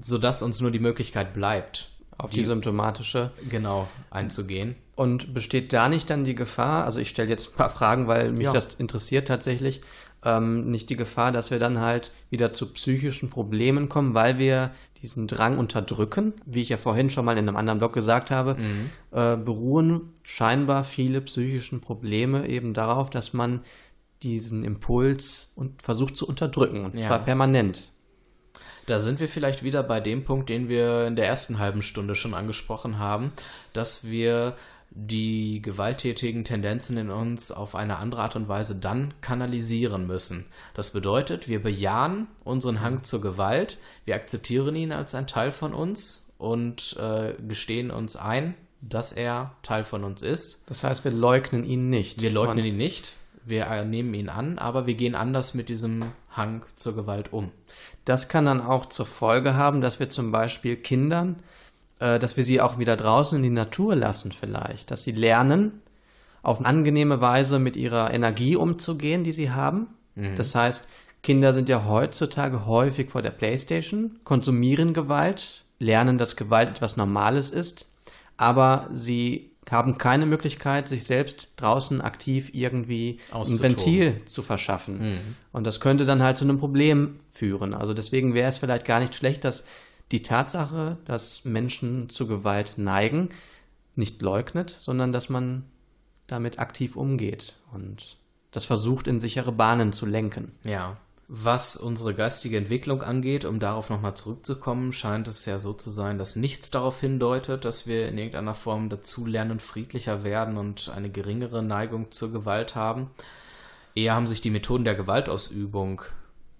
sodass 0.00 0.42
uns 0.42 0.60
nur 0.60 0.70
die 0.70 0.78
Möglichkeit 0.78 1.34
bleibt, 1.34 1.90
auf 2.18 2.30
die 2.30 2.44
symptomatische. 2.44 3.30
genau 3.48 3.88
einzugehen. 4.10 4.76
Und 4.94 5.34
besteht 5.34 5.72
da 5.72 5.88
nicht 5.90 6.08
dann 6.08 6.24
die 6.24 6.34
Gefahr, 6.34 6.84
also 6.84 7.00
ich 7.00 7.10
stelle 7.10 7.28
jetzt 7.28 7.50
ein 7.50 7.56
paar 7.56 7.68
Fragen, 7.68 8.08
weil 8.08 8.32
mich 8.32 8.44
Ja. 8.46 8.52
das 8.52 8.74
interessiert 8.74 9.28
tatsächlich, 9.28 9.82
ähm, 10.24 10.70
nicht 10.70 10.88
die 10.88 10.96
Gefahr, 10.96 11.30
dass 11.32 11.50
wir 11.50 11.58
dann 11.58 11.80
halt 11.80 12.12
wieder 12.30 12.54
zu 12.54 12.72
psychischen 12.72 13.28
Problemen 13.28 13.88
kommen, 13.90 14.14
weil 14.14 14.38
wir 14.38 14.70
diesen 15.02 15.26
Drang 15.26 15.58
unterdrücken, 15.58 16.32
wie 16.46 16.62
ich 16.62 16.70
ja 16.70 16.78
vorhin 16.78 17.10
schon 17.10 17.26
mal 17.26 17.36
in 17.36 17.46
einem 17.46 17.56
anderen 17.56 17.78
Blog 17.78 17.92
gesagt 17.92 18.30
habe, 18.30 18.56
äh, 19.12 19.36
beruhen 19.36 20.12
scheinbar 20.22 20.82
viele 20.84 21.20
psychischen 21.20 21.82
Probleme 21.82 22.48
eben 22.48 22.72
darauf, 22.72 23.10
dass 23.10 23.34
man 23.34 23.60
diesen 24.22 24.64
Impuls 24.64 25.52
und 25.56 25.82
versucht 25.82 26.16
zu 26.16 26.26
unterdrücken, 26.26 26.86
und 26.86 26.96
Ja. 26.96 27.08
zwar 27.08 27.18
permanent. 27.18 27.92
Da 28.86 29.00
sind 29.00 29.20
wir 29.20 29.28
vielleicht 29.28 29.62
wieder 29.62 29.82
bei 29.82 30.00
dem 30.00 30.24
Punkt, 30.24 30.48
den 30.48 30.68
wir 30.68 31.06
in 31.06 31.16
der 31.16 31.26
ersten 31.26 31.58
halben 31.58 31.82
Stunde 31.82 32.14
schon 32.14 32.34
angesprochen 32.34 32.98
haben, 32.98 33.32
dass 33.72 34.04
wir 34.04 34.54
die 34.90 35.60
gewalttätigen 35.60 36.44
Tendenzen 36.44 36.96
in 36.96 37.10
uns 37.10 37.52
auf 37.52 37.74
eine 37.74 37.98
andere 37.98 38.22
Art 38.22 38.36
und 38.36 38.48
Weise 38.48 38.76
dann 38.76 39.12
kanalisieren 39.20 40.06
müssen. 40.06 40.46
Das 40.72 40.90
bedeutet, 40.90 41.48
wir 41.48 41.62
bejahen 41.62 42.28
unseren 42.44 42.80
Hang 42.80 43.02
zur 43.02 43.20
Gewalt, 43.20 43.78
wir 44.06 44.14
akzeptieren 44.14 44.74
ihn 44.74 44.92
als 44.92 45.14
ein 45.14 45.26
Teil 45.26 45.52
von 45.52 45.74
uns 45.74 46.32
und 46.38 46.96
äh, 46.98 47.34
gestehen 47.46 47.90
uns 47.90 48.16
ein, 48.16 48.54
dass 48.80 49.12
er 49.12 49.54
Teil 49.62 49.84
von 49.84 50.02
uns 50.02 50.22
ist. 50.22 50.62
Das 50.66 50.82
heißt, 50.82 51.04
wir 51.04 51.12
leugnen 51.12 51.64
ihn 51.64 51.90
nicht. 51.90 52.22
Wir 52.22 52.30
leugnen 52.30 52.58
Und 52.58 52.64
ihn 52.64 52.76
nicht, 52.76 53.12
wir 53.44 53.66
äh, 53.66 53.84
nehmen 53.84 54.14
ihn 54.14 54.28
an, 54.28 54.58
aber 54.58 54.86
wir 54.86 54.94
gehen 54.94 55.14
anders 55.14 55.52
mit 55.52 55.68
diesem 55.68 56.06
Hang 56.36 56.62
zur 56.74 56.94
Gewalt 56.94 57.32
um. 57.32 57.50
Das 58.04 58.28
kann 58.28 58.46
dann 58.46 58.60
auch 58.60 58.86
zur 58.86 59.06
Folge 59.06 59.54
haben, 59.54 59.80
dass 59.80 60.00
wir 60.00 60.10
zum 60.10 60.32
Beispiel 60.32 60.76
Kindern, 60.76 61.36
äh, 61.98 62.18
dass 62.18 62.36
wir 62.36 62.44
sie 62.44 62.60
auch 62.60 62.78
wieder 62.78 62.96
draußen 62.96 63.36
in 63.36 63.42
die 63.42 63.50
Natur 63.50 63.96
lassen 63.96 64.32
vielleicht, 64.32 64.90
dass 64.90 65.02
sie 65.02 65.12
lernen, 65.12 65.82
auf 66.42 66.58
eine 66.58 66.68
angenehme 66.68 67.20
Weise 67.20 67.58
mit 67.58 67.76
ihrer 67.76 68.14
Energie 68.14 68.54
umzugehen, 68.54 69.24
die 69.24 69.32
sie 69.32 69.50
haben. 69.50 69.88
Das 70.36 70.54
heißt, 70.54 70.88
Kinder 71.22 71.52
sind 71.52 71.68
ja 71.68 71.84
heutzutage 71.86 72.66
häufig 72.66 73.10
vor 73.10 73.20
der 73.20 73.30
Playstation, 73.30 74.20
konsumieren 74.22 74.94
Gewalt, 74.94 75.64
lernen, 75.80 76.18
dass 76.18 76.36
Gewalt 76.36 76.70
etwas 76.70 76.96
Normales 76.96 77.50
ist, 77.50 77.88
aber 78.36 78.88
sie 78.92 79.50
haben 79.70 79.98
keine 79.98 80.26
Möglichkeit, 80.26 80.88
sich 80.88 81.04
selbst 81.04 81.52
draußen 81.56 82.00
aktiv 82.00 82.50
irgendwie 82.52 83.18
ein. 83.32 83.62
Ventil 83.62 84.20
zu 84.24 84.42
verschaffen. 84.42 85.18
Und 85.52 85.66
das 85.66 85.80
könnte 85.80 86.04
dann 86.04 86.22
halt 86.22 86.36
zu 86.36 86.44
einem 86.44 86.58
Problem 86.58 87.16
führen. 87.28 87.74
Also 87.74 87.94
deswegen 87.94 88.34
wäre 88.34 88.48
es 88.48 88.58
vielleicht 88.58 88.86
gar 88.86 89.00
nicht 89.00 89.14
schlecht, 89.14 89.44
dass 89.44 89.66
die 90.12 90.22
Tatsache, 90.22 90.98
dass 91.04 91.44
Menschen 91.44 92.08
zu 92.08 92.26
Gewalt 92.26 92.74
neigen, 92.76 93.30
nicht 93.96 94.22
leugnet, 94.22 94.70
sondern 94.70 95.12
dass 95.12 95.28
man 95.28 95.64
damit 96.26 96.58
aktiv 96.58 96.96
umgeht 96.96 97.56
und 97.72 98.18
das 98.50 98.64
versucht, 98.64 99.06
in 99.06 99.20
sichere 99.20 99.52
Bahnen 99.52 99.92
zu 99.92 100.06
lenken. 100.06 100.52
Ja. 100.64 100.96
Was 101.28 101.76
unsere 101.76 102.14
geistige 102.14 102.56
Entwicklung 102.56 103.02
angeht, 103.02 103.44
um 103.44 103.58
darauf 103.58 103.90
nochmal 103.90 104.14
zurückzukommen, 104.14 104.92
scheint 104.92 105.26
es 105.26 105.44
ja 105.44 105.58
so 105.58 105.72
zu 105.72 105.90
sein, 105.90 106.18
dass 106.18 106.36
nichts 106.36 106.70
darauf 106.70 107.00
hindeutet, 107.00 107.64
dass 107.64 107.88
wir 107.88 108.08
in 108.08 108.16
irgendeiner 108.16 108.54
Form 108.54 108.88
dazulernen, 108.88 109.58
friedlicher 109.58 110.22
werden 110.22 110.56
und 110.56 110.88
eine 110.94 111.10
geringere 111.10 111.64
Neigung 111.64 112.12
zur 112.12 112.30
Gewalt 112.30 112.76
haben. 112.76 113.10
Eher 113.96 114.14
haben 114.14 114.28
sich 114.28 114.40
die 114.40 114.50
Methoden 114.50 114.84
der 114.84 114.94
Gewaltausübung 114.94 116.02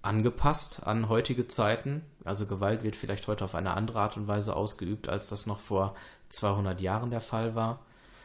angepasst 0.01 0.85
an 0.85 1.07
heutige 1.07 1.47
Zeiten. 1.47 2.01
Also 2.25 2.45
Gewalt 2.45 2.83
wird 2.83 2.97
vielleicht 2.97 3.27
heute 3.27 3.45
auf 3.45 3.55
eine 3.55 3.73
andere 3.73 4.01
Art 4.01 4.17
und 4.17 4.27
Weise 4.27 4.53
ausgeübt, 4.53 5.07
als 5.07 5.29
das 5.29 5.45
noch 5.45 5.59
vor 5.59 5.95
200 6.27 6.81
Jahren 6.81 7.09
der 7.09 7.21
Fall 7.21 7.55
war. 7.55 7.79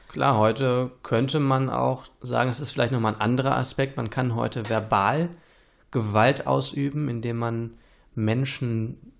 Klar, 0.08 0.38
heute 0.38 0.90
könnte 1.04 1.38
man 1.38 1.70
auch 1.70 2.04
sagen, 2.20 2.50
es 2.50 2.58
ist 2.58 2.72
vielleicht 2.72 2.92
nochmal 2.92 3.14
ein 3.14 3.20
anderer 3.20 3.56
Aspekt. 3.56 3.96
Man 3.96 4.10
kann 4.10 4.34
heute 4.34 4.68
verbal 4.68 5.28
Gewalt 5.92 6.46
ausüben, 6.48 7.08
indem 7.08 7.38
man 7.38 7.76
Menschen 8.14 9.12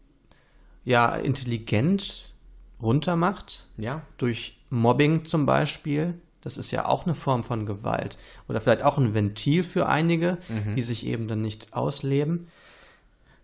ja 0.85 1.15
intelligent 1.15 2.33
runtermacht, 2.81 3.69
Ja, 3.77 4.03
durch 4.19 4.59
Mobbing 4.71 5.25
zum 5.25 5.47
Beispiel. 5.47 6.15
Das 6.41 6.57
ist 6.57 6.73
ja 6.73 6.87
auch 6.87 7.05
eine 7.05 7.15
Form 7.15 7.45
von 7.45 7.67
Gewalt. 7.67 8.19
Oder 8.49 8.61
vielleicht 8.61 8.83
auch 8.83 8.99
ein 8.99 9.15
Ventil 9.15 9.63
für 9.63 9.89
einige, 9.89 10.39
die 10.75 10.83
sich 10.83 11.07
eben 11.07 11.29
dann 11.29 11.41
nicht 11.41 11.73
ausleben. 11.73 12.49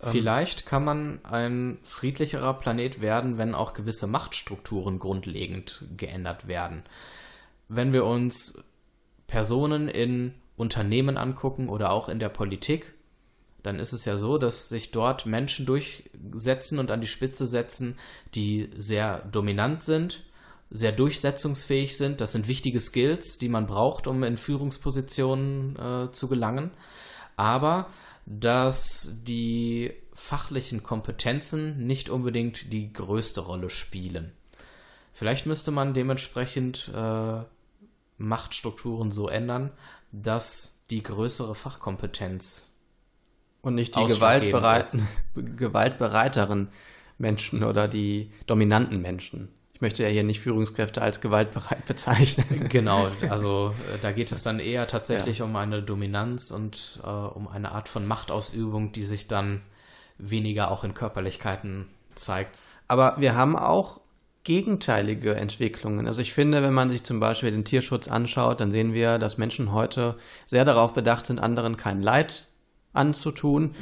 Vielleicht 0.00 0.66
kann 0.66 0.84
man 0.84 1.24
ein 1.24 1.78
friedlicherer 1.82 2.54
Planet 2.54 3.00
werden, 3.00 3.38
wenn 3.38 3.54
auch 3.54 3.72
gewisse 3.72 4.06
Machtstrukturen 4.06 4.98
grundlegend 4.98 5.84
geändert 5.96 6.46
werden. 6.46 6.84
Wenn 7.68 7.92
wir 7.92 8.04
uns 8.04 8.64
Personen 9.26 9.88
in 9.88 10.34
Unternehmen 10.56 11.16
angucken 11.16 11.68
oder 11.68 11.90
auch 11.90 12.08
in 12.08 12.18
der 12.18 12.28
Politik, 12.28 12.94
dann 13.68 13.80
ist 13.80 13.92
es 13.92 14.06
ja 14.06 14.16
so, 14.16 14.38
dass 14.38 14.70
sich 14.70 14.92
dort 14.92 15.26
Menschen 15.26 15.66
durchsetzen 15.66 16.78
und 16.78 16.90
an 16.90 17.02
die 17.02 17.06
Spitze 17.06 17.46
setzen, 17.46 17.98
die 18.34 18.70
sehr 18.78 19.18
dominant 19.30 19.82
sind, 19.82 20.24
sehr 20.70 20.90
durchsetzungsfähig 20.90 21.96
sind. 21.96 22.22
Das 22.22 22.32
sind 22.32 22.48
wichtige 22.48 22.80
Skills, 22.80 23.36
die 23.36 23.50
man 23.50 23.66
braucht, 23.66 24.06
um 24.06 24.22
in 24.22 24.38
Führungspositionen 24.38 25.76
äh, 25.76 26.12
zu 26.12 26.28
gelangen. 26.28 26.70
Aber 27.36 27.88
dass 28.24 29.12
die 29.22 29.92
fachlichen 30.14 30.82
Kompetenzen 30.82 31.86
nicht 31.86 32.08
unbedingt 32.08 32.72
die 32.72 32.92
größte 32.92 33.42
Rolle 33.42 33.68
spielen. 33.68 34.32
Vielleicht 35.12 35.44
müsste 35.44 35.70
man 35.70 35.92
dementsprechend 35.92 36.90
äh, 36.94 37.42
Machtstrukturen 38.16 39.12
so 39.12 39.28
ändern, 39.28 39.70
dass 40.10 40.84
die 40.90 41.02
größere 41.02 41.54
Fachkompetenz 41.54 42.67
Und 43.60 43.74
nicht 43.74 43.96
die 43.96 44.04
gewaltbereiten, 44.04 45.06
gewaltbereiteren 45.56 46.70
Menschen 47.18 47.64
oder 47.64 47.88
die 47.88 48.30
dominanten 48.46 49.00
Menschen. 49.00 49.48
Ich 49.78 49.80
möchte 49.80 50.02
ja 50.02 50.08
hier 50.08 50.24
nicht 50.24 50.40
Führungskräfte 50.40 51.02
als 51.02 51.20
gewaltbereit 51.20 51.86
bezeichnen. 51.86 52.68
Genau, 52.68 53.08
also 53.30 53.74
äh, 53.94 53.98
da 54.02 54.12
geht 54.12 54.32
es 54.32 54.42
dann 54.42 54.58
eher 54.58 54.88
tatsächlich 54.88 55.42
um 55.42 55.54
eine 55.56 55.82
Dominanz 55.82 56.50
und 56.50 57.00
äh, 57.04 57.08
um 57.08 57.46
eine 57.46 57.72
Art 57.72 57.88
von 57.88 58.06
Machtausübung, 58.06 58.92
die 58.92 59.04
sich 59.04 59.28
dann 59.28 59.62
weniger 60.18 60.70
auch 60.70 60.82
in 60.82 60.94
Körperlichkeiten 60.94 61.86
zeigt. 62.16 62.60
Aber 62.88 63.16
wir 63.18 63.34
haben 63.34 63.56
auch 63.56 64.00
gegenteilige 64.42 65.34
Entwicklungen. 65.34 66.06
Also 66.06 66.22
ich 66.22 66.32
finde, 66.32 66.62
wenn 66.62 66.74
man 66.74 66.90
sich 66.90 67.04
zum 67.04 67.20
Beispiel 67.20 67.50
den 67.50 67.64
Tierschutz 67.64 68.08
anschaut, 68.08 68.60
dann 68.60 68.70
sehen 68.70 68.94
wir, 68.94 69.18
dass 69.18 69.38
Menschen 69.38 69.72
heute 69.72 70.16
sehr 70.46 70.64
darauf 70.64 70.94
bedacht 70.94 71.26
sind, 71.26 71.38
anderen 71.38 71.76
kein 71.76 72.02
Leid 72.02 72.48
anzutun. 72.92 73.74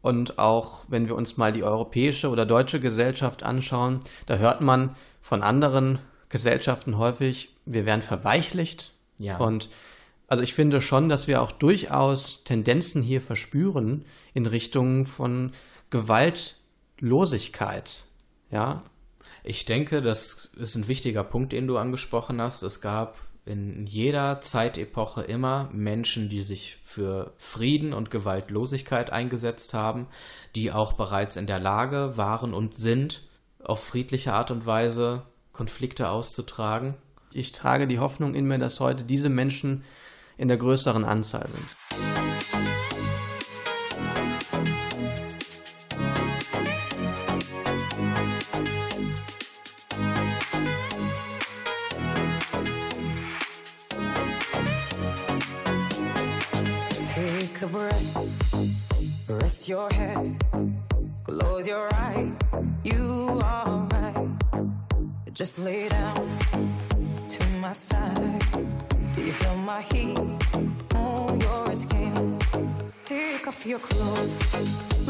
Und 0.00 0.38
auch 0.38 0.84
wenn 0.88 1.08
wir 1.08 1.16
uns 1.16 1.36
mal 1.36 1.52
die 1.52 1.64
europäische 1.64 2.30
oder 2.30 2.46
deutsche 2.46 2.80
Gesellschaft 2.80 3.42
anschauen, 3.42 4.00
da 4.26 4.36
hört 4.36 4.60
man 4.60 4.94
von 5.20 5.42
anderen 5.42 5.98
Gesellschaften 6.28 6.98
häufig, 6.98 7.56
wir 7.66 7.84
werden 7.84 8.02
verweichlicht. 8.02 8.94
Ja. 9.18 9.38
Und 9.38 9.68
also 10.28 10.42
ich 10.42 10.54
finde 10.54 10.80
schon, 10.80 11.08
dass 11.08 11.26
wir 11.26 11.42
auch 11.42 11.52
durchaus 11.52 12.44
Tendenzen 12.44 13.02
hier 13.02 13.20
verspüren 13.20 14.04
in 14.34 14.46
Richtung 14.46 15.06
von 15.06 15.52
Gewaltlosigkeit. 15.90 18.04
Ja, 18.50 18.82
Ich 19.44 19.64
denke, 19.64 20.02
das 20.02 20.50
ist 20.56 20.74
ein 20.74 20.88
wichtiger 20.88 21.24
Punkt, 21.24 21.52
den 21.52 21.66
du 21.66 21.78
angesprochen 21.78 22.40
hast. 22.40 22.62
Es 22.62 22.80
gab 22.80 23.18
in 23.48 23.86
jeder 23.86 24.40
Zeitepoche 24.42 25.22
immer 25.22 25.70
Menschen, 25.72 26.28
die 26.28 26.42
sich 26.42 26.78
für 26.82 27.32
Frieden 27.38 27.94
und 27.94 28.10
Gewaltlosigkeit 28.10 29.10
eingesetzt 29.10 29.72
haben, 29.72 30.06
die 30.54 30.70
auch 30.70 30.92
bereits 30.92 31.36
in 31.36 31.46
der 31.46 31.58
Lage 31.58 32.16
waren 32.16 32.52
und 32.52 32.76
sind, 32.76 33.22
auf 33.64 33.82
friedliche 33.82 34.34
Art 34.34 34.50
und 34.50 34.66
Weise 34.66 35.22
Konflikte 35.52 36.10
auszutragen. 36.10 36.94
ich 37.32 37.52
trage 37.52 37.86
die 37.86 37.98
Hoffnung 37.98 38.34
in 38.34 38.46
mir, 38.46 38.58
dass 38.58 38.80
heute 38.80 39.04
diese 39.04 39.28
Menschen 39.28 39.82
in 40.36 40.48
der 40.48 40.56
größeren 40.56 41.04
Anzahl 41.04 41.48
sind. 41.48 42.17
Your 59.68 59.90
head, 59.90 60.34
close 61.24 61.66
your 61.66 61.88
eyes. 61.94 62.56
You 62.84 63.38
are 63.42 63.86
right. 63.92 64.28
Just 65.34 65.58
lay 65.58 65.88
down 65.90 66.26
to 67.28 67.48
my 67.60 67.72
side. 67.72 68.42
Do 69.14 69.20
you 69.22 69.32
feel 69.32 69.56
my 69.56 69.82
heat 69.82 70.18
on 70.94 71.40
your 71.40 71.74
skin? 71.74 72.38
Take 73.04 73.46
off 73.46 73.66
your 73.66 73.80
clothes, 73.80 75.06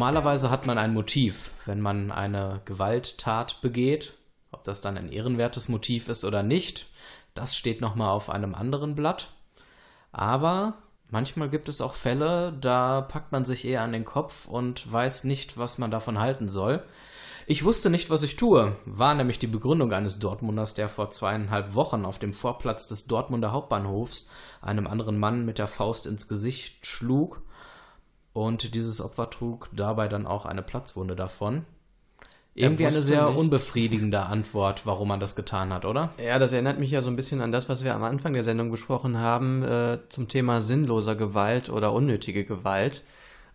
Normalerweise 0.00 0.48
hat 0.48 0.64
man 0.64 0.78
ein 0.78 0.94
Motiv, 0.94 1.50
wenn 1.66 1.82
man 1.82 2.10
eine 2.10 2.62
Gewalttat 2.64 3.60
begeht. 3.60 4.14
Ob 4.50 4.64
das 4.64 4.80
dann 4.80 4.96
ein 4.96 5.12
ehrenwertes 5.12 5.68
Motiv 5.68 6.08
ist 6.08 6.24
oder 6.24 6.42
nicht, 6.42 6.86
das 7.34 7.54
steht 7.54 7.82
nochmal 7.82 8.08
auf 8.08 8.30
einem 8.30 8.54
anderen 8.54 8.94
Blatt. 8.94 9.28
Aber 10.10 10.78
manchmal 11.10 11.50
gibt 11.50 11.68
es 11.68 11.82
auch 11.82 11.92
Fälle, 11.92 12.56
da 12.58 13.02
packt 13.02 13.30
man 13.30 13.44
sich 13.44 13.66
eher 13.66 13.82
an 13.82 13.92
den 13.92 14.06
Kopf 14.06 14.46
und 14.46 14.90
weiß 14.90 15.24
nicht, 15.24 15.58
was 15.58 15.76
man 15.76 15.90
davon 15.90 16.18
halten 16.18 16.48
soll. 16.48 16.82
Ich 17.46 17.66
wusste 17.66 17.90
nicht, 17.90 18.08
was 18.08 18.22
ich 18.22 18.36
tue, 18.36 18.74
war 18.86 19.14
nämlich 19.14 19.38
die 19.38 19.48
Begründung 19.48 19.92
eines 19.92 20.18
Dortmunders, 20.18 20.72
der 20.72 20.88
vor 20.88 21.10
zweieinhalb 21.10 21.74
Wochen 21.74 22.06
auf 22.06 22.18
dem 22.18 22.32
Vorplatz 22.32 22.86
des 22.86 23.06
Dortmunder 23.06 23.52
Hauptbahnhofs 23.52 24.30
einem 24.62 24.86
anderen 24.86 25.18
Mann 25.18 25.44
mit 25.44 25.58
der 25.58 25.68
Faust 25.68 26.06
ins 26.06 26.26
Gesicht 26.26 26.86
schlug 26.86 27.42
und 28.32 28.74
dieses 28.74 29.00
Opfer 29.00 29.30
trug 29.30 29.68
dabei 29.72 30.08
dann 30.08 30.26
auch 30.26 30.46
eine 30.46 30.62
Platzwunde 30.62 31.16
davon. 31.16 31.64
Irgendwie 32.54 32.86
eine 32.86 32.98
sehr 32.98 33.28
nicht. 33.28 33.38
unbefriedigende 33.38 34.20
Antwort, 34.22 34.84
warum 34.84 35.08
man 35.08 35.20
das 35.20 35.36
getan 35.36 35.72
hat, 35.72 35.84
oder? 35.84 36.12
Ja, 36.22 36.38
das 36.38 36.52
erinnert 36.52 36.80
mich 36.80 36.90
ja 36.90 37.00
so 37.00 37.08
ein 37.08 37.16
bisschen 37.16 37.40
an 37.40 37.52
das, 37.52 37.68
was 37.68 37.84
wir 37.84 37.94
am 37.94 38.02
Anfang 38.02 38.32
der 38.32 38.42
Sendung 38.42 38.70
besprochen 38.70 39.18
haben, 39.18 39.62
äh, 39.62 39.98
zum 40.08 40.28
Thema 40.28 40.60
sinnloser 40.60 41.14
Gewalt 41.14 41.70
oder 41.70 41.92
unnötige 41.92 42.44
Gewalt. 42.44 43.04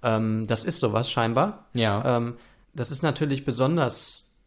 Ähm, 0.01 0.47
das 0.47 0.63
ist 0.63 0.79
sowas 0.79 1.11
scheinbar. 1.11 1.65
Ja. 1.73 2.17
Ähm, 2.17 2.35
das 2.73 2.89
ist 2.89 3.03
natürlich 3.03 3.43
besonders 3.43 4.37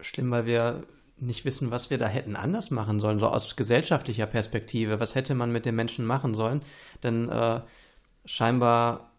schlimm, 0.00 0.30
weil 0.30 0.46
wir 0.46 0.84
nicht 1.16 1.44
wissen, 1.44 1.70
was 1.70 1.90
wir 1.90 1.98
da 1.98 2.06
hätten 2.06 2.36
anders 2.36 2.70
machen 2.70 3.00
sollen, 3.00 3.20
so 3.20 3.28
aus 3.28 3.56
gesellschaftlicher 3.56 4.26
Perspektive. 4.26 5.00
Was 5.00 5.14
hätte 5.14 5.34
man 5.34 5.50
mit 5.50 5.64
den 5.64 5.76
Menschen 5.76 6.04
machen 6.04 6.34
sollen? 6.34 6.62
Denn 7.02 7.30
äh, 7.30 7.60
scheinbar 8.26 9.12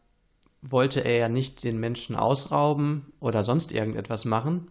wollte 0.72 1.01
er 1.01 1.18
ja 1.18 1.30
nicht 1.30 1.63
den 1.63 1.80
Menschen 1.80 2.16
ausrauben 2.16 3.13
oder 3.20 3.43
sonst 3.43 3.72
irgendetwas 3.72 4.26
machen. 4.26 4.68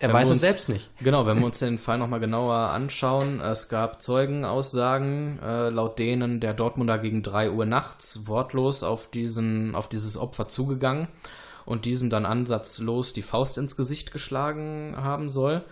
Er 0.00 0.08
Wenn 0.08 0.16
weiß 0.16 0.30
es 0.30 0.40
selbst 0.40 0.68
nicht. 0.68 0.90
Genau, 1.00 1.26
wenn 1.26 1.38
wir 1.38 1.46
uns 1.46 1.58
den 1.60 1.78
Fall 1.78 1.98
nochmal 1.98 2.20
genauer 2.20 2.54
anschauen, 2.54 3.40
es 3.40 3.68
gab 3.68 4.00
Zeugenaussagen, 4.00 5.38
äh, 5.40 5.68
laut 5.70 5.98
denen 5.98 6.40
der 6.40 6.54
Dortmunder 6.54 6.98
gegen 6.98 7.22
3 7.22 7.52
Uhr 7.52 7.64
nachts 7.64 8.26
wortlos 8.26 8.82
auf, 8.82 9.10
diesen, 9.10 9.74
auf 9.74 9.88
dieses 9.88 10.16
Opfer 10.16 10.48
zugegangen 10.48 11.08
und 11.64 11.84
diesem 11.84 12.10
dann 12.10 12.26
ansatzlos 12.26 13.12
die 13.12 13.22
Faust 13.22 13.56
ins 13.56 13.76
Gesicht 13.76 14.12
geschlagen 14.12 14.96
haben 14.98 15.30
soll. 15.30 15.64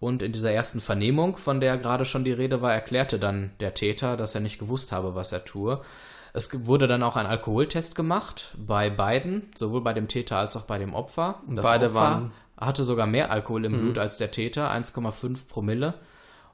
Und 0.00 0.22
in 0.22 0.32
dieser 0.32 0.50
ersten 0.50 0.80
Vernehmung, 0.80 1.36
von 1.36 1.60
der 1.60 1.76
gerade 1.76 2.06
schon 2.06 2.24
die 2.24 2.32
Rede 2.32 2.62
war, 2.62 2.72
erklärte 2.72 3.18
dann 3.18 3.52
der 3.60 3.74
Täter, 3.74 4.16
dass 4.16 4.34
er 4.34 4.40
nicht 4.40 4.58
gewusst 4.58 4.92
habe, 4.92 5.14
was 5.14 5.30
er 5.30 5.44
tue. 5.44 5.80
Es 6.32 6.66
wurde 6.66 6.86
dann 6.88 7.02
auch 7.02 7.16
ein 7.16 7.26
Alkoholtest 7.26 7.94
gemacht 7.94 8.54
bei 8.58 8.88
beiden, 8.90 9.50
sowohl 9.54 9.80
bei 9.82 9.92
dem 9.92 10.08
Täter 10.08 10.36
als 10.38 10.56
auch 10.56 10.62
bei 10.62 10.78
dem 10.78 10.94
Opfer. 10.94 11.40
Das 11.48 11.66
beide 11.66 11.86
Opfer 11.86 11.94
waren- 12.00 12.32
hatte 12.58 12.84
sogar 12.84 13.06
mehr 13.06 13.30
Alkohol 13.30 13.64
im 13.64 13.72
Blut 13.80 13.98
als 13.98 14.18
der 14.18 14.30
Täter, 14.30 14.70
1,5 14.70 15.48
Promille. 15.48 15.94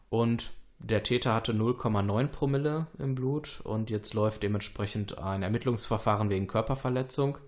Und 0.08 0.50
der 0.78 1.02
Täter 1.02 1.34
hatte 1.34 1.52
0,9 1.52 2.28
Promille 2.28 2.86
im 2.98 3.14
Blut. 3.14 3.60
Und 3.64 3.90
jetzt 3.90 4.14
läuft 4.14 4.42
dementsprechend 4.42 5.18
ein 5.18 5.42
Ermittlungsverfahren 5.42 6.30
wegen 6.30 6.46
Körperverletzung. 6.46 7.38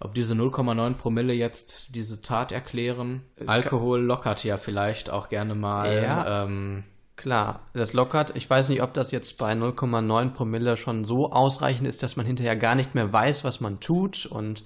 Ob 0.00 0.14
diese 0.14 0.34
0,9 0.36 0.94
Promille 0.94 1.32
jetzt 1.32 1.94
diese 1.96 2.22
Tat 2.22 2.52
erklären? 2.52 3.22
kann- 3.36 3.48
Alkohol 3.48 4.00
lockert 4.00 4.44
ja 4.44 4.56
vielleicht 4.58 5.10
auch 5.10 5.28
gerne 5.28 5.56
mal. 5.56 5.92
Ja. 6.02 6.44
Ähm, 6.44 6.84
Klar, 7.18 7.62
das 7.72 7.94
lockert. 7.94 8.36
Ich 8.36 8.48
weiß 8.48 8.68
nicht, 8.68 8.80
ob 8.80 8.94
das 8.94 9.10
jetzt 9.10 9.38
bei 9.38 9.52
0,9 9.52 10.30
Promille 10.30 10.76
schon 10.76 11.04
so 11.04 11.32
ausreichend 11.32 11.88
ist, 11.88 12.04
dass 12.04 12.14
man 12.14 12.24
hinterher 12.24 12.54
gar 12.54 12.76
nicht 12.76 12.94
mehr 12.94 13.12
weiß, 13.12 13.42
was 13.42 13.58
man 13.58 13.80
tut. 13.80 14.24
Und 14.24 14.62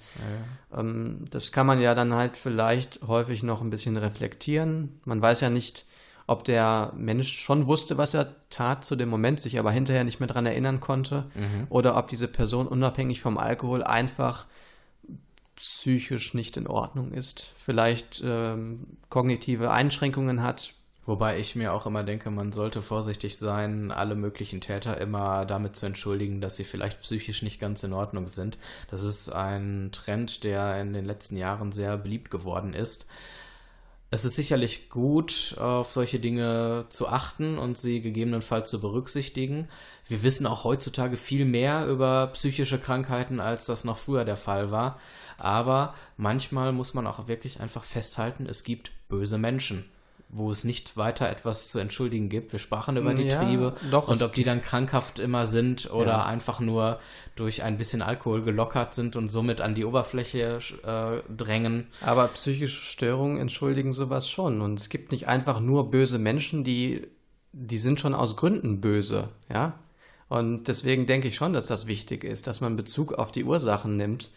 ähm, 0.71 1.25
das 1.31 1.51
kann 1.51 1.65
man 1.65 1.81
ja 1.81 1.95
dann 1.95 2.13
halt 2.13 2.37
vielleicht 2.37 3.01
häufig 3.07 3.41
noch 3.41 3.61
ein 3.61 3.71
bisschen 3.71 3.97
reflektieren. 3.97 4.99
Man 5.03 5.19
weiß 5.19 5.41
ja 5.41 5.49
nicht, 5.49 5.87
ob 6.27 6.43
der 6.43 6.93
Mensch 6.95 7.39
schon 7.39 7.65
wusste, 7.65 7.97
was 7.97 8.13
er 8.13 8.35
tat 8.51 8.85
zu 8.85 8.95
dem 8.95 9.09
Moment, 9.09 9.41
sich 9.41 9.57
aber 9.57 9.71
hinterher 9.71 10.03
nicht 10.03 10.19
mehr 10.19 10.27
dran 10.27 10.45
erinnern 10.45 10.79
konnte. 10.79 11.25
Oder 11.69 11.97
ob 11.97 12.07
diese 12.07 12.27
Person 12.27 12.67
unabhängig 12.67 13.19
vom 13.19 13.39
Alkohol 13.39 13.83
einfach 13.83 14.45
psychisch 15.55 16.35
nicht 16.35 16.55
in 16.55 16.67
Ordnung 16.67 17.13
ist. 17.13 17.51
Vielleicht 17.57 18.21
ähm, 18.23 18.97
kognitive 19.09 19.71
Einschränkungen 19.71 20.43
hat, 20.43 20.75
Wobei 21.05 21.37
ich 21.37 21.55
mir 21.55 21.73
auch 21.73 21.85
immer 21.85 22.03
denke, 22.03 22.31
man 22.31 22.53
sollte 22.53 22.81
vorsichtig 22.81 23.37
sein, 23.37 23.91
alle 23.91 24.15
möglichen 24.15 24.61
Täter 24.61 25.01
immer 25.01 25.45
damit 25.45 25.75
zu 25.75 25.85
entschuldigen, 25.85 26.39
dass 26.39 26.55
sie 26.55 26.63
vielleicht 26.63 27.01
psychisch 27.01 27.41
nicht 27.41 27.59
ganz 27.59 27.83
in 27.83 27.91
Ordnung 27.91 28.29
sind. 28.29 28.57
Das 28.89 29.03
ist 29.03 29.29
ein 29.29 29.89
Trend, 29.91 30.45
der 30.45 30.79
in 30.79 30.93
den 30.93 31.03
letzten 31.03 31.35
Jahren 31.35 31.73
sehr 31.73 31.97
beliebt 31.97 32.31
geworden 32.31 32.73
ist. 32.73 33.07
Es 34.11 34.23
ist 34.23 34.35
sicherlich 34.35 34.89
gut, 34.89 35.57
auf 35.59 35.91
solche 35.91 36.19
Dinge 36.19 36.85
zu 36.89 37.09
achten 37.09 37.57
und 37.57 37.77
sie 37.77 37.99
gegebenenfalls 37.99 38.69
zu 38.69 38.79
berücksichtigen. 38.79 39.67
Wir 40.07 40.23
wissen 40.23 40.45
auch 40.45 40.63
heutzutage 40.63 41.17
viel 41.17 41.43
mehr 41.43 41.87
über 41.87 42.27
psychische 42.27 42.79
Krankheiten, 42.79 43.41
als 43.41 43.65
das 43.65 43.83
noch 43.83 43.97
früher 43.97 44.23
der 44.23 44.37
Fall 44.37 44.71
war. 44.71 44.99
Aber 45.37 45.95
manchmal 46.15 46.71
muss 46.71 46.93
man 46.93 47.07
auch 47.07 47.27
wirklich 47.27 47.59
einfach 47.59 47.83
festhalten, 47.83 48.45
es 48.45 48.63
gibt 48.63 48.91
böse 49.09 49.37
Menschen 49.37 49.83
wo 50.35 50.49
es 50.51 50.63
nicht 50.63 50.97
weiter 50.97 51.29
etwas 51.29 51.69
zu 51.69 51.79
entschuldigen 51.79 52.27
gibt. 52.29 52.51
Wir 52.51 52.59
sprachen 52.59 52.97
über 52.97 53.13
die 53.13 53.23
Ja, 53.27 53.39
Triebe 53.41 53.75
doch, 53.91 54.07
und 54.07 54.21
ob 54.21 54.33
die 54.33 54.43
dann 54.43 54.61
krankhaft 54.61 55.19
immer 55.19 55.45
sind 55.45 55.91
oder 55.91 56.11
Ja. 56.11 56.25
einfach 56.25 56.59
nur 56.59 56.99
durch 57.35 57.63
ein 57.63 57.77
bisschen 57.77 58.01
Alkohol 58.01 58.41
gelockert 58.43 58.93
sind 58.95 59.15
und 59.15 59.29
somit 59.29 59.61
an 59.61 59.75
die 59.75 59.85
Oberfläche 59.85 60.59
äh, 60.83 61.31
drängen. 61.31 61.87
Aber 62.01 62.27
psychische 62.29 62.81
Störungen 62.81 63.37
entschuldigen 63.39 63.93
sowas 63.93 64.29
schon. 64.29 64.61
Und 64.61 64.79
es 64.79 64.89
gibt 64.89 65.11
nicht 65.11 65.27
einfach 65.27 65.59
nur 65.59 65.91
böse 65.91 66.17
Menschen, 66.19 66.63
die, 66.63 67.07
die 67.51 67.77
sind 67.77 67.99
schon 67.99 68.13
aus 68.15 68.35
Gründen 68.35 68.81
böse, 68.81 69.29
ja. 69.51 69.79
Und 70.29 70.67
deswegen 70.67 71.05
denke 71.05 71.27
ich 71.27 71.35
schon, 71.35 71.53
dass 71.53 71.67
das 71.67 71.85
wichtig 71.85 72.23
ist, 72.23 72.47
dass 72.47 72.59
man 72.59 72.75
Bezug 72.75 73.13
auf 73.13 73.31
die 73.31 73.43
Ursachen 73.43 73.97
nimmt, 73.97 74.31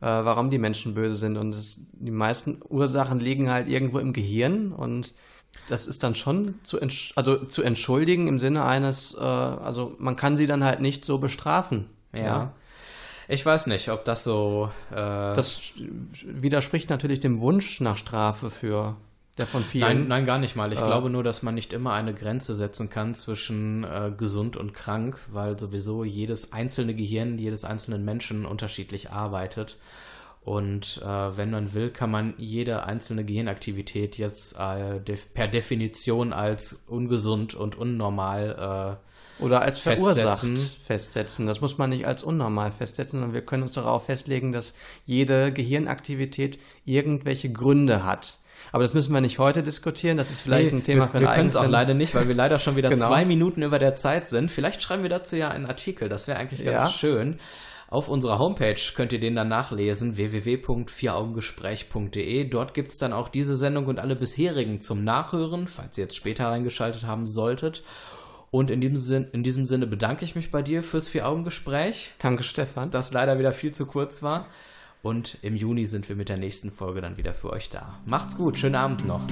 äh, 0.00 0.06
warum 0.06 0.48
die 0.48 0.58
Menschen 0.58 0.94
böse 0.94 1.16
sind. 1.16 1.36
Und 1.36 1.54
es, 1.54 1.80
die 1.92 2.10
meisten 2.10 2.60
Ursachen 2.66 3.20
liegen 3.20 3.50
halt 3.50 3.68
irgendwo 3.68 3.98
im 3.98 4.14
Gehirn 4.14 4.72
und 4.72 5.12
das 5.68 5.86
ist 5.86 6.02
dann 6.02 6.14
schon 6.14 6.54
zu, 6.62 6.78
entsch 6.80 7.12
also 7.16 7.44
zu 7.44 7.62
entschuldigen 7.62 8.26
im 8.26 8.38
Sinne 8.38 8.64
eines, 8.64 9.14
äh, 9.14 9.20
also 9.20 9.94
man 9.98 10.16
kann 10.16 10.36
sie 10.36 10.46
dann 10.46 10.64
halt 10.64 10.80
nicht 10.80 11.04
so 11.04 11.18
bestrafen. 11.18 11.86
Ja. 12.14 12.52
Ich 13.28 13.46
weiß 13.46 13.68
nicht, 13.68 13.88
ob 13.90 14.04
das 14.04 14.24
so. 14.24 14.70
Äh, 14.90 14.94
Das 14.94 15.72
widerspricht 16.24 16.90
natürlich 16.90 17.20
dem 17.20 17.40
Wunsch 17.40 17.80
nach 17.80 17.96
Strafe 17.96 18.50
für 18.50 18.96
der 19.38 19.46
von 19.46 19.64
vielen. 19.64 19.86
Nein, 19.86 20.08
nein, 20.08 20.26
gar 20.26 20.38
nicht 20.38 20.56
mal. 20.56 20.72
Ich 20.72 20.80
Äh, 20.80 20.84
glaube 20.84 21.08
nur, 21.08 21.22
dass 21.22 21.42
man 21.42 21.54
nicht 21.54 21.72
immer 21.72 21.92
eine 21.94 22.12
Grenze 22.12 22.54
setzen 22.54 22.90
kann 22.90 23.14
zwischen 23.14 23.84
äh, 23.84 24.12
gesund 24.14 24.56
und 24.56 24.74
krank, 24.74 25.18
weil 25.30 25.58
sowieso 25.58 26.04
jedes 26.04 26.52
einzelne 26.52 26.92
Gehirn 26.92 27.38
jedes 27.38 27.64
einzelnen 27.64 28.04
Menschen 28.04 28.44
unterschiedlich 28.44 29.10
arbeitet. 29.10 29.78
Und 30.44 31.00
äh, 31.04 31.36
wenn 31.36 31.50
man 31.52 31.72
will, 31.72 31.90
kann 31.90 32.10
man 32.10 32.34
jede 32.36 32.84
einzelne 32.84 33.24
Gehirnaktivität 33.24 34.18
jetzt 34.18 34.56
äh, 34.58 34.98
def 35.00 35.32
per 35.32 35.46
Definition 35.46 36.32
als 36.32 36.84
ungesund 36.88 37.54
und 37.54 37.76
unnormal 37.76 38.98
Oder 39.38 39.62
als 39.62 39.78
verursacht 39.78 40.40
festsetzen. 40.40 40.56
festsetzen. 40.84 41.46
Das 41.46 41.60
muss 41.60 41.78
man 41.78 41.90
nicht 41.90 42.06
als 42.08 42.24
unnormal 42.24 42.72
festsetzen, 42.72 43.20
sondern 43.20 43.34
wir 43.34 43.42
können 43.42 43.62
uns 43.62 43.72
darauf 43.72 44.06
festlegen, 44.06 44.50
dass 44.50 44.74
jede 45.04 45.52
Gehirnaktivität 45.52 46.58
irgendwelche 46.84 47.52
Gründe 47.52 48.04
hat. 48.04 48.38
Aber 48.72 48.82
das 48.84 48.94
müssen 48.94 49.12
wir 49.12 49.20
nicht 49.20 49.38
heute 49.38 49.62
diskutieren. 49.62 50.16
Das 50.16 50.30
ist 50.30 50.40
vielleicht 50.40 50.72
Nee, 50.72 50.78
ein 50.78 50.82
Thema 50.82 51.04
wir, 51.04 51.08
für 51.08 51.20
Wir 51.20 51.28
einen 51.30 51.36
können 51.36 51.48
es 51.48 51.56
auch 51.56 51.68
leider 51.68 51.94
nicht, 51.94 52.14
weil 52.14 52.26
wir 52.26 52.34
leider 52.34 52.58
schon 52.58 52.74
wieder 52.74 52.88
Genau. 52.90 53.06
zwei 53.06 53.24
Minuten 53.24 53.62
über 53.62 53.78
der 53.78 53.94
Zeit 53.96 54.28
sind. 54.28 54.50
Vielleicht 54.50 54.82
schreiben 54.82 55.02
wir 55.02 55.10
dazu 55.10 55.36
ja 55.36 55.50
einen 55.50 55.66
Artikel. 55.66 56.08
Das 56.08 56.26
wäre 56.26 56.38
eigentlich 56.38 56.64
ganz 56.64 56.84
Ja. 56.84 56.90
schön. 56.90 57.38
Auf 57.92 58.08
unserer 58.08 58.38
Homepage 58.38 58.80
könnt 58.94 59.12
ihr 59.12 59.20
den 59.20 59.36
dann 59.36 59.48
nachlesen, 59.48 60.16
www.vieraugengespräch.de. 60.16 62.48
Dort 62.48 62.72
gibt's 62.72 62.96
dann 62.96 63.12
auch 63.12 63.28
diese 63.28 63.54
Sendung 63.54 63.84
und 63.84 63.98
alle 63.98 64.16
bisherigen 64.16 64.80
zum 64.80 65.04
Nachhören, 65.04 65.68
falls 65.68 65.98
ihr 65.98 66.04
jetzt 66.04 66.16
später 66.16 66.46
reingeschaltet 66.46 67.06
haben 67.06 67.26
solltet. 67.26 67.82
Und 68.50 68.70
in 68.70 68.80
diesem, 68.80 68.96
Sinn, 68.96 69.28
in 69.32 69.42
diesem 69.42 69.66
Sinne 69.66 69.86
bedanke 69.86 70.24
ich 70.24 70.34
mich 70.34 70.50
bei 70.50 70.62
dir 70.62 70.82
fürs 70.82 71.08
Vier-Augen-Gespräch, 71.08 72.14
Danke, 72.18 72.44
Stefan. 72.44 72.90
das 72.90 73.12
leider 73.12 73.38
wieder 73.38 73.52
viel 73.52 73.72
zu 73.72 73.84
kurz 73.84 74.22
war. 74.22 74.46
Und 75.02 75.36
im 75.42 75.54
Juni 75.54 75.84
sind 75.84 76.08
wir 76.08 76.16
mit 76.16 76.30
der 76.30 76.38
nächsten 76.38 76.70
Folge 76.70 77.02
dann 77.02 77.18
wieder 77.18 77.34
für 77.34 77.50
euch 77.50 77.68
da. 77.68 78.00
Macht's 78.06 78.38
gut, 78.38 78.58
schönen 78.58 78.76
Abend 78.76 79.06
noch. 79.06 79.26